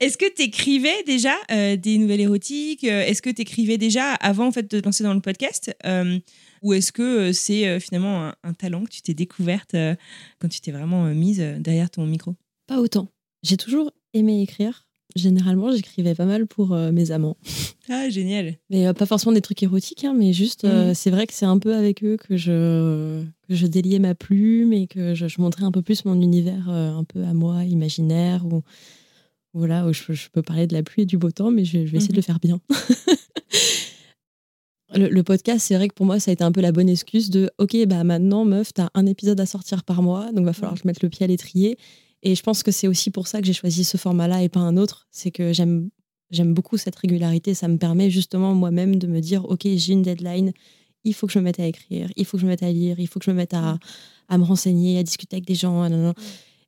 Est-ce 0.00 0.16
que 0.18 0.24
tu 0.34 0.42
écrivais 0.42 1.02
déjà 1.06 1.34
euh, 1.50 1.76
des 1.76 1.98
nouvelles 1.98 2.20
érotiques 2.20 2.84
Euh, 2.84 3.02
Est-ce 3.02 3.22
que 3.22 3.30
tu 3.30 3.42
écrivais 3.42 3.78
déjà 3.78 4.14
avant 4.14 4.46
en 4.46 4.52
fait, 4.52 4.70
de 4.70 4.80
te 4.80 4.84
lancer 4.84 5.04
dans 5.04 5.14
le 5.14 5.20
podcast 5.20 5.74
Euh, 5.86 6.18
Ou 6.62 6.72
est-ce 6.74 6.92
que 6.92 7.32
c'est 7.32 7.78
finalement 7.80 8.26
un, 8.28 8.34
un 8.44 8.52
talent 8.52 8.84
que 8.84 8.90
tu 8.90 9.02
t'es 9.02 9.14
découverte 9.14 9.74
quand 10.40 10.48
tu 10.48 10.60
t'es 10.60 10.72
vraiment 10.72 11.04
mise 11.14 11.38
derrière 11.60 11.90
ton 11.90 12.04
micro? 12.06 12.34
Pas 12.66 12.80
autant. 12.80 13.08
J'ai 13.42 13.56
toujours 13.56 13.92
aimé 14.14 14.42
écrire. 14.42 14.84
Généralement, 15.16 15.72
j'écrivais 15.74 16.14
pas 16.14 16.26
mal 16.26 16.46
pour 16.46 16.74
euh, 16.74 16.92
mes 16.92 17.12
amants. 17.12 17.36
Ah, 17.88 18.10
génial. 18.10 18.56
Mais 18.68 18.86
euh, 18.86 18.92
pas 18.92 19.06
forcément 19.06 19.32
des 19.32 19.40
trucs 19.40 19.62
érotiques, 19.62 20.04
hein, 20.04 20.14
mais 20.16 20.32
juste, 20.34 20.64
euh, 20.64 20.88
Mhm. 20.88 20.94
c'est 20.94 21.10
vrai 21.10 21.26
que 21.26 21.32
c'est 21.32 21.46
un 21.46 21.58
peu 21.58 21.74
avec 21.74 22.04
eux 22.04 22.18
que 22.18 22.36
je, 22.36 23.22
que 23.48 23.54
je 23.54 23.66
déliais 23.66 24.00
ma 24.00 24.14
plume 24.14 24.72
et 24.74 24.86
que 24.86 25.14
je, 25.14 25.26
je 25.26 25.40
montrais 25.40 25.64
un 25.64 25.72
peu 25.72 25.80
plus 25.80 26.04
mon 26.04 26.20
univers 26.20 26.68
un 26.68 27.04
peu 27.04 27.22
à 27.24 27.32
moi, 27.32 27.64
imaginaire, 27.64 28.44
où, 28.44 28.62
voilà, 29.54 29.90
je, 29.92 30.12
je 30.12 30.28
peux 30.30 30.42
parler 30.42 30.66
de 30.66 30.74
la 30.74 30.82
pluie 30.82 31.02
et 31.02 31.06
du 31.06 31.18
beau 31.18 31.30
temps, 31.30 31.50
mais 31.50 31.64
je, 31.64 31.86
je 31.86 31.90
vais 31.90 31.98
essayer 31.98 32.12
de 32.12 32.16
le 32.16 32.22
faire 32.22 32.38
bien. 32.38 32.60
le, 34.94 35.08
le 35.08 35.22
podcast, 35.22 35.66
c'est 35.66 35.74
vrai 35.74 35.88
que 35.88 35.94
pour 35.94 36.06
moi, 36.06 36.20
ça 36.20 36.30
a 36.30 36.32
été 36.32 36.44
un 36.44 36.52
peu 36.52 36.60
la 36.60 36.72
bonne 36.72 36.88
excuse 36.88 37.30
de 37.30 37.50
OK, 37.58 37.76
bah 37.86 38.04
maintenant, 38.04 38.44
meuf, 38.44 38.72
t'as 38.74 38.88
un 38.94 39.06
épisode 39.06 39.40
à 39.40 39.46
sortir 39.46 39.84
par 39.84 40.02
mois, 40.02 40.32
donc 40.32 40.44
va 40.44 40.52
falloir 40.52 40.74
que 40.74 40.80
je 40.82 40.86
mette 40.86 41.02
le 41.02 41.08
pied 41.08 41.24
à 41.24 41.26
l'étrier. 41.26 41.78
Et 42.22 42.34
je 42.34 42.42
pense 42.42 42.62
que 42.62 42.70
c'est 42.70 42.88
aussi 42.88 43.10
pour 43.10 43.28
ça 43.28 43.40
que 43.40 43.46
j'ai 43.46 43.52
choisi 43.52 43.84
ce 43.84 43.96
format-là 43.96 44.42
et 44.42 44.48
pas 44.48 44.60
un 44.60 44.76
autre. 44.76 45.06
C'est 45.10 45.30
que 45.30 45.52
j'aime 45.52 45.88
j'aime 46.30 46.54
beaucoup 46.54 46.76
cette 46.76 46.96
régularité. 46.96 47.54
Ça 47.54 47.68
me 47.68 47.78
permet 47.78 48.10
justement 48.10 48.54
moi-même 48.54 48.96
de 48.96 49.06
me 49.06 49.20
dire, 49.20 49.48
OK, 49.48 49.62
j'ai 49.64 49.92
une 49.92 50.02
deadline, 50.02 50.52
il 51.04 51.14
faut 51.14 51.26
que 51.26 51.32
je 51.32 51.38
me 51.38 51.44
mette 51.44 51.60
à 51.60 51.66
écrire, 51.66 52.10
il 52.16 52.24
faut 52.24 52.36
que 52.36 52.42
je 52.42 52.46
me 52.46 52.50
mette 52.50 52.62
à 52.62 52.70
lire, 52.70 52.98
il 52.98 53.06
faut 53.06 53.18
que 53.18 53.24
je 53.24 53.30
me 53.30 53.36
mette 53.36 53.54
à, 53.54 53.78
à 54.28 54.38
me 54.38 54.44
renseigner, 54.44 54.98
à 54.98 55.02
discuter 55.02 55.36
avec 55.36 55.46
des 55.46 55.54
gens. 55.54 55.88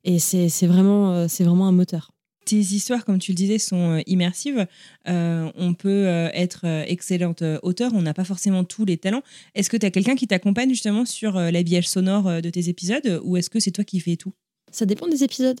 Et 0.03 0.19
c'est 0.19 0.67
vraiment, 0.67 1.13
euh, 1.13 1.25
c'est 1.27 1.43
vraiment 1.43 1.67
un 1.67 1.71
moteur. 1.71 2.11
Tes 2.45 2.57
histoires, 2.57 3.05
comme 3.05 3.19
tu 3.19 3.31
le 3.31 3.35
disais, 3.35 3.59
sont 3.59 3.97
euh, 3.97 4.01
immersives. 4.07 4.65
Euh, 5.07 5.51
on 5.55 5.73
peut 5.73 6.05
être 6.33 6.65
excellente 6.87 7.43
auteur, 7.63 7.93
on 7.93 8.01
n'a 8.01 8.13
pas 8.13 8.23
forcément 8.23 8.63
tous 8.63 8.85
les 8.85 8.97
talents. 8.97 9.23
Est-ce 9.55 9.69
que 9.69 9.77
tu 9.77 9.85
as 9.85 9.91
quelqu'un 9.91 10.15
qui 10.15 10.27
t'accompagne 10.27 10.69
justement 10.69 11.05
sur 11.05 11.33
l'habillage 11.33 11.87
sonore 11.87 12.41
de 12.41 12.49
tes 12.49 12.69
épisodes 12.69 13.21
ou 13.23 13.37
est-ce 13.37 13.49
que 13.49 13.59
c'est 13.59 13.71
toi 13.71 13.83
qui 13.83 13.99
fais 13.99 14.15
tout? 14.15 14.33
Ça 14.71 14.85
dépend 14.85 15.07
des 15.07 15.23
épisodes. 15.23 15.59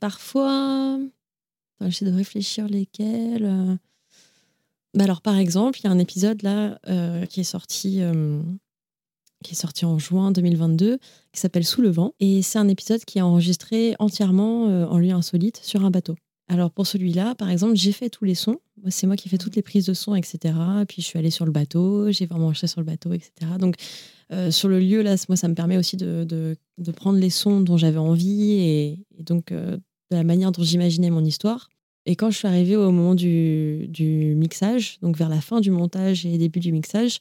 parfois, 0.00 0.98
j'essaie 1.80 2.04
de 2.04 2.12
réfléchir 2.12 2.68
lesquels. 2.68 3.78
Bah 4.94 5.04
alors, 5.04 5.22
par 5.22 5.38
exemple, 5.38 5.80
il 5.80 5.84
y 5.84 5.86
a 5.86 5.90
un 5.90 5.98
épisode 5.98 6.42
là 6.42 6.78
qui 7.28 7.40
est 7.40 7.44
sorti 7.44 8.00
qui 9.44 9.52
est 9.52 9.56
sorti 9.56 9.84
en 9.84 9.98
juin 9.98 10.32
2022, 10.32 10.98
qui 11.32 11.40
s'appelle 11.40 11.64
Sous 11.64 11.82
le 11.82 11.90
vent. 11.90 12.14
Et 12.18 12.42
c'est 12.42 12.58
un 12.58 12.68
épisode 12.68 13.04
qui 13.04 13.18
est 13.18 13.22
enregistré 13.22 13.94
entièrement 14.00 14.68
euh, 14.68 14.86
en 14.86 14.98
lieu 14.98 15.12
insolite 15.12 15.60
sur 15.62 15.84
un 15.84 15.90
bateau. 15.90 16.16
Alors 16.48 16.70
pour 16.70 16.86
celui-là, 16.86 17.34
par 17.36 17.48
exemple, 17.48 17.76
j'ai 17.76 17.92
fait 17.92 18.10
tous 18.10 18.24
les 18.24 18.34
sons. 18.34 18.58
C'est 18.88 19.06
moi 19.06 19.16
qui 19.16 19.28
fais 19.28 19.38
toutes 19.38 19.56
les 19.56 19.62
prises 19.62 19.86
de 19.86 19.94
son, 19.94 20.14
etc. 20.14 20.54
Puis 20.88 21.00
je 21.00 21.06
suis 21.06 21.18
allée 21.18 21.30
sur 21.30 21.46
le 21.46 21.52
bateau, 21.52 22.10
j'ai 22.10 22.26
vraiment 22.26 22.46
enregistré 22.46 22.66
sur 22.66 22.80
le 22.80 22.86
bateau, 22.86 23.12
etc. 23.12 23.30
Donc 23.58 23.76
euh, 24.32 24.50
sur 24.50 24.68
le 24.68 24.78
lieu, 24.78 25.02
là, 25.02 25.16
moi, 25.28 25.36
ça 25.36 25.48
me 25.48 25.54
permet 25.54 25.76
aussi 25.76 25.96
de, 25.96 26.24
de, 26.24 26.92
prendre 26.92 27.18
les 27.18 27.30
sons 27.30 27.60
dont 27.60 27.76
j'avais 27.76 27.98
envie 27.98 28.52
et, 28.52 28.98
donc 29.20 29.52
euh, 29.52 29.76
de 30.10 30.16
la 30.16 30.24
manière 30.24 30.52
dont 30.52 30.62
j'imaginais 30.62 31.10
mon 31.10 31.24
histoire. 31.24 31.68
Et 32.06 32.16
quand 32.16 32.30
je 32.30 32.38
suis 32.38 32.48
arrivée 32.48 32.76
au 32.76 32.90
moment 32.90 33.14
du, 33.14 33.86
du, 33.88 34.34
mixage, 34.34 34.98
donc 35.00 35.16
vers 35.16 35.30
la 35.30 35.40
fin 35.40 35.60
du 35.60 35.70
montage 35.70 36.26
et 36.26 36.36
début 36.36 36.60
du 36.60 36.72
mixage, 36.72 37.20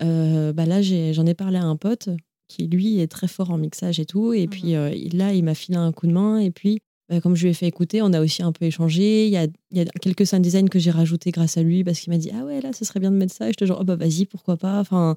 bah 0.00 0.66
là, 0.66 0.82
j'en 0.82 1.26
ai, 1.26 1.34
parlé 1.34 1.58
à 1.58 1.64
un 1.64 1.76
pote 1.76 2.08
qui, 2.48 2.66
lui, 2.66 3.00
est 3.00 3.08
très 3.08 3.28
fort 3.28 3.50
en 3.50 3.58
mixage 3.58 4.00
et 4.00 4.06
tout. 4.06 4.32
Et 4.32 4.46
puis 4.46 4.74
euh, 4.74 4.90
là, 5.12 5.32
il 5.32 5.44
m'a 5.44 5.54
filé 5.54 5.76
un 5.76 5.92
coup 5.92 6.06
de 6.06 6.12
main. 6.12 6.38
Et 6.38 6.50
puis, 6.50 6.78
bah, 7.08 7.20
comme 7.20 7.36
je 7.36 7.44
lui 7.44 7.50
ai 7.50 7.54
fait 7.54 7.66
écouter, 7.66 8.02
on 8.02 8.12
a 8.12 8.20
aussi 8.20 8.42
un 8.42 8.52
peu 8.52 8.64
échangé. 8.64 9.26
Il 9.26 9.32
y 9.32 9.36
a, 9.36 9.44
il 9.70 9.78
y 9.78 9.80
a 9.80 9.84
quelques 10.00 10.26
sound 10.26 10.42
design 10.42 10.68
que 10.68 10.78
j'ai 10.78 10.90
rajouté 10.90 11.30
grâce 11.30 11.56
à 11.56 11.62
lui 11.62 11.84
parce 11.84 12.00
qu'il 12.00 12.12
m'a 12.12 12.18
dit 12.18 12.30
Ah 12.34 12.44
ouais, 12.44 12.60
là, 12.60 12.72
ce 12.72 12.84
serait 12.84 13.00
bien 13.00 13.10
de 13.10 13.16
mettre 13.16 13.34
ça. 13.34 13.48
Et 13.48 13.52
je 13.52 13.56
te 13.56 13.64
genre, 13.64 13.78
oh 13.80 13.84
bah 13.84 13.96
vas-y, 13.96 14.26
pourquoi 14.26 14.56
pas. 14.56 14.80
Enfin, 14.80 15.16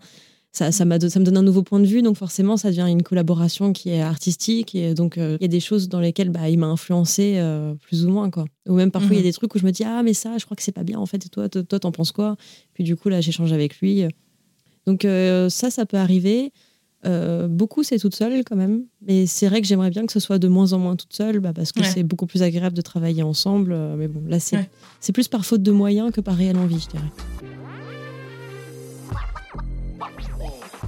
ça, 0.51 0.71
ça, 0.71 0.83
ça 1.09 1.19
me 1.19 1.23
donne 1.23 1.37
un 1.37 1.43
nouveau 1.43 1.61
point 1.61 1.79
de 1.79 1.85
vue. 1.85 2.01
Donc 2.01 2.17
forcément, 2.17 2.57
ça 2.57 2.69
devient 2.69 2.87
une 2.89 3.03
collaboration 3.03 3.73
qui 3.73 3.89
est 3.89 4.01
artistique. 4.01 4.73
Et 4.73 4.95
donc, 4.95 5.17
euh, 5.17 5.37
il 5.39 5.43
y 5.43 5.45
a 5.45 5.49
des 5.49 5.59
choses 5.59 5.89
dans 5.89 5.99
lesquelles 5.99 6.29
bah, 6.29 6.49
il 6.49 6.57
m'a 6.57 6.67
influencé 6.67 7.39
plus 7.81 8.05
ou 8.05 8.09
moins. 8.09 8.31
Quoi. 8.31 8.45
Ou 8.67 8.73
même 8.73 8.91
parfois, 8.91 9.11
il 9.11 9.17
y 9.17 9.19
a 9.19 9.21
mmh 9.21 9.23
des 9.25 9.33
trucs 9.33 9.53
où 9.53 9.59
je 9.59 9.65
me 9.65 9.71
dis 9.71 9.83
Ah, 9.83 10.01
mais 10.01 10.13
ça, 10.13 10.37
je 10.39 10.45
crois 10.45 10.55
que 10.55 10.63
c'est 10.63 10.71
pas 10.71 10.83
bien 10.83 10.97
en 10.97 11.05
fait. 11.05 11.25
Et 11.25 11.29
toi, 11.29 11.47
toi, 11.47 11.79
t'en 11.79 11.91
penses 11.91 12.11
quoi? 12.11 12.37
Puis 12.73 12.83
du 12.83 12.95
coup, 12.95 13.09
là, 13.09 13.21
j'échange 13.21 13.53
avec 13.53 13.79
lui. 13.79 14.05
Donc 14.89 15.05
euh, 15.05 15.49
ça, 15.49 15.69
ça 15.69 15.85
peut 15.85 15.97
arriver. 15.97 16.51
Euh, 17.05 17.47
beaucoup, 17.47 17.83
c'est 17.83 17.99
toute 17.99 18.15
seule 18.15 18.43
quand 18.43 18.55
même. 18.55 18.85
Mais 19.07 19.27
c'est 19.27 19.47
vrai 19.47 19.61
que 19.61 19.67
j'aimerais 19.67 19.91
bien 19.91 20.07
que 20.07 20.11
ce 20.11 20.19
soit 20.19 20.39
de 20.39 20.47
moins 20.47 20.73
en 20.73 20.79
moins 20.79 20.95
toute 20.95 21.13
seule, 21.13 21.39
bah, 21.39 21.53
parce 21.53 21.71
que 21.71 21.83
c'est 21.83 22.01
beaucoup 22.01 22.25
plus 22.25 22.41
agréable 22.41 22.75
de 22.75 22.81
travailler 22.81 23.21
ensemble. 23.21 23.71
Euh, 23.71 23.95
mais 23.95 24.07
bon, 24.07 24.23
là, 24.27 24.39
c'est 24.39 25.11
plus 25.13 25.27
par 25.27 25.45
faute 25.45 25.61
de 25.61 25.71
moyens 25.71 26.11
que 26.11 26.21
par 26.21 26.35
réelle 26.35 26.57
envie, 26.57 26.79
je 26.79 26.87
dirais. 26.87 27.11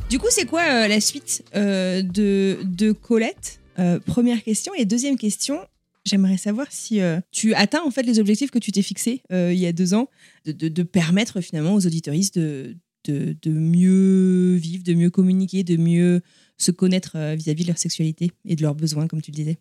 Du 0.10 0.18
coup, 0.18 0.28
c'est 0.32 0.48
quoi 0.48 0.88
la 0.88 1.00
suite 1.00 1.44
de, 1.54 2.58
de, 2.64 2.92
Colette? 2.92 3.60
Première 4.08 4.44
question. 4.44 4.74
Et 4.76 4.86
deuxième 4.86 5.16
question, 5.16 5.60
j'aimerais 6.06 6.38
savoir 6.38 6.66
si 6.72 7.02
tu 7.32 7.54
atteins 7.54 7.84
en 7.86 7.92
fait 7.92 8.02
les 8.02 8.20
objectifs 8.20 8.50
que 8.50 8.60
tu 8.60 8.72
t'es 8.72 8.82
fixés 8.82 9.22
il 9.30 9.60
y 9.60 9.68
a 9.68 9.72
deux 9.72 9.94
ans, 9.94 10.10
de, 10.46 10.54
de, 10.54 10.70
de 10.70 10.84
permettre 10.84 11.40
finalement 11.40 11.76
aux 11.76 11.86
auditoristes 11.86 12.40
de, 12.40 12.76
de, 13.06 13.36
mieux 13.50 14.56
vivre, 14.56 14.84
de 14.84 14.94
mieux 14.94 15.10
communiquer, 15.10 15.64
de 15.64 15.78
mieux 15.78 16.22
se 16.58 16.72
connaître 16.72 17.14
euh, 17.16 17.36
vis-à-vis 17.36 17.64
de 17.64 17.70
leur 17.70 17.78
sexualité 17.78 18.32
et 18.46 18.56
de 18.56 18.62
leurs 18.62 18.76
besoins, 18.76 19.08
comme 19.08 19.22
tu 19.22 19.32
le 19.32 19.36
disais. 19.36 19.58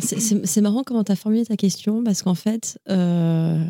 C'est 0.00 0.60
marrant 0.60 0.82
comment 0.82 1.04
tu 1.04 1.12
as 1.12 1.16
formulé 1.16 1.44
ta 1.44 1.56
question, 1.56 2.02
parce 2.02 2.22
qu'en 2.22 2.34
fait, 2.34 2.78
euh, 2.88 3.64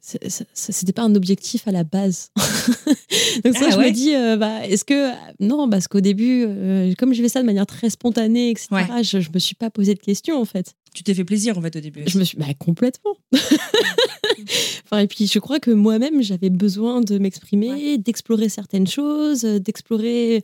c'était 0.00 0.92
pas 0.92 1.02
un 1.02 1.14
objectif 1.14 1.66
à 1.66 1.72
la 1.72 1.84
base. 1.84 2.30
Donc 3.44 3.56
ça, 3.56 3.66
ah 3.66 3.70
je 3.70 3.78
me 3.78 3.90
dis, 3.90 4.14
euh, 4.14 4.36
bah, 4.36 4.66
est-ce 4.66 4.84
que... 4.84 5.10
Non, 5.40 5.68
parce 5.68 5.88
qu'au 5.88 6.00
début, 6.00 6.44
euh, 6.46 6.94
comme 6.96 7.12
je 7.12 7.22
fais 7.22 7.28
ça 7.28 7.40
de 7.40 7.46
manière 7.46 7.66
très 7.66 7.90
spontanée, 7.90 8.50
etc., 8.50 8.68
je, 9.02 9.20
je 9.20 9.30
me 9.32 9.38
suis 9.38 9.54
pas 9.54 9.70
posé 9.70 9.94
de 9.94 10.00
questions, 10.00 10.40
en 10.40 10.44
fait. 10.44 10.74
Tu 10.94 11.02
t'es 11.02 11.14
fait 11.14 11.24
plaisir, 11.24 11.58
en 11.58 11.62
fait, 11.62 11.74
au 11.76 11.80
début. 11.80 12.02
Je 12.06 12.18
me 12.18 12.24
suis... 12.24 12.38
Bah, 12.38 12.46
complètement. 12.58 13.16
enfin, 14.84 15.00
et 15.00 15.08
puis, 15.08 15.26
je 15.26 15.38
crois 15.40 15.58
que 15.58 15.70
moi-même, 15.70 16.22
j'avais 16.22 16.50
besoin 16.50 17.00
de 17.00 17.18
m'exprimer, 17.18 17.98
d'explorer 17.98 18.48
certaines 18.48 18.86
choses, 18.86 19.42
d'explorer 19.42 20.42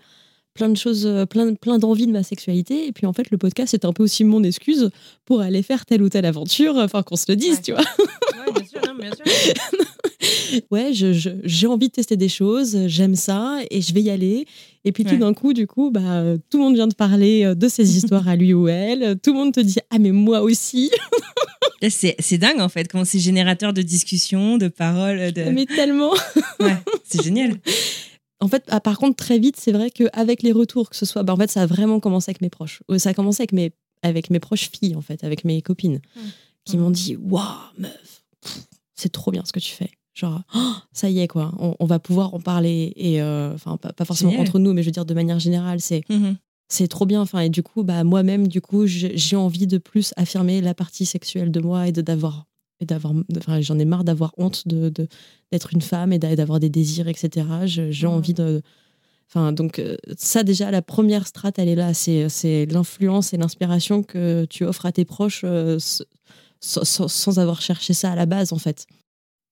plein 0.54 0.68
de 0.68 0.76
choses, 0.76 1.08
plein, 1.30 1.54
plein 1.54 1.78
d'envies 1.78 2.06
de 2.06 2.12
ma 2.12 2.22
sexualité. 2.22 2.86
Et 2.86 2.92
puis 2.92 3.06
en 3.06 3.12
fait, 3.12 3.30
le 3.30 3.38
podcast, 3.38 3.72
c'est 3.72 3.84
un 3.84 3.92
peu 3.92 4.04
aussi 4.04 4.22
mon 4.22 4.42
excuse 4.44 4.90
pour 5.24 5.40
aller 5.40 5.62
faire 5.62 5.84
telle 5.84 6.02
ou 6.02 6.08
telle 6.08 6.26
aventure, 6.26 6.76
enfin 6.76 7.02
qu'on 7.02 7.16
se 7.16 7.26
le 7.28 7.34
dise, 7.34 7.60
tu 7.60 7.72
vois. 7.72 7.82
Bien 8.54 8.64
sûr, 8.64 8.73
bien 8.98 9.10
sûr. 9.12 9.24
ouais, 10.70 10.90
j'ai 10.92 11.66
envie 11.66 11.88
de 11.88 11.92
tester 11.92 12.16
des 12.16 12.28
choses, 12.28 12.86
j'aime 12.86 13.16
ça 13.16 13.58
et 13.70 13.80
je 13.80 13.94
vais 13.94 14.02
y 14.02 14.10
aller. 14.10 14.46
Et 14.84 14.92
puis 14.92 15.04
tout 15.04 15.16
d'un 15.16 15.32
coup, 15.32 15.52
du 15.52 15.66
coup, 15.66 15.90
bah, 15.90 16.22
tout 16.50 16.58
le 16.58 16.64
monde 16.64 16.74
vient 16.74 16.86
de 16.86 16.94
parler 16.94 17.44
euh, 17.44 17.54
de 17.54 17.68
ses 17.68 17.96
histoires 17.96 18.28
à 18.28 18.36
lui 18.36 18.52
ou 18.52 18.68
elle. 18.68 19.18
Tout 19.22 19.32
le 19.32 19.38
monde 19.38 19.54
te 19.54 19.60
dit 19.60 19.78
Ah, 19.90 19.98
mais 19.98 20.12
moi 20.12 20.42
aussi 20.42 20.90
C'est 21.88 22.38
dingue 22.38 22.60
en 22.60 22.68
fait, 22.68 22.88
comment 22.90 23.04
c'est 23.04 23.18
générateur 23.18 23.72
de 23.72 23.82
discussions, 23.82 24.58
de 24.58 24.68
paroles. 24.68 25.32
De... 25.32 25.44
Mais 25.44 25.66
tellement 25.66 26.12
Ouais, 26.60 26.76
c'est 27.04 27.22
génial. 27.22 27.58
En 28.40 28.48
fait, 28.48 28.64
ah, 28.68 28.80
par 28.80 28.98
contre, 28.98 29.16
très 29.16 29.38
vite, 29.38 29.56
c'est 29.58 29.72
vrai 29.72 29.90
qu'avec 29.90 30.42
les 30.42 30.52
retours, 30.52 30.90
que 30.90 30.96
ce 30.96 31.06
soit, 31.06 31.22
bah, 31.22 31.32
en 31.32 31.36
fait, 31.36 31.50
ça 31.50 31.62
a 31.62 31.66
vraiment 31.66 31.98
commencé 31.98 32.28
avec 32.30 32.42
mes 32.42 32.50
proches. 32.50 32.82
Euh, 32.90 32.98
ça 32.98 33.10
a 33.10 33.14
commencé 33.14 33.40
avec 33.40 33.52
mes, 33.52 33.72
avec 34.02 34.28
mes 34.28 34.38
proches 34.38 34.70
filles, 34.70 34.96
en 34.96 35.00
fait, 35.00 35.24
avec 35.24 35.44
mes 35.44 35.62
copines, 35.62 36.00
mmh. 36.14 36.20
qui 36.66 36.76
m'ont 36.76 36.90
dit 36.90 37.16
Waouh, 37.16 37.42
meuf, 37.78 38.23
c'est 38.94 39.10
trop 39.10 39.30
bien 39.30 39.42
ce 39.44 39.52
que 39.52 39.60
tu 39.60 39.72
fais. 39.72 39.90
Genre, 40.14 40.42
oh, 40.54 40.72
ça 40.92 41.10
y 41.10 41.18
est, 41.18 41.28
quoi, 41.28 41.52
on, 41.58 41.86
va 41.86 41.98
pouvoir 41.98 42.34
en 42.34 42.40
parler. 42.40 42.92
Et 42.94 43.20
euh, 43.20 43.52
enfin, 43.52 43.76
pas, 43.76 44.04
forcément 44.04 44.38
entre 44.38 44.60
nous, 44.60 44.72
mais 44.72 44.82
je 44.82 44.88
veux 44.88 44.92
dire 44.92 45.04
de 45.04 45.14
manière 45.14 45.38
générale, 45.38 45.80
c'est. 45.80 46.02
Mmh 46.08 46.32
c'est 46.66 46.88
trop 46.88 47.04
bien. 47.04 47.20
Enfin, 47.20 47.40
et 47.40 47.50
du 47.50 47.62
coup, 47.62 47.84
bah, 47.84 48.04
moi-même, 48.04 48.48
du 48.48 48.60
coup, 48.60 48.86
j'ai 48.86 49.36
envie 49.36 49.66
de 49.66 49.78
plus 49.78 50.14
affirmer 50.16 50.62
la 50.62 50.74
partie 50.74 51.06
sexuelle 51.06 51.52
de 51.52 51.60
moi 51.60 51.88
et 51.88 51.92
de 51.92 52.00
d'avoir 52.00 52.46
et 52.80 52.86
d'avoir 52.86 53.14
enfin, 53.36 53.60
j'en 53.60 53.78
ai 53.78 53.84
marre 53.84 54.04
d'avoir 54.04 54.32
honte 54.36 54.66
de 54.66 54.92
d'être 55.52 55.72
une 55.72 55.82
femme 55.82 56.12
et 56.12 56.18
d'avoir 56.18 56.58
des 56.58 56.70
désirs 56.70 57.06
etc 57.06 57.46
j'ai 57.66 58.06
envie 58.06 58.34
de 58.34 58.62
enfin 59.28 59.52
donc 59.52 59.78
euh, 59.78 59.96
ça 60.16 60.42
déjà 60.42 60.72
la 60.72 60.82
première 60.82 61.26
strate 61.28 61.58
elle 61.60 61.68
est 61.68 61.76
là 61.76 61.94
c'est 61.94 62.28
c'est 62.28 62.66
l'influence 62.66 63.32
et 63.32 63.36
l'inspiration 63.36 64.02
que 64.02 64.44
tu 64.46 64.64
offres 64.64 64.86
à 64.86 64.92
tes 64.92 65.04
proches 65.04 65.42
euh, 65.44 65.78
sans, 66.64 67.08
sans, 67.08 67.38
avoir 67.38 67.60
cherché 67.60 67.92
ça 67.92 68.12
à 68.12 68.16
la 68.16 68.26
base 68.26 68.52
en 68.52 68.58
fait 68.58 68.86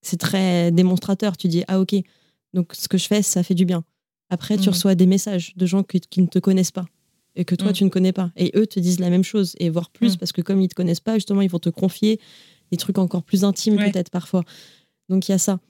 c'est 0.02 0.18
très 0.18 0.70
démonstrateur 0.70 1.36
tu 1.36 1.48
dis 1.48 1.64
ah 1.68 1.80
ok 1.80 1.94
donc 2.54 2.74
ce 2.74 2.88
que 2.88 2.98
je 2.98 3.06
fais 3.06 3.22
ça 3.22 3.42
fait 3.42 3.54
du 3.54 3.64
bien 3.64 3.84
après 4.30 4.56
tu 4.56 4.68
mmh. 4.68 4.72
reçois 4.72 4.94
des 4.94 5.06
messages 5.06 5.52
de 5.56 5.66
gens 5.66 5.82
qui, 5.82 6.00
qui 6.00 6.22
ne 6.22 6.26
te 6.26 6.38
connaissent 6.38 6.70
pas 6.70 6.86
et 7.34 7.44
que 7.44 7.54
toi 7.54 7.70
mmh. 7.70 7.74
tu 7.74 7.84
ne 7.84 7.88
connais 7.88 8.12
pas 8.12 8.30
et 8.36 8.50
eux 8.56 8.66
te 8.66 8.80
disent 8.80 9.00
la 9.00 9.10
même 9.10 9.24
chose 9.24 9.54
et 9.58 9.70
voire 9.70 9.90
plus 9.90 10.14
mmh. 10.14 10.18
parce 10.18 10.32
que 10.32 10.42
comme 10.42 10.60
ils 10.60 10.68
te 10.68 10.74
connaissent 10.74 11.00
pas 11.00 11.14
justement 11.14 11.42
ils 11.42 11.50
vont 11.50 11.58
te 11.58 11.70
confier 11.70 12.20
des 12.72 12.78
trucs 12.78 12.98
encore 12.98 13.22
plus 13.22 13.44
intimes 13.44 13.76
peut-être 13.76 14.10
parfois. 14.10 14.42
Donc 15.08 15.28
il 15.28 15.32
y 15.32 15.34
a 15.34 15.38
ça. 15.38 15.60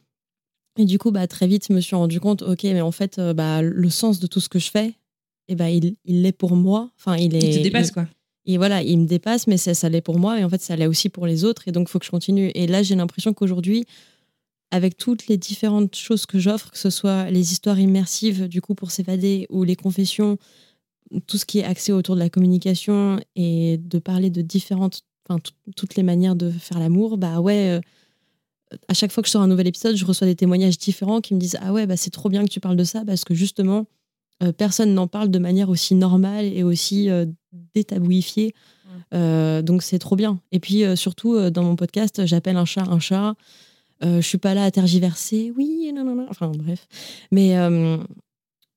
Et 0.78 0.86
du 0.86 0.98
coup, 0.98 1.10
bah, 1.10 1.26
très 1.26 1.46
vite, 1.46 1.66
je 1.68 1.74
me 1.74 1.80
suis 1.80 1.96
rendu 1.96 2.18
compte, 2.18 2.40
ok, 2.40 2.62
mais 2.64 2.80
en 2.80 2.92
fait, 2.92 3.18
euh, 3.18 3.34
bah, 3.34 3.60
le 3.60 3.90
sens 3.90 4.20
de 4.20 4.26
tout 4.26 4.40
ce 4.40 4.48
que 4.48 4.58
je 4.58 4.70
fais, 4.70 4.86
et 4.86 4.94
eh 5.48 5.54
bah, 5.54 5.68
il 5.68 5.96
l'est 6.06 6.32
pour 6.32 6.56
moi. 6.56 6.90
Enfin, 6.96 7.16
il 7.16 7.34
est. 7.34 7.42
Il 7.42 7.58
te 7.58 7.62
dépasse, 7.62 7.90
quoi. 7.90 8.06
Et 8.46 8.56
voilà, 8.56 8.82
il 8.82 8.98
me 8.98 9.06
dépasse, 9.06 9.46
mais 9.46 9.56
ça, 9.56 9.74
ça 9.74 9.88
l'est 9.88 10.00
pour 10.00 10.18
moi, 10.18 10.40
et 10.40 10.44
en 10.44 10.48
fait, 10.48 10.60
ça 10.60 10.74
l'est 10.76 10.86
aussi 10.86 11.08
pour 11.08 11.26
les 11.26 11.44
autres, 11.44 11.68
et 11.68 11.72
donc, 11.72 11.88
il 11.88 11.92
faut 11.92 11.98
que 11.98 12.04
je 12.04 12.10
continue. 12.10 12.50
Et 12.54 12.66
là, 12.66 12.82
j'ai 12.82 12.96
l'impression 12.96 13.32
qu'aujourd'hui, 13.32 13.84
avec 14.70 14.96
toutes 14.96 15.28
les 15.28 15.36
différentes 15.36 15.94
choses 15.94 16.26
que 16.26 16.38
j'offre, 16.38 16.70
que 16.70 16.78
ce 16.78 16.90
soit 16.90 17.30
les 17.30 17.52
histoires 17.52 17.78
immersives, 17.78 18.48
du 18.48 18.60
coup, 18.60 18.74
pour 18.74 18.90
s'évader, 18.90 19.46
ou 19.50 19.64
les 19.64 19.76
confessions, 19.76 20.38
tout 21.26 21.38
ce 21.38 21.44
qui 21.44 21.60
est 21.60 21.64
axé 21.64 21.92
autour 21.92 22.16
de 22.16 22.20
la 22.20 22.30
communication, 22.30 23.20
et 23.36 23.78
de 23.78 23.98
parler 23.98 24.30
de 24.30 24.42
différentes 24.42 25.02
enfin 25.28 25.40
toutes 25.76 25.94
les 25.94 26.02
manières 26.02 26.34
de 26.34 26.50
faire 26.50 26.78
l'amour, 26.78 27.16
bah 27.16 27.40
ouais, 27.40 27.70
euh, 27.70 27.80
à 28.88 28.94
chaque 28.94 29.12
fois 29.12 29.22
que 29.22 29.28
je 29.28 29.32
sors 29.32 29.42
un 29.42 29.46
nouvel 29.46 29.66
épisode, 29.66 29.96
je 29.96 30.04
reçois 30.04 30.26
des 30.26 30.34
témoignages 30.34 30.78
différents 30.78 31.20
qui 31.20 31.34
me 31.34 31.38
disent 31.38 31.58
ah 31.60 31.72
ouais 31.72 31.86
bah 31.86 31.96
c'est 31.96 32.10
trop 32.10 32.28
bien 32.28 32.44
que 32.44 32.50
tu 32.50 32.60
parles 32.60 32.76
de 32.76 32.84
ça 32.84 33.04
parce 33.04 33.24
que 33.24 33.34
justement 33.34 33.86
personne 34.58 34.94
n'en 34.94 35.06
parle 35.06 35.30
de 35.30 35.38
manière 35.38 35.68
aussi 35.68 35.94
normale 35.94 36.46
et 36.46 36.62
aussi 36.62 37.10
euh, 37.10 37.26
détabouifiée. 37.74 38.54
donc 39.12 39.82
c'est 39.82 39.98
trop 39.98 40.16
bien. 40.16 40.40
Et 40.50 40.60
puis 40.60 40.84
surtout 40.96 41.50
dans 41.50 41.62
mon 41.62 41.76
podcast, 41.76 42.26
j'appelle 42.26 42.56
un 42.56 42.64
chat 42.64 42.84
un 42.88 42.98
chat. 42.98 43.34
je 44.02 44.20
suis 44.20 44.38
pas 44.38 44.54
là 44.54 44.64
à 44.64 44.70
tergiverser. 44.70 45.52
Oui, 45.56 45.92
non, 45.94 46.04
non, 46.04 46.14
non. 46.14 46.26
Enfin 46.28 46.50
bref. 46.54 46.88
Mais 47.30 47.56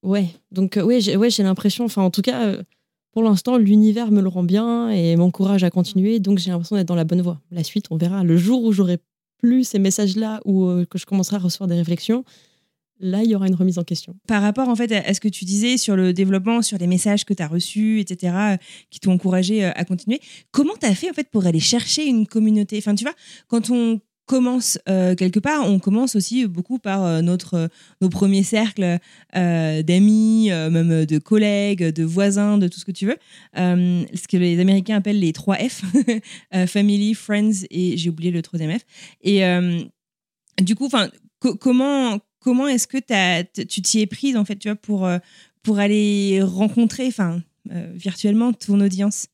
ouais, 0.04 0.28
donc 0.52 0.78
ouais, 0.82 1.02
j'ai 1.02 1.18
ouais, 1.18 1.30
l'impression, 1.40 1.86
enfin 1.86 2.04
en 2.04 2.12
tout 2.12 2.22
cas 2.22 2.58
pour 3.16 3.24
l'instant, 3.24 3.58
l'univers 3.58 4.12
me 4.12 4.22
le 4.22 4.28
rend 4.28 4.44
bien 4.44 4.90
et 4.90 5.16
m'encourage 5.16 5.64
à 5.64 5.70
continuer, 5.70 6.20
donc 6.20 6.38
j'ai 6.38 6.52
l'impression 6.52 6.76
d'être 6.76 6.90
dans 6.90 6.96
la 6.96 7.06
bonne 7.06 7.22
voie. 7.22 7.40
La 7.50 7.64
suite, 7.64 7.86
on 7.90 7.96
verra. 7.96 8.26
Le 8.26 8.36
jour 8.36 8.62
où 8.62 8.74
j'aurai 8.74 8.98
plus 9.38 9.64
ces 9.64 9.80
messages-là 9.80 10.42
ou 10.44 10.66
euh, 10.66 10.84
que 10.84 10.98
je 10.98 11.06
commencerai 11.06 11.38
à 11.38 11.40
recevoir 11.40 11.70
des 11.70 11.76
réflexions, 11.76 12.26
là, 13.00 13.24
il 13.24 13.30
y 13.30 13.36
aura 13.36 13.48
une 13.48 13.56
remise 13.56 13.78
en 13.78 13.84
question. 13.84 14.16
Par 14.28 14.42
rapport 14.42 14.70
en 14.70 14.76
fait 14.76 14.92
à 14.92 15.14
ce 15.14 15.20
que 15.20 15.28
tu 15.28 15.46
disais 15.46 15.78
sur 15.78 15.96
le 15.96 16.14
développement, 16.14 16.62
sur 16.62 16.78
les 16.78 16.88
messages 16.88 17.26
que 17.26 17.34
tu 17.34 17.44
as 17.44 17.48
reçus, 17.48 18.00
etc., 18.00 18.34
euh, 18.36 18.58
qui 18.90 19.00
t'ont 19.00 19.14
encouragé 19.14 19.66
euh, 19.66 19.72
à 19.76 19.86
continuer, 19.86 20.20
comment 20.52 20.74
tu 20.80 20.86
as 20.86 20.96
fait 20.96 21.10
en 21.10 21.14
fait 21.14 21.30
pour 21.30 21.46
aller 21.46 21.60
chercher 21.60 22.06
une 22.06 22.28
communauté? 22.28 22.78
Enfin, 22.78 22.96
tu 22.96 23.04
vois, 23.04 23.14
quand 23.48 23.70
on 23.70 24.00
commence 24.26 24.80
euh, 24.90 25.14
quelque 25.14 25.40
part, 25.40 25.70
on 25.70 25.78
commence 25.78 26.16
aussi 26.16 26.48
beaucoup 26.48 26.80
par 26.80 27.22
notre, 27.22 27.70
nos 28.02 28.10
premiers 28.10 28.42
cercles 28.42 28.98
d'amis, 29.34 30.50
même 30.50 31.06
de 31.06 31.18
collègues, 31.20 31.84
de 31.84 32.04
voisins, 32.04 32.58
de 32.58 32.68
tout 32.68 32.80
ce 32.80 32.86
que 32.86 32.92
tu 32.92 33.06
veux. 33.06 33.18
Ce 33.56 34.28
que 34.28 34.38
les 34.38 34.60
Américains 34.60 34.96
appellent 34.96 35.20
les 35.20 35.32
3 35.32 35.58
F, 35.58 35.84
Family, 36.66 37.14
Friends 37.14 37.66
et 37.70 37.98
j'ai 37.98 38.10
oublié 38.10 38.32
le 38.32 38.42
troisième 38.42 38.72
F. 38.72 38.84
Et 39.22 39.44
du 40.60 40.76
coup, 40.76 40.90
comment, 41.60 42.20
comment 42.46 42.68
est-ce 42.68 42.88
que 42.88 43.00
tu 43.64 43.82
t'y 43.82 44.02
es 44.02 44.06
prise 44.06 44.38
en 44.38 44.46
fait, 44.46 44.56
tu 44.56 44.70
vois, 44.70 44.76
pour, 44.76 45.06
euh, 45.06 45.18
pour 45.64 45.80
aller 45.80 46.44
rencontrer, 46.44 47.08
enfin, 47.08 47.42
euh, 47.72 47.92
virtuellement 47.96 48.54
ton 48.54 48.80
audience? 48.80 49.26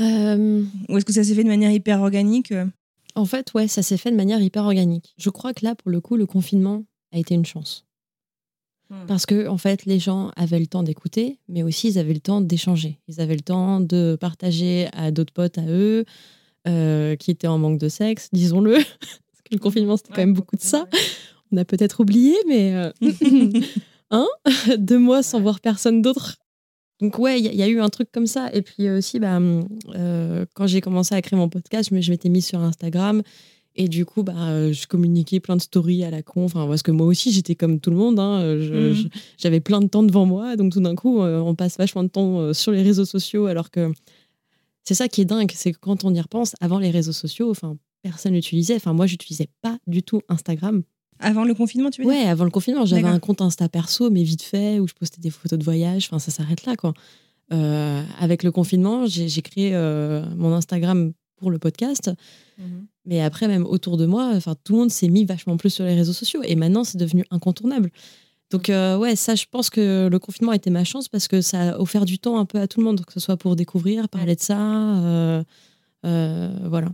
Euh, 0.00 0.64
Ou 0.88 0.96
est-ce 0.96 1.04
que 1.04 1.12
ça 1.12 1.22
s'est 1.22 1.34
fait 1.34 1.44
de 1.44 1.48
manière 1.48 1.70
hyper 1.70 2.00
organique 2.00 2.54
en 3.14 3.24
fait, 3.24 3.52
ouais, 3.52 3.66
ça 3.66 3.82
s'est 3.82 3.96
fait 3.96 4.12
de 4.12 4.16
manière 4.16 4.40
hyper 4.40 4.64
organique. 4.64 5.12
Je 5.18 5.28
crois 5.30 5.52
que 5.52 5.64
là, 5.64 5.74
pour 5.74 5.90
le 5.90 6.00
coup, 6.00 6.16
le 6.16 6.24
confinement 6.24 6.84
a 7.10 7.18
été 7.18 7.34
une 7.34 7.44
chance. 7.44 7.84
Hmm. 8.90 9.06
Parce 9.08 9.26
que, 9.26 9.48
en 9.48 9.58
fait, 9.58 9.86
les 9.86 9.98
gens 9.98 10.30
avaient 10.36 10.60
le 10.60 10.68
temps 10.68 10.84
d'écouter, 10.84 11.40
mais 11.48 11.64
aussi 11.64 11.88
ils 11.88 11.98
avaient 11.98 12.14
le 12.14 12.20
temps 12.20 12.40
d'échanger. 12.40 13.00
Ils 13.08 13.20
avaient 13.20 13.34
le 13.34 13.40
temps 13.40 13.80
de 13.80 14.16
partager 14.20 14.86
à 14.92 15.10
d'autres 15.10 15.32
potes 15.32 15.58
à 15.58 15.66
eux 15.66 16.04
euh, 16.68 17.16
qui 17.16 17.32
étaient 17.32 17.48
en 17.48 17.58
manque 17.58 17.78
de 17.78 17.88
sexe, 17.88 18.28
disons-le. 18.32 18.74
Parce 19.00 19.42
que 19.42 19.54
le 19.54 19.58
confinement, 19.58 19.96
c'était 19.96 20.10
quand 20.10 20.22
même 20.22 20.34
beaucoup 20.34 20.54
de 20.54 20.62
ça. 20.62 20.86
On 21.52 21.56
a 21.56 21.64
peut-être 21.64 22.00
oublié, 22.00 22.34
mais 22.46 22.74
euh, 22.74 22.90
hein 24.10 24.26
deux 24.78 24.98
mois 24.98 25.22
sans 25.22 25.40
voir 25.40 25.60
personne 25.60 26.02
d'autre. 26.02 26.36
Donc 27.00 27.18
ouais, 27.18 27.38
il 27.38 27.44
y, 27.44 27.48
a- 27.48 27.52
il 27.52 27.58
y 27.58 27.62
a 27.62 27.68
eu 27.68 27.80
un 27.80 27.88
truc 27.88 28.10
comme 28.12 28.26
ça. 28.26 28.50
Et 28.52 28.62
puis 28.62 28.88
aussi, 28.90 29.18
bah, 29.20 29.38
euh, 29.94 30.44
quand 30.54 30.66
j'ai 30.66 30.80
commencé 30.80 31.14
à 31.14 31.22
créer 31.22 31.38
mon 31.38 31.48
podcast, 31.48 31.90
je 31.92 32.10
m'étais 32.10 32.28
mise 32.28 32.46
sur 32.46 32.60
Instagram. 32.60 33.22
Et 33.80 33.86
du 33.86 34.04
coup, 34.04 34.24
bah, 34.24 34.34
euh, 34.36 34.72
je 34.72 34.88
communiquais 34.88 35.38
plein 35.38 35.54
de 35.54 35.60
stories 35.62 36.02
à 36.02 36.10
la 36.10 36.22
con. 36.22 36.44
Enfin, 36.44 36.66
parce 36.66 36.82
que 36.82 36.90
moi 36.90 37.06
aussi, 37.06 37.30
j'étais 37.30 37.54
comme 37.54 37.78
tout 37.78 37.90
le 37.90 37.96
monde. 37.96 38.18
hein. 38.18 38.42
Mhm. 38.56 39.08
J'avais 39.38 39.60
plein 39.60 39.80
de 39.80 39.86
temps 39.86 40.02
devant 40.02 40.26
moi. 40.26 40.56
Donc 40.56 40.72
tout 40.72 40.80
d'un 40.80 40.96
coup, 40.96 41.22
euh, 41.22 41.38
on 41.38 41.54
passe 41.54 41.78
vachement 41.78 42.02
de 42.02 42.08
temps 42.08 42.40
euh, 42.40 42.52
sur 42.52 42.72
les 42.72 42.82
réseaux 42.82 43.04
sociaux. 43.04 43.46
Alors 43.46 43.70
que 43.70 43.92
c'est 44.82 44.94
ça 44.94 45.06
qui 45.06 45.20
est 45.20 45.24
dingue. 45.24 45.52
C'est 45.54 45.70
que 45.72 45.78
quand 45.78 46.02
on 46.04 46.12
y 46.12 46.20
repense, 46.20 46.56
avant 46.60 46.80
les 46.80 46.90
réseaux 46.90 47.12
sociaux, 47.12 47.50
enfin, 47.52 47.76
personne 48.02 48.32
n'utilisait. 48.32 48.74
Enfin, 48.74 48.92
moi, 48.94 49.06
j'utilisais 49.06 49.48
pas 49.62 49.78
du 49.86 50.02
tout 50.02 50.22
Instagram. 50.28 50.82
Avant 51.20 51.44
le 51.44 51.54
confinement, 51.54 51.90
tu 51.90 52.02
veux 52.02 52.08
dire 52.10 52.16
Ouais, 52.16 52.28
avant 52.28 52.44
le 52.44 52.50
confinement, 52.50 52.86
j'avais 52.86 53.04
un 53.04 53.18
compte 53.18 53.40
Insta 53.40 53.68
perso, 53.68 54.10
mais 54.10 54.22
vite 54.22 54.42
fait, 54.42 54.78
où 54.78 54.86
je 54.86 54.94
postais 54.94 55.20
des 55.20 55.30
photos 55.30 55.58
de 55.58 55.64
voyage. 55.64 56.06
Enfin, 56.06 56.18
ça 56.18 56.30
s'arrête 56.30 56.64
là, 56.64 56.76
quoi. 56.76 56.94
Euh, 57.52 58.02
avec 58.18 58.42
le 58.42 58.52
confinement, 58.52 59.06
j'ai 59.06 59.42
créé 59.42 59.74
euh, 59.74 60.24
mon 60.36 60.52
Instagram 60.52 61.12
pour 61.36 61.50
le 61.50 61.58
podcast. 61.58 62.10
Mhm. 62.58 62.86
Mais 63.06 63.22
après, 63.22 63.48
même 63.48 63.64
autour 63.64 63.96
de 63.96 64.06
moi, 64.06 64.32
enfin, 64.34 64.54
tout 64.64 64.74
le 64.74 64.80
monde 64.80 64.90
s'est 64.90 65.08
mis 65.08 65.24
vachement 65.24 65.56
plus 65.56 65.70
sur 65.70 65.84
les 65.84 65.94
réseaux 65.94 66.12
sociaux. 66.12 66.42
Et 66.44 66.56
maintenant, 66.56 66.84
c'est 66.84 66.98
devenu 66.98 67.24
incontournable. 67.30 67.90
Donc, 68.50 68.70
euh, 68.70 68.96
ouais, 68.96 69.14
ça, 69.16 69.34
je 69.34 69.44
pense 69.50 69.70
que 69.70 70.08
le 70.10 70.18
confinement 70.18 70.52
a 70.52 70.56
été 70.56 70.70
ma 70.70 70.84
chance 70.84 71.08
parce 71.08 71.28
que 71.28 71.40
ça 71.40 71.74
a 71.74 71.78
offert 71.78 72.04
du 72.04 72.18
temps 72.18 72.38
un 72.38 72.44
peu 72.44 72.58
à 72.58 72.66
tout 72.66 72.80
le 72.80 72.86
monde, 72.86 73.04
que 73.04 73.12
ce 73.12 73.20
soit 73.20 73.36
pour 73.36 73.56
découvrir, 73.56 74.08
parler 74.08 74.36
de 74.36 74.40
ça. 74.40 74.58
euh, 74.58 75.42
voilà. 76.04 76.88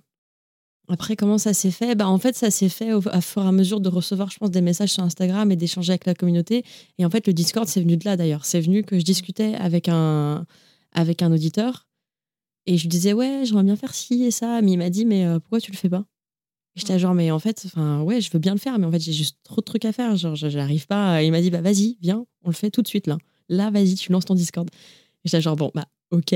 Après, 0.89 1.17
comment 1.17 1.39
ça 1.39 1.55
s'est 1.55 1.71
fait? 1.71 1.95
Bah, 1.95 2.09
En 2.09 2.19
fait, 2.19 2.37
ça 2.37 2.51
s'est 2.51 2.69
fait 2.69 2.93
au, 2.93 3.01
à 3.09 3.21
fur 3.21 3.43
et 3.43 3.49
à 3.49 3.53
mesure 3.53 3.81
de 3.81 3.89
recevoir, 3.89 4.31
je 4.31 4.37
pense, 4.39 4.51
des 4.51 4.61
messages 4.61 4.91
sur 4.93 5.03
Instagram 5.03 5.51
et 5.51 5.57
d'échanger 5.57 5.93
avec 5.93 6.05
la 6.05 6.15
communauté. 6.15 6.65
Et 6.99 7.07
en 7.07 7.11
fait, 7.11 7.27
le 7.27 7.33
Discord, 7.33 7.67
c'est 7.67 7.81
venu 7.81 7.97
de 7.97 8.05
là 8.05 8.17
d'ailleurs. 8.17 8.45
C'est 8.45 8.61
venu 8.61 8.83
que 8.85 8.99
je 8.99 9.05
discutais 9.05 9.55
avec 9.55 9.89
un, 9.89 10.47
avec 10.93 11.23
un 11.23 11.33
auditeur 11.33 11.87
et 12.67 12.77
je 12.77 12.83
lui 12.83 12.89
disais, 12.89 13.13
ouais, 13.13 13.43
j'aimerais 13.45 13.65
bien 13.65 13.77
faire 13.77 13.95
ci 13.95 14.25
et 14.25 14.31
ça. 14.31 14.61
Mais 14.61 14.73
il 14.73 14.79
m'a 14.79 14.91
dit, 14.91 15.05
mais 15.07 15.25
euh, 15.27 15.39
pourquoi 15.39 15.61
tu 15.61 15.73
le 15.73 15.77
fais 15.77 15.89
pas? 15.89 16.05
J'étais 16.77 16.99
genre, 16.99 17.15
mais 17.15 17.31
en 17.31 17.39
fait, 17.39 17.67
ouais, 17.77 18.21
je 18.21 18.31
veux 18.33 18.41
bien 18.41 18.53
le 18.53 18.59
faire, 18.59 18.79
mais 18.79 18.87
en 18.87 18.91
fait, 18.91 18.99
j'ai 18.99 19.13
juste 19.13 19.39
trop 19.45 19.61
de 19.61 19.65
trucs 19.65 19.85
à 19.85 19.93
faire. 19.93 20.17
Genre, 20.17 20.35
j'arrive 20.35 20.87
pas. 20.87 21.23
Il 21.23 21.31
m'a 21.31 21.41
dit, 21.41 21.51
bah, 21.51 21.61
vas-y, 21.61 21.97
viens, 22.03 22.27
on 22.43 22.49
le 22.49 22.55
fait 22.55 22.71
tout 22.71 22.83
de 22.83 22.89
suite 22.89 23.07
là. 23.07 23.17
Là, 23.49 23.71
vas-y, 23.71 23.95
tu 23.95 24.11
lances 24.11 24.25
ton 24.25 24.35
Discord. 24.35 24.69
J'étais 25.25 25.41
genre, 25.41 25.57
bon, 25.57 25.71
bah, 25.75 25.87
ok. 26.15 26.33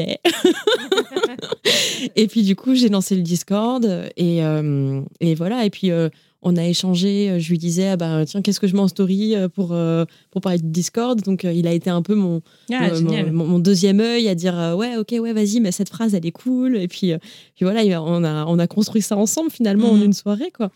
et 2.17 2.27
puis, 2.29 2.43
du 2.43 2.57
coup, 2.57 2.75
j'ai 2.75 2.89
lancé 2.89 3.15
le 3.17 3.23
Discord 3.23 3.85
et, 4.17 4.45
euh, 4.45 5.01
et 5.21 5.35
voilà. 5.35 5.65
Et 5.65 5.71
puis, 5.71 5.91
euh, 5.91 6.09
on 6.43 6.57
a 6.57 6.65
échangé. 6.65 7.41
Je 7.41 7.49
lui 7.51 7.59
disais, 7.59 7.89
ah, 7.89 7.97
bah, 7.97 8.25
tiens, 8.25 8.43
qu'est-ce 8.43 8.61
que 8.61 8.67
je 8.69 8.75
mets 8.75 8.81
en 8.81 8.89
story 8.89 9.35
euh, 9.35 9.49
pour, 9.49 9.71
euh, 9.73 10.05
pour 10.31 10.41
parler 10.41 10.59
de 10.59 10.67
Discord? 10.69 11.21
Donc, 11.23 11.45
euh, 11.45 11.53
il 11.53 11.67
a 11.67 11.73
été 11.73 11.91
un 11.91 12.03
peu 12.03 12.15
mon, 12.15 12.43
Ah, 12.73 12.89
euh, 12.91 13.31
mon, 13.33 13.45
mon 13.47 13.59
deuxième 13.59 14.01
œil 14.01 14.29
à 14.29 14.35
dire 14.35 14.59
euh, 14.59 14.75
ouais 14.75 14.97
ok 14.97 15.15
ouais 15.21 15.33
vas-y 15.33 15.59
mais 15.61 15.73
cette 15.73 15.89
phrase 15.89 16.15
elle 16.15 16.25
est 16.27 16.31
cool 16.31 16.77
et 16.77 16.87
puis, 16.89 17.13
euh, 17.13 17.19
puis 17.57 17.65
voilà 17.65 17.83
il- 17.83 17.97
on 17.97 18.23
a 18.25 18.45
on 18.47 18.59
a 18.61 18.67
construit 18.69 19.03
ça 19.03 19.17
ensemble 19.17 19.51
finalement 19.51 19.91
en 19.91 19.97
Mhm. 19.97 20.05
une 20.05 20.13
soirée 20.13 20.53
quoi 20.57 20.71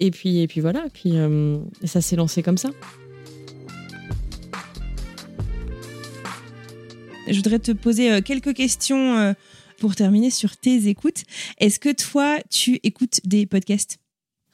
et 0.00 0.10
puis 0.10 0.40
et 0.40 0.46
puis 0.46 0.60
voilà 0.62 0.84
puis 0.92 1.12
euh, 1.16 1.58
ça 1.84 2.00
s'est 2.00 2.16
lancé 2.16 2.42
comme 2.42 2.56
ça 2.58 2.70
Je 7.32 7.36
voudrais 7.36 7.58
te 7.58 7.72
poser 7.72 8.12
euh, 8.12 8.20
quelques 8.20 8.54
questions 8.54 9.16
euh, 9.16 9.32
pour 9.78 9.96
terminer 9.96 10.30
sur 10.30 10.56
tes 10.56 10.88
écoutes. 10.88 11.22
Est-ce 11.58 11.80
que 11.80 11.92
toi, 11.92 12.38
tu 12.50 12.78
écoutes 12.82 13.20
des 13.24 13.46
podcasts? 13.46 13.98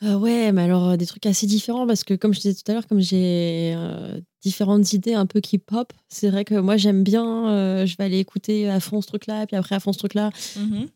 Euh, 0.05 0.14
ouais 0.14 0.53
mais 0.53 0.62
alors 0.62 0.91
euh, 0.91 0.97
des 0.97 1.07
trucs 1.07 1.26
assez 1.26 1.49
différents 1.49 1.85
parce 1.85 2.05
que 2.05 2.14
comme 2.14 2.33
je 2.33 2.39
disais 2.39 2.55
tout 2.55 2.70
à 2.70 2.74
l'heure 2.74 2.87
comme 2.87 3.01
j'ai 3.01 3.74
euh, 3.76 4.20
différentes 4.43 4.93
idées 4.93 5.14
un 5.14 5.26
peu 5.26 5.41
qui 5.41 5.59
pop 5.59 5.93
c'est 6.09 6.31
vrai 6.31 6.45
que 6.45 6.55
moi 6.55 6.76
j'aime 6.76 7.03
bien 7.03 7.85
je 7.85 7.97
vais 7.97 8.05
aller 8.05 8.20
écouter 8.20 8.68
à 8.70 8.79
fond 8.79 9.01
ce 9.01 9.09
truc 9.09 9.26
là 9.26 9.45
puis 9.49 9.57
après 9.57 9.74
à 9.74 9.81
fond 9.81 9.93
ce 9.93 9.99
truc 9.99 10.14
là 10.14 10.31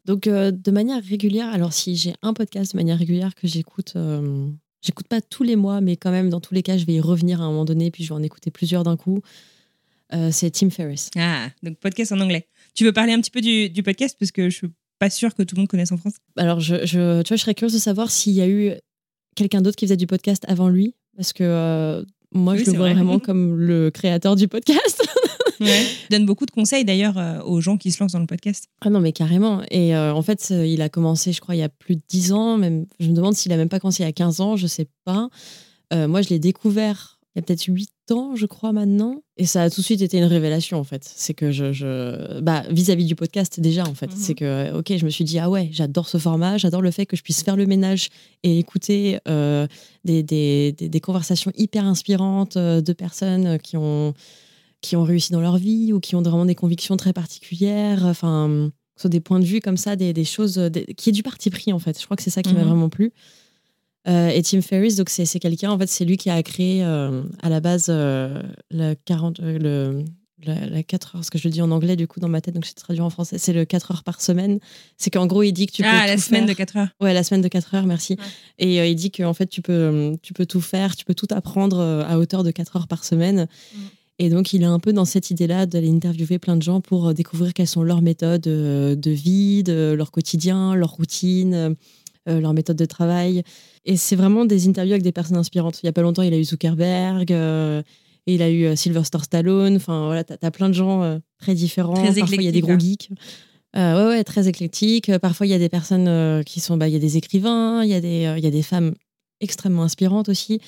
Donc, 0.04 0.28
de 0.28 0.70
manière 0.70 1.02
régulière, 1.02 1.48
alors 1.48 1.72
si 1.72 1.96
j'ai 1.96 2.14
un 2.22 2.32
podcast 2.32 2.72
de 2.72 2.76
manière 2.76 2.98
régulière 2.98 3.34
que 3.34 3.48
j'écoute, 3.48 3.94
j'écoute 4.80 5.08
pas 5.08 5.20
tous 5.20 5.42
les 5.42 5.56
mois, 5.56 5.80
mais 5.80 5.96
quand 5.96 6.10
même, 6.10 6.28
dans 6.28 6.40
tous 6.40 6.54
les 6.54 6.62
cas, 6.62 6.76
je 6.76 6.84
vais 6.84 6.94
y 6.94 7.00
revenir 7.00 7.40
à 7.40 7.44
un 7.44 7.48
moment 7.48 7.64
donné, 7.64 7.90
puis 7.90 8.04
je 8.04 8.08
vais 8.10 8.14
en 8.14 8.22
écouter 8.22 8.50
plusieurs 8.50 8.84
d'un 8.84 8.96
coup. 8.96 9.20
Euh, 10.14 10.30
c'est 10.32 10.50
Tim 10.50 10.70
Ferriss. 10.70 11.10
Ah, 11.16 11.48
donc 11.62 11.78
podcast 11.78 12.12
en 12.12 12.20
anglais. 12.20 12.46
Tu 12.74 12.84
veux 12.84 12.92
parler 12.92 13.12
un 13.12 13.20
petit 13.20 13.30
peu 13.30 13.40
du, 13.40 13.68
du 13.70 13.82
podcast 13.82 14.16
parce 14.18 14.30
que 14.32 14.48
je 14.50 14.54
suis 14.56 14.68
pas 14.98 15.10
sûre 15.10 15.34
que 15.34 15.42
tout 15.42 15.56
le 15.56 15.60
monde 15.62 15.68
connaisse 15.68 15.92
en 15.92 15.96
France. 15.96 16.14
Alors, 16.36 16.60
je, 16.60 16.86
je- 16.86 17.22
tu 17.22 17.28
vois, 17.28 17.36
je 17.36 17.42
serais 17.42 17.54
curieuse 17.54 17.74
de 17.74 17.78
savoir 17.78 18.10
s'il 18.10 18.32
y 18.34 18.40
a 18.40 18.48
eu 18.48 18.72
quelqu'un 19.34 19.60
d'autre 19.62 19.76
qui 19.76 19.86
faisait 19.86 19.96
du 19.96 20.06
podcast 20.06 20.44
avant 20.48 20.68
lui, 20.68 20.94
parce 21.16 21.32
que 21.32 21.42
euh, 21.44 22.04
moi, 22.34 22.54
Oui, 22.54 22.60
je 22.64 22.70
le 22.70 22.76
vois 22.76 22.86
vrai. 22.86 22.94
vraiment 22.94 23.18
comme 23.20 23.56
le 23.58 23.90
créateur 23.90 24.36
du 24.36 24.48
podcast. 24.48 25.02
Ouais. 25.60 25.84
Donne 26.10 26.26
beaucoup 26.26 26.44
de 26.44 26.50
conseils 26.50 26.84
d'ailleurs 26.84 27.18
euh, 27.18 27.38
aux 27.42 27.60
gens 27.60 27.76
qui 27.76 27.92
se 27.92 28.02
lancent 28.02 28.12
dans 28.14 28.18
le 28.18 28.26
podcast. 28.26 28.64
Ah 28.80 28.90
non, 28.90 28.98
mais 28.98 29.12
carrément. 29.12 29.62
Et 29.70 29.94
euh, 29.94 30.12
en 30.12 30.20
fait, 30.20 30.48
euh, 30.50 30.66
il 30.66 30.82
a 30.82 30.88
commencé, 30.88 31.32
je 31.32 31.40
crois, 31.40 31.54
il 31.54 31.58
y 31.58 31.62
a 31.62 31.68
plus 31.68 31.94
de 31.94 32.02
10 32.08 32.32
ans. 32.32 32.58
Même, 32.58 32.86
je 32.98 33.06
me 33.08 33.14
demande 33.14 33.34
s'il 33.36 33.52
a 33.52 33.56
même 33.56 33.68
pas 33.68 33.78
commencé 33.78 34.02
il 34.02 34.06
y 34.06 34.08
a 34.08 34.12
15 34.12 34.40
ans, 34.40 34.56
je 34.56 34.66
sais 34.66 34.88
pas. 35.04 35.28
Moi, 35.94 36.20
je 36.22 36.30
l'ai 36.30 36.40
découvert 36.40 37.11
il 37.34 37.38
y 37.38 37.40
a 37.40 37.42
peut-être 37.42 37.64
8 37.64 37.88
ans, 38.10 38.36
je 38.36 38.44
crois, 38.44 38.72
maintenant. 38.72 39.22
Et 39.38 39.46
ça 39.46 39.62
a 39.62 39.70
tout 39.70 39.80
de 39.80 39.84
suite 39.84 40.02
été 40.02 40.18
une 40.18 40.24
révélation, 40.24 40.78
en 40.78 40.84
fait. 40.84 41.02
C'est 41.04 41.32
que 41.32 41.50
je. 41.50 41.72
je... 41.72 42.40
Bah, 42.40 42.62
vis-à-vis 42.70 43.06
du 43.06 43.14
podcast, 43.14 43.58
déjà, 43.58 43.84
en 43.84 43.94
fait. 43.94 44.08
Mhm. 44.10 44.16
C'est 44.16 44.34
que, 44.34 44.44
euh, 44.44 44.78
ok, 44.78 44.92
je 44.96 45.04
me 45.06 45.10
suis 45.10 45.24
dit, 45.24 45.38
ah 45.38 45.48
ouais, 45.48 45.70
j'adore 45.72 46.08
ce 46.08 46.18
format, 46.18 46.58
j'adore 46.58 46.82
le 46.82 46.90
fait 46.90 47.06
que 47.06 47.16
je 47.16 47.22
puisse 47.22 47.42
faire 47.42 47.56
le 47.56 47.64
ménage 47.66 48.08
et 48.42 48.58
écouter 48.58 49.18
euh, 49.28 49.66
des, 50.04 50.22
des, 50.22 50.72
des, 50.72 50.88
des 50.90 51.00
conversations 51.00 51.52
hyper 51.56 51.86
inspirantes 51.86 52.56
euh, 52.58 52.80
de 52.82 52.92
personnes 52.92 53.58
qui 53.58 53.76
ont 53.78 54.12
qui 54.82 54.96
ont 54.96 55.04
réussi 55.04 55.30
dans 55.32 55.40
leur 55.40 55.58
vie 55.58 55.92
ou 55.92 56.00
qui 56.00 56.16
ont 56.16 56.22
vraiment 56.22 56.44
des 56.44 56.56
convictions 56.56 56.96
très 56.96 57.12
particulières. 57.12 58.04
Enfin, 58.04 58.70
sur 58.96 59.08
des 59.08 59.20
points 59.20 59.38
de 59.40 59.44
vue 59.44 59.60
comme 59.60 59.76
ça, 59.76 59.94
des, 59.96 60.12
des 60.12 60.24
choses 60.24 60.60
qui 60.96 61.10
est 61.10 61.12
du 61.12 61.22
parti 61.22 61.50
pris 61.50 61.72
en 61.72 61.78
fait. 61.78 61.98
Je 61.98 62.04
crois 62.04 62.16
que 62.16 62.22
c'est 62.22 62.30
ça 62.30 62.42
qui 62.42 62.52
m'a 62.52 62.60
Mhm. 62.62 62.66
vraiment 62.68 62.88
plu. 62.88 63.12
Euh, 64.08 64.28
et 64.28 64.42
Tim 64.42 64.62
Ferriss, 64.62 64.96
donc 64.96 65.10
c'est 65.10 65.24
c'est 65.24 65.38
quelqu'un 65.38 65.70
en 65.70 65.78
fait, 65.78 65.86
c'est 65.86 66.04
lui 66.04 66.16
qui 66.16 66.28
a 66.28 66.42
créé 66.42 66.82
euh, 66.82 67.22
à 67.40 67.48
la 67.48 67.60
base 67.60 67.86
euh, 67.88 68.42
le 68.70 68.94
40 68.94 69.40
euh, 69.40 69.58
le 69.58 70.04
la, 70.44 70.66
la 70.66 70.82
4 70.82 71.14
heures, 71.14 71.24
ce 71.24 71.30
que 71.30 71.38
je 71.38 71.48
dis 71.48 71.62
en 71.62 71.70
anglais 71.70 71.94
du 71.94 72.08
coup 72.08 72.18
dans 72.18 72.28
ma 72.28 72.40
tête, 72.40 72.54
donc 72.54 72.66
je 72.66 72.74
traduit 72.74 73.00
en 73.00 73.10
français, 73.10 73.38
c'est 73.38 73.52
le 73.52 73.64
4 73.64 73.92
heures 73.92 74.02
par 74.02 74.20
semaine. 74.20 74.58
C'est 74.96 75.10
qu'en 75.10 75.28
gros, 75.28 75.44
il 75.44 75.52
dit 75.52 75.66
que 75.66 75.72
tu 75.72 75.82
peux 75.82 75.88
ah, 75.88 76.08
la 76.08 76.16
tout 76.16 76.22
semaine 76.22 76.46
faire. 76.46 76.48
de 76.48 76.58
4 76.58 76.76
heures. 76.78 76.88
Ouais, 77.00 77.14
la 77.14 77.22
semaine 77.22 77.42
de 77.42 77.48
4 77.48 77.76
heures, 77.76 77.86
merci. 77.86 78.16
Ouais. 78.18 78.26
Et 78.58 78.90
il 78.90 78.96
dit 78.96 79.12
qu'en 79.12 79.34
fait, 79.34 79.46
tu 79.46 79.62
peux, 79.62 80.16
tu 80.20 80.32
peux 80.32 80.44
tout 80.44 80.60
faire, 80.60 80.96
tu 80.96 81.04
peux 81.04 81.14
tout 81.14 81.28
apprendre 81.30 81.78
à 81.80 82.18
hauteur 82.18 82.42
de 82.42 82.50
4 82.50 82.74
heures 82.74 82.88
par 82.88 83.04
semaine. 83.04 83.46
Mm. 83.72 83.78
Et 84.18 84.30
donc, 84.30 84.52
il 84.52 84.62
est 84.62 84.66
un 84.66 84.80
peu 84.80 84.92
dans 84.92 85.04
cette 85.04 85.30
idée-là 85.30 85.66
d'aller 85.66 85.88
interviewer 85.88 86.40
plein 86.40 86.56
de 86.56 86.62
gens 86.62 86.80
pour 86.80 87.14
découvrir 87.14 87.54
quelles 87.54 87.68
sont 87.68 87.84
leurs 87.84 88.02
méthodes 88.02 88.40
de 88.40 89.10
vie, 89.12 89.62
de 89.62 89.94
leur 89.96 90.10
quotidien, 90.10 90.74
leur 90.74 90.90
routine, 90.90 91.76
leur 92.26 92.52
méthode 92.52 92.76
de 92.76 92.84
travail. 92.84 93.44
Et 93.84 93.96
c'est 93.96 94.16
vraiment 94.16 94.44
des 94.44 94.68
interviews 94.68 94.92
avec 94.92 95.02
des 95.02 95.12
personnes 95.12 95.36
inspirantes. 95.36 95.80
Il 95.82 95.86
y 95.86 95.88
a 95.88 95.92
pas 95.92 96.02
longtemps, 96.02 96.22
il 96.22 96.32
a 96.32 96.38
eu 96.38 96.44
Zuckerberg. 96.44 97.32
euh, 97.32 97.82
Et 98.26 98.34
il 98.34 98.42
a 98.42 98.48
eu 98.50 98.64
euh, 98.66 98.76
Sylvester 98.76 99.18
Stallone. 99.22 99.76
Enfin, 99.76 100.06
voilà, 100.06 100.22
t'as 100.22 100.36
as 100.40 100.50
plein 100.52 100.68
de 100.68 100.74
gens 100.74 101.02
euh, 101.02 101.18
très 101.38 101.54
différents. 101.54 101.94
Très 101.94 102.14
Parfois, 102.14 102.36
il 102.36 102.44
y 102.44 102.48
a 102.48 102.52
des 102.52 102.60
gros 102.60 102.72
hein. 102.72 102.78
geeks. 102.78 103.10
Euh, 103.74 103.96
ouais, 103.96 104.16
ouais, 104.16 104.24
très 104.24 104.46
éclectique. 104.48 105.08
Euh, 105.08 105.18
Parfois, 105.18 105.46
il 105.46 105.50
y 105.50 105.54
a 105.54 105.58
des 105.58 105.68
personnes 105.68 106.06
euh, 106.06 106.42
qui 106.44 106.60
sont. 106.60 106.76
bah, 106.76 106.86
Il 106.88 106.92
y 106.92 106.96
a 106.96 107.00
des 107.00 107.16
écrivains, 107.16 107.82
il 107.82 107.90
y, 107.90 107.94
a 107.94 108.00
des, 108.00 108.26
euh, 108.26 108.38
il 108.38 108.44
y 108.44 108.46
a 108.46 108.50
des 108.50 108.62
femmes 108.62 108.94
extrêmement 109.40 109.82
inspirantes 109.82 110.28
aussi. 110.28 110.60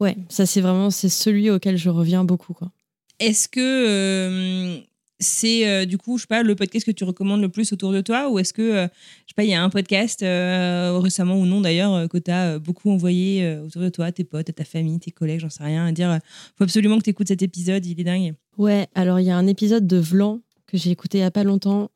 Ouais, 0.00 0.16
ça, 0.28 0.46
c'est 0.46 0.60
vraiment 0.60 0.90
c'est 0.90 1.08
celui 1.10 1.48
auquel 1.50 1.76
je 1.76 1.90
reviens 1.90 2.24
beaucoup. 2.24 2.54
Quoi. 2.54 2.72
Est-ce 3.20 3.46
que 3.48 3.60
euh, 3.60 4.80
c'est 5.22 5.66
euh, 5.66 5.84
du 5.86 5.98
coup, 5.98 6.18
je 6.18 6.22
sais 6.22 6.26
pas, 6.26 6.42
le 6.42 6.54
podcast 6.54 6.84
que 6.84 6.90
tu 6.90 7.04
recommandes 7.04 7.40
le 7.40 7.48
plus 7.48 7.72
autour 7.72 7.92
de 7.92 8.00
toi 8.00 8.28
ou 8.30 8.38
est-ce 8.38 8.52
que, 8.52 8.62
euh, 8.62 8.86
je 9.26 9.30
sais 9.30 9.34
pas, 9.36 9.44
il 9.44 9.50
y 9.50 9.54
a 9.54 9.62
un 9.62 9.70
podcast 9.70 10.22
euh, 10.22 10.98
récemment 11.02 11.36
ou 11.36 11.46
non 11.46 11.60
d'ailleurs 11.60 11.94
euh, 11.94 12.06
que 12.08 12.18
tu 12.18 12.30
as 12.30 12.58
beaucoup 12.58 12.90
envoyé 12.90 13.56
autour 13.64 13.82
de 13.82 13.88
toi, 13.88 14.12
tes 14.12 14.24
potes, 14.24 14.50
à 14.50 14.52
ta 14.52 14.64
famille, 14.64 14.98
tes 14.98 15.10
collègues, 15.10 15.40
j'en 15.40 15.50
sais 15.50 15.64
rien, 15.64 15.86
à 15.86 15.92
dire 15.92 16.18
faut 16.56 16.64
absolument 16.64 16.98
que 16.98 17.04
tu 17.04 17.10
écoutes 17.10 17.28
cet 17.28 17.42
épisode, 17.42 17.86
il 17.86 17.98
est 18.00 18.04
dingue. 18.04 18.34
Ouais, 18.58 18.86
alors 18.94 19.20
il 19.20 19.24
y 19.24 19.30
a 19.30 19.36
un 19.36 19.46
épisode 19.46 19.86
de 19.86 19.96
Vlan 19.96 20.40
que 20.66 20.76
j'ai 20.76 20.90
écouté 20.90 21.18
il 21.18 21.22
y 21.22 21.24
a 21.24 21.30
pas 21.30 21.44
longtemps, 21.44 21.90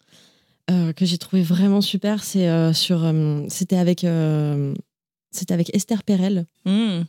que 0.68 1.04
j'ai 1.04 1.18
trouvé 1.18 1.42
vraiment 1.42 1.80
super. 1.80 2.24
C'est 2.24 2.72
sur, 2.74 3.12
c'était 3.48 3.76
avec, 3.76 4.06
c'était 5.30 5.54
avec 5.54 5.74
Esther 5.74 6.02
Perel. 6.02 6.46
Hmm. 6.64 7.02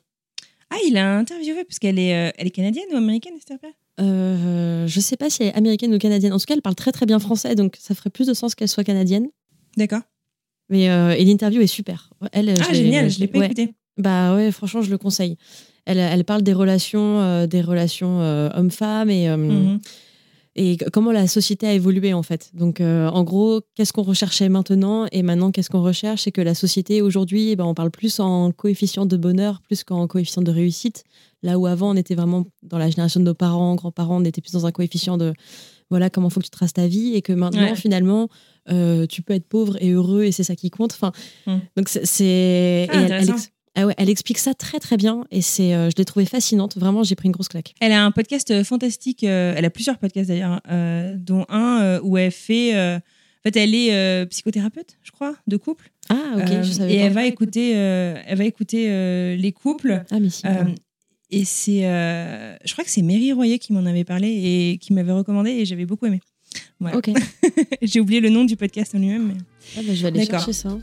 Ah, 0.70 0.78
il 0.86 0.98
a 0.98 1.18
interviewé 1.18 1.64
parce 1.64 1.80
qu'elle 1.80 2.00
est, 2.00 2.34
elle 2.38 2.48
est 2.48 2.52
canadienne 2.52 2.86
ou 2.92 2.98
américaine, 2.98 3.36
Esther 3.38 3.58
Perel? 3.60 3.76
Euh, 4.00 4.86
je 4.88 5.00
sais 5.00 5.18
pas 5.18 5.30
si 5.30 5.44
elle 5.44 5.50
est 5.50 5.54
américaine 5.56 5.94
ou 5.94 5.98
canadienne. 5.98 6.34
En 6.34 6.38
tout 6.40 6.46
cas, 6.46 6.54
elle 6.54 6.62
parle 6.62 6.76
très 6.76 6.92
très 6.92 7.06
bien 7.06 7.20
français, 7.20 7.56
donc 7.56 7.76
ça 7.80 7.96
ferait 7.96 8.10
plus 8.10 8.28
de 8.28 8.34
sens 8.34 8.54
qu'elle 8.56 8.68
soit 8.68 8.84
canadienne. 8.84 9.28
D'accord. 9.76 10.02
Mais 10.70 10.90
euh, 10.90 11.12
et 11.18 11.24
l'interview 11.24 11.62
est 11.62 11.68
super. 11.68 12.10
Elle, 12.32 12.54
Ah, 12.70 12.74
génial, 12.74 13.10
je 13.10 13.20
l'ai 13.20 13.28
pas 13.28 13.40
ouais. 13.40 13.46
écouté. 13.46 13.74
Bah 13.98 14.36
ouais, 14.36 14.52
franchement, 14.52 14.82
je 14.82 14.92
le 14.92 14.98
conseille. 14.98 15.38
Elle, 15.86 15.98
elle 15.98 16.26
parle 16.26 16.42
des 16.44 16.54
relations, 16.54 17.20
euh, 17.22 17.48
des 17.48 17.62
relations 17.62 18.22
euh, 18.22 18.50
hommes-femmes 18.54 19.10
et 19.10 19.30
Mhm. 19.36 19.80
et 20.56 20.78
comment 20.92 21.12
la 21.12 21.28
société 21.28 21.66
a 21.68 21.74
évolué 21.74 22.14
en 22.14 22.24
fait. 22.24 22.52
Donc 22.54 22.82
en 22.82 23.24
gros, 23.24 23.62
qu'est-ce 23.76 23.94
qu'on 23.94 24.04
recherchait 24.04 24.50
maintenant 24.50 25.06
et 25.12 25.24
maintenant 25.24 25.52
qu'est-ce 25.52 25.70
qu'on 25.70 25.82
recherche? 25.84 26.24
C'est 26.24 26.32
que 26.32 26.42
la 26.42 26.54
société 26.56 27.02
aujourd'hui, 27.02 27.56
ben, 27.56 27.64
on 27.66 27.74
parle 27.74 27.92
plus 27.92 28.20
en 28.20 28.52
coefficient 28.52 29.06
de 29.06 29.18
bonheur 29.18 29.62
plus 29.62 29.84
qu'en 29.84 30.06
coefficient 30.08 30.42
de 30.44 30.52
réussite. 30.52 31.04
Là 31.44 31.58
où 31.60 31.68
avant 31.68 31.92
on 31.92 31.96
était 31.96 32.16
vraiment 32.16 32.46
dans 32.64 32.78
la 32.78 32.90
génération 32.90 33.20
de 33.20 33.26
nos 33.26 33.34
parents, 33.36 33.76
grands-parents, 33.76 34.22
on 34.22 34.26
était 34.26 34.42
plus 34.42 34.52
dans 34.54 34.66
un 34.66 34.72
coefficient 34.72 35.18
de 35.18 35.34
voilà 35.90 36.10
comment 36.10 36.30
faut 36.30 36.40
que 36.42 36.46
tu 36.46 36.50
traces 36.52 36.74
ta 36.74 36.88
vie 36.88 37.14
et 37.16 37.22
que 37.22 37.32
maintenant 37.34 37.70
Ouais. 37.70 37.76
finalement 37.76 38.28
euh, 38.70 39.06
tu 39.06 39.22
peux 39.22 39.34
être 39.34 39.48
pauvre 39.48 39.78
et 39.82 39.92
heureux 39.92 40.24
et 40.24 40.32
c'est 40.34 40.44
ça 40.44 40.56
qui 40.56 40.70
compte. 40.70 40.94
Enfin, 40.94 41.12
Mm. 41.46 41.58
donc 41.78 41.88
c'est- 41.90 42.88
Ah, 42.90 42.94
elle- 42.94 43.00
elle, 43.00 43.04
intéressant. 43.06 43.34
ex- 43.36 43.52
ah 43.76 43.86
ouais, 43.86 43.94
elle 43.98 44.10
explique 44.10 44.40
ça 44.40 44.54
très 44.56 44.80
très 44.80 44.98
bien 44.98 45.24
et 45.32 45.42
c'est 45.42 45.74
euh, 45.76 45.90
je 45.90 45.96
l'ai 45.98 46.04
trouvée 46.06 46.26
fascinante. 46.26 46.76
Vraiment, 46.78 47.04
j'ai 47.04 47.16
pris 47.16 47.28
une 47.28 47.32
grosse 47.32 47.48
claque. 47.48 47.74
Elle 47.80 47.92
a 47.94 48.04
un 48.04 48.12
podcast 48.12 48.50
euh, 48.52 48.64
fantastique. 48.66 49.24
euh, 49.24 49.54
elle 49.56 49.64
a 49.66 49.70
plusieurs 49.70 50.00
podcasts 50.00 50.28
d'ailleurs, 50.28 50.60
euh, 50.70 51.14
dont 51.18 51.46
un 51.50 52.00
où 52.04 52.18
elle 52.18 52.32
fait. 52.32 52.74
en 52.76 53.00
fait, 53.50 53.56
elle 53.56 53.74
est 53.76 53.94
euh, 53.94 54.26
psychothérapeute, 54.26 54.98
je 55.04 55.12
crois, 55.12 55.36
de 55.48 55.56
couple. 55.56 55.92
Ah 56.10 56.16
ok, 56.36 56.42
Euh, 56.50 56.64
je 56.64 56.72
savais 56.74 56.94
et 56.96 56.98
pas. 56.98 57.04
elle 57.06 57.14
va 57.14 57.26
écouter, 57.26 57.74
euh, 57.78 58.16
elle 58.26 58.38
va 58.38 58.44
écouter 58.46 59.38
les 59.38 59.52
couples. 59.54 60.04
Ah 60.12 60.20
mais 60.20 60.30
si. 60.30 60.42
Euh, 61.34 61.38
et 61.40 61.46
c'est, 61.46 61.86
euh, 61.86 62.56
je 62.66 62.72
crois 62.74 62.84
que 62.84 62.90
c'est 62.90 63.02
Mary 63.02 63.32
Royer 63.34 63.60
qui 63.60 63.74
m'en 63.74 63.86
avait 63.86 64.04
parlé 64.04 64.28
et 64.30 64.78
qui 64.80 64.94
m'avait 64.94 65.12
recommandé 65.12 65.52
et 65.52 65.66
j'avais 65.66 65.86
beaucoup 65.86 66.06
aimé. 66.06 66.22
Voilà. 66.80 66.98
Ok. 66.98 67.10
J'ai 67.82 68.00
oublié 68.00 68.20
le 68.22 68.30
nom 68.30 68.46
du 68.46 68.56
podcast 68.56 68.96
en 68.96 69.00
lui-même. 69.00 69.28
mais- 69.28 69.38
Ah 69.78 69.82
bah, 69.86 69.94
je 69.94 70.02
vais 70.02 70.08
aller 70.08 70.26
chercher 70.26 70.54
ça. 70.54 70.78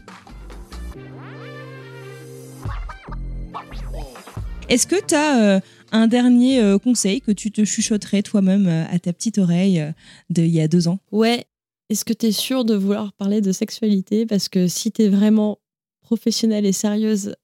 Est-ce 4.69 4.87
que 4.87 4.97
tu 5.07 5.15
as 5.15 5.61
un 5.93 6.07
dernier 6.07 6.59
euh, 6.61 6.79
conseil 6.79 7.21
que 7.21 7.31
tu 7.33 7.51
te 7.53 7.65
chuchoterais 7.65 8.23
toi-même 8.23 8.67
euh, 8.67 8.85
à 8.91 8.99
ta 8.99 9.13
petite 9.13 9.39
oreille 9.39 9.79
euh, 9.81 9.93
d'il 10.31 10.49
y 10.49 10.61
a 10.61 10.69
deux 10.69 10.89
ans? 10.89 10.99
Ouais. 11.13 11.45
Est-ce 11.91 12.05
que 12.05 12.15
tu 12.15 12.27
es 12.27 12.33
sûre 12.33 12.65
de 12.65 12.75
vouloir 12.75 13.13
parler 13.13 13.41
de 13.43 13.53
sexualité? 13.53 14.25
Parce 14.27 14.49
que 14.49 14.67
si 14.67 14.91
tu 14.91 15.03
es 15.03 15.09
vraiment 15.09 15.59
professionnelle 16.03 16.65
et 16.67 16.73
sérieuse 16.73 17.37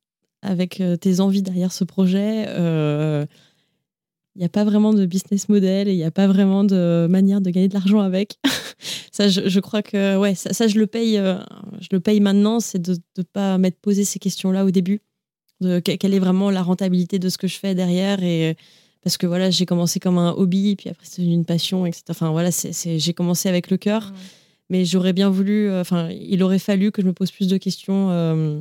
avec 0.43 0.81
euh, 0.81 0.97
tes 0.97 1.21
envies 1.21 1.43
derrière 1.43 1.73
ce 1.73 1.85
projet, 1.85 2.47
il 4.37 4.39
n'y 4.39 4.45
a 4.45 4.49
pas 4.49 4.65
vraiment 4.65 4.95
de 4.95 5.05
business 5.07 5.49
model 5.49 5.89
et 5.89 5.93
il 5.93 5.97
n'y 5.97 6.05
a 6.05 6.11
pas 6.11 6.27
vraiment 6.27 6.63
de 6.65 7.07
manière 7.11 7.41
de 7.41 7.51
gagner 7.51 7.69
de 7.69 7.75
l'argent 7.75 8.01
avec. 8.01 8.39
ça, 9.13 9.29
je, 9.29 9.49
je 9.49 9.61
crois 9.61 9.83
que 9.83 10.17
ouais, 10.17 10.35
ça, 10.35 10.53
ça, 10.53 10.69
je 10.69 10.79
le 10.79 10.87
paye, 10.87 11.19
euh, 11.19 11.39
je 11.81 11.89
le 11.91 12.01
paye 12.01 12.21
maintenant, 12.21 12.61
c'est 12.61 12.79
de 12.79 12.97
ne 13.19 13.23
pas 13.23 13.59
m'être 13.59 13.81
posé 13.81 14.05
ces 14.05 14.19
questions-là 14.19 14.65
au 14.65 14.71
début. 14.71 15.01
De 15.61 15.79
quelle 15.79 16.15
est 16.15 16.21
vraiment 16.21 16.51
la 16.51 16.63
rentabilité 16.63 17.19
de 17.19 17.29
ce 17.29 17.37
que 17.37 17.47
je 17.47 17.59
fais 17.59 17.75
derrière 17.75 18.23
et 18.23 18.57
parce 19.03 19.19
que 19.19 19.27
voilà, 19.27 19.51
j'ai 19.51 19.67
commencé 19.67 20.01
comme 20.01 20.17
un 20.17 20.33
hobby, 20.33 20.75
puis 20.75 20.89
après 20.89 21.05
c'est 21.07 21.21
devenu 21.21 21.35
une 21.35 21.45
passion, 21.45 21.85
etc. 21.85 22.05
Enfin 22.09 22.31
voilà, 22.31 22.49
j'ai 22.51 23.13
commencé 23.13 23.47
avec 23.49 23.71
le 23.71 23.77
cœur, 23.77 24.15
mais 24.71 24.87
j'aurais 24.87 25.13
bien 25.13 25.29
voulu, 25.29 25.69
euh, 25.69 25.83
enfin, 25.83 26.09
il 26.11 26.43
aurait 26.43 26.59
fallu 26.59 26.93
que 26.93 27.03
je 27.03 27.07
me 27.07 27.13
pose 27.13 27.31
plus 27.31 27.47
de 27.47 27.59
questions 27.59 28.09
euh, 28.11 28.61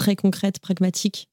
très 0.00 0.16
concrètes, 0.16 0.58
pragmatiques, 0.60 1.28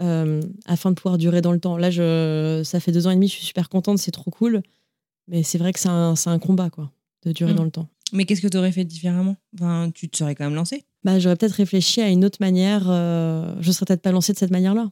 euh, 0.00 0.40
afin 0.66 0.90
de 0.90 0.96
pouvoir 0.96 1.18
durer 1.18 1.40
dans 1.42 1.52
le 1.52 1.60
temps. 1.60 1.76
Là, 1.76 1.90
je, 1.90 2.62
ça 2.64 2.80
fait 2.80 2.90
deux 2.92 3.06
ans 3.06 3.10
et 3.10 3.14
demi, 3.14 3.28
je 3.28 3.34
suis 3.34 3.44
super 3.46 3.68
contente, 3.68 3.98
c'est 3.98 4.10
trop 4.10 4.30
cool, 4.30 4.62
mais 5.28 5.42
c'est 5.42 5.58
vrai 5.58 5.72
que 5.72 5.78
c'est 5.78 5.88
un, 5.90 6.14
un 6.26 6.38
combat, 6.38 6.70
quoi, 6.70 6.90
de 7.24 7.32
durer 7.32 7.52
Mm. 7.52 7.56
dans 7.56 7.64
le 7.64 7.70
temps. 7.70 7.88
Mais 8.14 8.24
qu'est-ce 8.24 8.40
que 8.42 8.48
tu 8.48 8.56
aurais 8.58 8.72
fait 8.72 8.84
différemment? 8.84 9.36
Enfin, 9.54 9.90
Tu 9.94 10.08
te 10.08 10.16
serais 10.18 10.34
quand 10.34 10.44
même 10.44 10.54
lancé 10.54 10.84
Bah, 11.04 11.18
j'aurais 11.18 11.36
peut-être 11.36 11.52
réfléchi 11.64 12.00
à 12.02 12.08
une 12.08 12.24
autre 12.24 12.38
manière. 12.40 12.84
euh, 12.88 13.54
je 13.60 13.70
serais 13.72 13.86
peut-être 13.86 14.02
pas 14.02 14.12
lancée 14.12 14.32
de 14.32 14.38
cette 14.38 14.50
manière-là. 14.50 14.90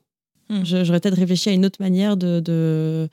Hmm. 0.48 0.64
J'aurais 0.64 1.00
peut-être 1.00 1.16
réfléchi 1.18 1.48
à 1.48 1.52
une 1.52 1.64
autre 1.66 1.80
manière 1.80 2.16
de, 2.16 2.40
de, 2.40 3.08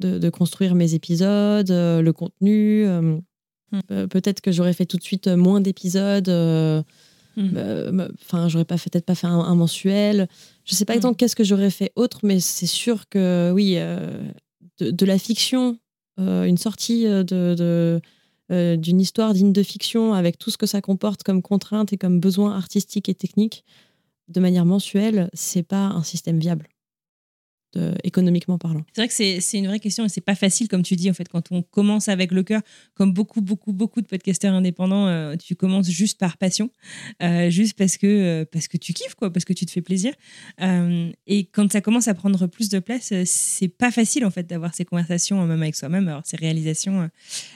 de, 0.00 0.18
de 0.18 0.30
construire 0.30 0.74
mes 0.74 0.94
épisodes, 0.94 1.70
euh, 1.70 2.02
le 2.02 2.12
contenu. 2.12 2.86
Hmm. 2.86 3.20
peut-être 4.10 4.40
que 4.40 4.52
j'aurais 4.52 4.74
fait 4.74 4.84
tout 4.86 4.96
de 4.98 5.02
suite 5.04 5.28
moins 5.28 5.60
d'épisodes. 5.60 6.28
Hmm. 7.36 7.50
euh, 7.56 8.08
Enfin, 8.22 8.48
j'aurais 8.48 8.64
pas 8.64 8.76
fait 8.76 8.90
peut-être 8.90 9.06
pas 9.06 9.14
fait 9.14 9.26
un, 9.26 9.38
un 9.38 9.54
mensuel. 9.54 10.28
Je 10.64 10.74
sais 10.74 10.84
pas 10.84 10.94
exactement 10.94 11.14
qu'est-ce 11.14 11.36
que 11.36 11.44
j'aurais 11.44 11.70
fait 11.70 11.92
autre, 11.96 12.20
mais 12.22 12.40
c'est 12.40 12.66
sûr 12.66 13.08
que 13.08 13.50
oui, 13.54 13.74
euh, 13.76 14.22
de, 14.78 14.90
de 14.90 15.06
la 15.06 15.18
fiction, 15.18 15.78
euh, 16.20 16.44
une 16.44 16.58
sortie 16.58 17.04
de, 17.04 17.22
de, 17.22 18.00
euh, 18.50 18.76
d'une 18.76 19.00
histoire 19.00 19.32
digne 19.32 19.52
de 19.52 19.62
fiction 19.62 20.12
avec 20.12 20.36
tout 20.38 20.50
ce 20.50 20.58
que 20.58 20.66
ça 20.66 20.80
comporte 20.80 21.22
comme 21.22 21.40
contraintes 21.42 21.92
et 21.92 21.96
comme 21.96 22.20
besoins 22.20 22.54
artistiques 22.54 23.08
et 23.08 23.14
techniques 23.14 23.64
de 24.28 24.40
manière 24.40 24.64
mensuelle, 24.64 25.30
c'est 25.32 25.62
pas 25.62 25.86
un 25.86 26.02
système 26.02 26.38
viable, 26.38 26.68
économiquement 28.04 28.58
parlant. 28.58 28.84
C'est 28.92 29.00
vrai 29.00 29.08
que 29.08 29.40
c'est 29.40 29.58
une 29.58 29.66
vraie 29.66 29.80
question 29.80 30.04
et 30.04 30.08
c'est 30.08 30.20
pas 30.20 30.34
facile, 30.34 30.68
comme 30.68 30.82
tu 30.82 30.96
dis, 30.96 31.10
en 31.10 31.14
fait, 31.14 31.28
quand 31.28 31.52
on 31.52 31.62
commence 31.62 32.08
avec 32.08 32.32
le 32.32 32.42
cœur, 32.42 32.60
comme 32.94 33.12
beaucoup, 33.12 33.40
beaucoup, 33.40 33.72
beaucoup 33.72 34.00
de 34.00 34.06
podcasteurs 34.06 34.54
indépendants, 34.54 35.06
euh, 35.06 35.36
tu 35.36 35.56
commences 35.56 35.88
juste 35.90 36.18
par 36.18 36.36
passion, 36.36 36.70
euh, 37.22 37.50
juste 37.50 37.76
parce 37.76 37.96
que, 37.96 38.06
euh, 38.06 38.44
parce 38.50 38.68
que 38.68 38.76
tu 38.76 38.92
kiffes, 38.92 39.14
quoi, 39.14 39.32
parce 39.32 39.44
que 39.44 39.52
tu 39.52 39.66
te 39.66 39.70
fais 39.70 39.80
plaisir. 39.80 40.12
Et 41.26 41.44
quand 41.52 41.70
ça 41.72 41.80
commence 41.80 42.08
à 42.08 42.14
prendre 42.14 42.46
plus 42.46 42.68
de 42.68 42.78
place, 42.78 43.12
c'est 43.24 43.68
pas 43.68 43.90
facile, 43.90 44.24
en 44.24 44.30
fait, 44.30 44.46
d'avoir 44.46 44.74
ces 44.74 44.84
conversations, 44.84 45.44
même 45.46 45.62
avec 45.62 45.76
soi-même, 45.76 46.08
avoir 46.08 46.26
ces 46.26 46.36
réalisations 46.36 47.08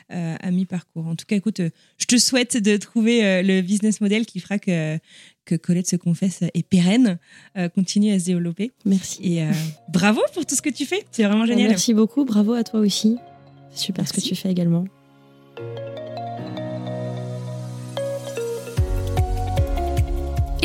à 0.08 0.50
mi-parcours. 0.50 1.06
En 1.06 1.16
tout 1.16 1.26
cas, 1.26 1.36
écoute, 1.36 1.60
je 1.98 2.06
te 2.06 2.16
souhaite 2.16 2.56
de 2.56 2.76
trouver 2.76 3.42
le 3.42 3.60
business 3.60 4.00
model 4.00 4.26
qui 4.26 4.40
fera 4.40 4.58
que, 4.58 4.98
que 5.46 5.54
Colette 5.54 5.88
se 5.88 5.96
confesse 5.96 6.42
est 6.42 6.66
pérenne, 6.68 7.18
euh, 7.56 7.70
continue 7.70 8.12
à 8.12 8.18
se 8.18 8.26
développer. 8.26 8.72
Merci. 8.84 9.18
Et 9.22 9.42
euh, 9.42 9.50
bravo 9.88 10.20
pour 10.34 10.44
tout 10.44 10.54
ce 10.54 10.60
que 10.60 10.70
tu 10.70 10.84
fais. 10.84 11.06
C'est 11.10 11.24
vraiment 11.24 11.46
génial. 11.46 11.68
Merci 11.68 11.94
beaucoup, 11.94 12.26
bravo 12.26 12.52
à 12.52 12.64
toi 12.64 12.80
aussi. 12.80 13.16
Super 13.74 14.06
ce 14.06 14.12
que 14.12 14.20
tu 14.20 14.34
fais 14.34 14.50
également. 14.50 14.84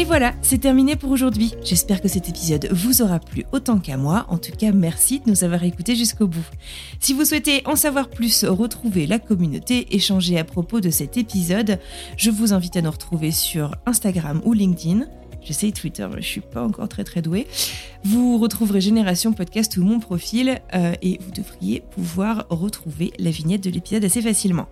Et 0.01 0.03
voilà, 0.03 0.33
c'est 0.41 0.57
terminé 0.57 0.95
pour 0.95 1.11
aujourd'hui. 1.11 1.53
J'espère 1.63 2.01
que 2.01 2.07
cet 2.07 2.27
épisode 2.27 2.67
vous 2.71 3.03
aura 3.03 3.19
plu 3.19 3.45
autant 3.51 3.77
qu'à 3.77 3.97
moi. 3.97 4.25
En 4.29 4.39
tout 4.39 4.51
cas, 4.51 4.71
merci 4.71 5.19
de 5.19 5.29
nous 5.29 5.43
avoir 5.43 5.63
écoutés 5.63 5.95
jusqu'au 5.95 6.25
bout. 6.25 6.43
Si 6.99 7.13
vous 7.13 7.23
souhaitez 7.23 7.61
en 7.65 7.75
savoir 7.75 8.09
plus, 8.09 8.43
retrouver 8.43 9.05
la 9.05 9.19
communauté, 9.19 9.95
échanger 9.95 10.39
à 10.39 10.43
propos 10.43 10.81
de 10.81 10.89
cet 10.89 11.17
épisode, 11.17 11.77
je 12.17 12.31
vous 12.31 12.51
invite 12.51 12.77
à 12.77 12.81
nous 12.81 12.89
retrouver 12.89 13.29
sur 13.29 13.75
Instagram 13.85 14.41
ou 14.43 14.53
LinkedIn. 14.53 15.05
J'essaye 15.43 15.71
Twitter, 15.71 16.07
mais 16.11 16.23
je 16.23 16.27
suis 16.27 16.41
pas 16.41 16.63
encore 16.63 16.89
très 16.89 17.03
très 17.03 17.21
douée. 17.21 17.45
Vous 18.03 18.39
retrouverez 18.39 18.81
Génération 18.81 19.33
Podcast 19.33 19.77
ou 19.77 19.83
mon 19.83 19.99
profil 19.99 20.61
euh, 20.73 20.95
et 21.03 21.19
vous 21.21 21.29
devriez 21.29 21.83
pouvoir 21.91 22.47
retrouver 22.49 23.13
la 23.19 23.29
vignette 23.29 23.63
de 23.63 23.69
l'épisode 23.69 24.03
assez 24.03 24.23
facilement. 24.23 24.67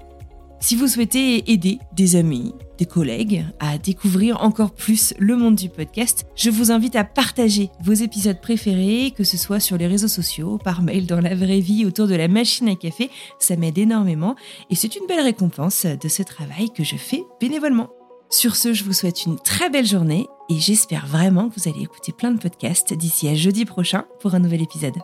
Si 0.61 0.75
vous 0.75 0.87
souhaitez 0.87 1.51
aider 1.51 1.79
des 1.93 2.17
amis, 2.17 2.53
des 2.77 2.85
collègues 2.85 3.45
à 3.59 3.77
découvrir 3.77 4.43
encore 4.43 4.71
plus 4.71 5.13
le 5.17 5.37
monde 5.37 5.55
du 5.55 5.69
podcast, 5.69 6.25
je 6.35 6.49
vous 6.49 6.69
invite 6.71 6.97
à 6.97 7.05
partager 7.05 7.69
vos 7.81 7.93
épisodes 7.93 8.41
préférés, 8.41 9.13
que 9.15 9.23
ce 9.23 9.37
soit 9.37 9.61
sur 9.61 9.77
les 9.77 9.87
réseaux 9.87 10.09
sociaux, 10.09 10.57
par 10.57 10.81
mail, 10.81 11.05
dans 11.05 11.21
la 11.21 11.33
vraie 11.33 11.61
vie, 11.61 11.85
autour 11.85 12.07
de 12.07 12.15
la 12.15 12.27
machine 12.27 12.67
à 12.67 12.75
café. 12.75 13.09
Ça 13.39 13.55
m'aide 13.55 13.77
énormément 13.77 14.35
et 14.69 14.75
c'est 14.75 14.97
une 14.97 15.07
belle 15.07 15.23
récompense 15.23 15.85
de 15.85 16.07
ce 16.09 16.23
travail 16.23 16.71
que 16.71 16.83
je 16.83 16.97
fais 16.97 17.23
bénévolement. 17.39 17.89
Sur 18.29 18.57
ce, 18.57 18.73
je 18.73 18.83
vous 18.83 18.93
souhaite 18.93 19.25
une 19.25 19.39
très 19.39 19.69
belle 19.69 19.87
journée 19.87 20.27
et 20.49 20.59
j'espère 20.59 21.07
vraiment 21.07 21.49
que 21.49 21.59
vous 21.59 21.69
allez 21.69 21.83
écouter 21.83 22.11
plein 22.11 22.31
de 22.31 22.39
podcasts 22.39 22.93
d'ici 22.93 23.29
à 23.29 23.33
jeudi 23.33 23.63
prochain 23.63 24.05
pour 24.19 24.35
un 24.35 24.39
nouvel 24.39 24.61
épisode. 24.61 24.97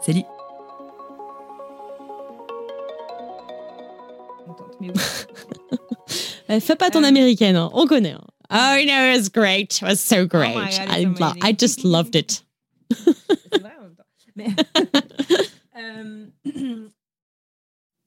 Salut 0.00 0.22
Mais 4.80 4.88
oui. 4.90 4.94
Eh, 6.50 6.60
Fais 6.60 6.76
pas 6.76 6.88
ton 6.90 7.04
Euh. 7.04 7.08
américaine, 7.08 7.56
hein, 7.56 7.68
on 7.74 7.86
connaît. 7.86 8.12
hein. 8.12 8.24
Oh, 8.50 8.74
you 8.78 8.86
know, 8.86 9.12
it 9.12 9.18
was 9.20 9.28
great. 9.28 9.76
It 9.76 9.82
was 9.82 9.96
so 9.96 10.26
great. 10.26 10.54
Oh 10.56 10.60
God, 10.60 10.88
I, 10.90 11.04
lo- 11.04 11.34
I 11.42 11.54
just 11.58 11.84
loved 11.84 12.14
it. 12.16 12.42
C'est 12.90 13.60
vrai 13.60 13.72
en 13.78 13.82
même 13.82 13.94
temps. 13.94 14.04
Mais. 14.34 14.46
Euh, 15.76 16.26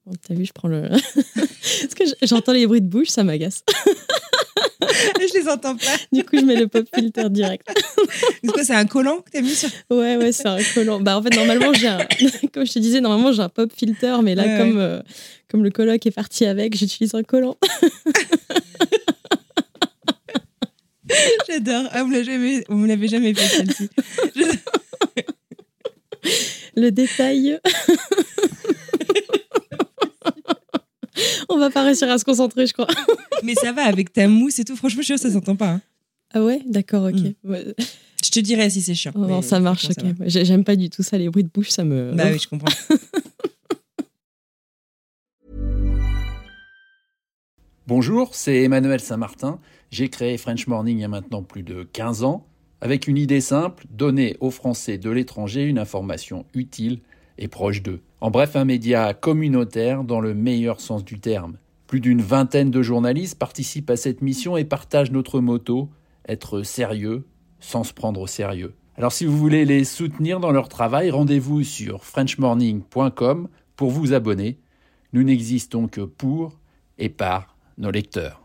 Bon, 0.05 0.13
T'as 0.28 0.34
vu, 0.34 0.45
je 0.45 0.51
prends 0.53 0.67
le. 0.67 0.89
Parce 0.89 1.93
que 1.93 2.03
j'entends 2.24 2.53
les 2.53 2.65
bruits 2.65 2.82
de 2.82 2.88
bouche, 2.88 3.09
ça 3.09 3.24
m'agace. 3.24 3.63
je 5.19 5.39
les 5.39 5.47
entends 5.47 5.75
pas. 5.75 5.95
Du 6.11 6.23
coup, 6.23 6.38
je 6.38 6.45
mets 6.45 6.55
le 6.55 6.67
pop 6.67 6.86
filter 6.93 7.29
direct. 7.29 7.67
C'est 8.43 8.51
quoi, 8.51 8.63
c'est 8.63 8.73
un 8.73 8.86
collant 8.86 9.17
que 9.21 9.29
t'as 9.32 9.41
mis 9.41 9.55
sur. 9.55 9.69
Ouais, 9.89 10.17
ouais, 10.17 10.32
c'est 10.32 10.47
un 10.47 10.57
collant. 10.73 10.99
Bah, 10.99 11.17
en 11.17 11.21
fait, 11.21 11.36
normalement, 11.36 11.73
j'ai 11.73 11.88
un. 11.88 11.99
Comme 12.53 12.65
je 12.65 12.73
te 12.73 12.79
disais, 12.79 13.01
normalement, 13.01 13.32
j'ai 13.32 13.41
un 13.41 13.49
pop 13.49 13.71
filter, 13.75 14.17
mais 14.23 14.36
là, 14.36 14.43
Ouais, 14.43 14.57
comme, 14.57 14.77
euh, 14.79 15.01
comme 15.49 15.63
le 15.63 15.69
coloc 15.69 16.05
est 16.05 16.11
parti 16.11 16.45
avec, 16.45 16.75
j'utilise 16.75 17.13
un 17.13 17.23
collant. 17.23 17.57
J'adore. 21.47 21.84
Ah, 21.91 22.03
vous 22.03 22.13
jamais, 22.23 22.63
vous 22.67 22.77
me 22.77 22.88
l'avez 22.88 23.07
jamais 23.07 23.34
fait 23.34 23.47
celle-ci. 23.47 23.89
Le 26.75 26.89
détail. 26.89 27.59
On 31.49 31.57
va 31.57 31.70
pas 31.70 31.84
réussir 31.84 32.09
à 32.09 32.18
se 32.18 32.26
concentrer, 32.26 32.66
je 32.68 32.74
crois. 32.74 32.88
Mais 33.43 33.55
ça 33.55 33.72
va 33.74 33.84
avec 33.84 34.14
ta 34.14 34.28
mousse 34.28 34.59
et 34.59 34.64
tout. 34.66 34.76
Franchement, 34.76 35.01
je 35.01 35.05
suis 35.05 35.18
sûre 35.18 35.24
que 35.28 35.30
ça 35.34 35.39
s'entend 35.39 35.55
pas. 35.55 35.70
hein. 35.72 35.82
Ah 36.34 36.43
ouais? 36.43 36.62
D'accord, 36.66 37.05
ok. 37.05 37.20
Mm. 37.43 37.49
Ouais. 37.51 37.66
Je 38.24 38.30
te 38.30 38.39
dirai 38.39 38.70
si 38.70 38.82
c'est 38.82 38.93
chiant. 38.95 39.12
Oh, 39.16 39.41
ça 39.41 39.59
marche, 39.59 39.86
ok. 39.89 40.05
J'aime 40.28 40.64
pas 40.64 40.76
du 40.76 40.89
tout 40.89 41.03
ça, 41.03 41.18
les 41.18 41.30
bruits 41.30 41.43
de 41.43 41.49
bouche, 41.49 41.70
ça 41.70 41.84
me. 41.84 42.14
Bah 42.14 42.26
oui, 42.32 42.39
je 42.39 42.47
comprends. 42.47 42.72
Bonjour, 47.88 48.36
c'est 48.36 48.62
Emmanuel 48.64 48.99
Saint-Martin. 48.99 49.59
J'ai 49.91 50.09
créé 50.09 50.38
French 50.38 50.68
Morning 50.68 50.97
il 50.97 51.01
y 51.01 51.05
a 51.05 51.09
maintenant 51.09 51.43
plus 51.43 51.64
de 51.64 51.84
15 51.84 52.24
ans, 52.24 52.45
avec 52.80 53.07
une 53.07 53.18
idée 53.18 53.41
simple, 53.41 53.86
donner 53.89 54.38
aux 54.39 54.51
Français 54.51 54.97
de 54.97 55.09
l'étranger 55.09 55.64
une 55.64 55.80
information 55.80 56.45
utile 56.53 56.99
et 57.38 57.47
proche 57.47 57.82
d'eux. 57.82 58.01
En 58.22 58.30
bref, 58.30 58.55
un 58.55 58.65
média 58.65 59.15
communautaire 59.15 60.03
dans 60.03 60.22
le 60.22 60.36
meilleur 60.36 60.80
sens 60.80 61.03
du 61.03 61.19
terme. 61.19 61.57
Plus 61.88 61.99
d'une 61.99 62.22
vingtaine 62.22 62.69
de 62.69 62.84
journalistes 62.84 63.38
participent 63.38 63.89
à 63.89 63.97
cette 63.97 64.22
mission 64.22 64.57
et 64.57 64.63
partagent 64.63 65.11
notre 65.11 65.39
motto, 65.39 65.89
être 66.28 66.61
sérieux 66.61 67.26
sans 67.59 67.84
se 67.84 67.93
prendre 67.93 68.22
au 68.22 68.28
sérieux. 68.28 68.76
Alors 68.95 69.11
si 69.11 69.26
vous 69.26 69.36
voulez 69.36 69.65
les 69.65 69.84
soutenir 69.84 70.39
dans 70.39 70.51
leur 70.51 70.69
travail, 70.69 71.09
rendez-vous 71.09 71.63
sur 71.63 72.05
frenchmorning.com 72.05 73.49
pour 73.76 73.89
vous 73.89 74.13
abonner. 74.13 74.59
Nous 75.13 75.24
n'existons 75.24 75.88
que 75.88 76.01
pour 76.01 76.59
et 76.99 77.09
par 77.09 77.57
nos 77.80 77.89
lecteurs. 77.89 78.40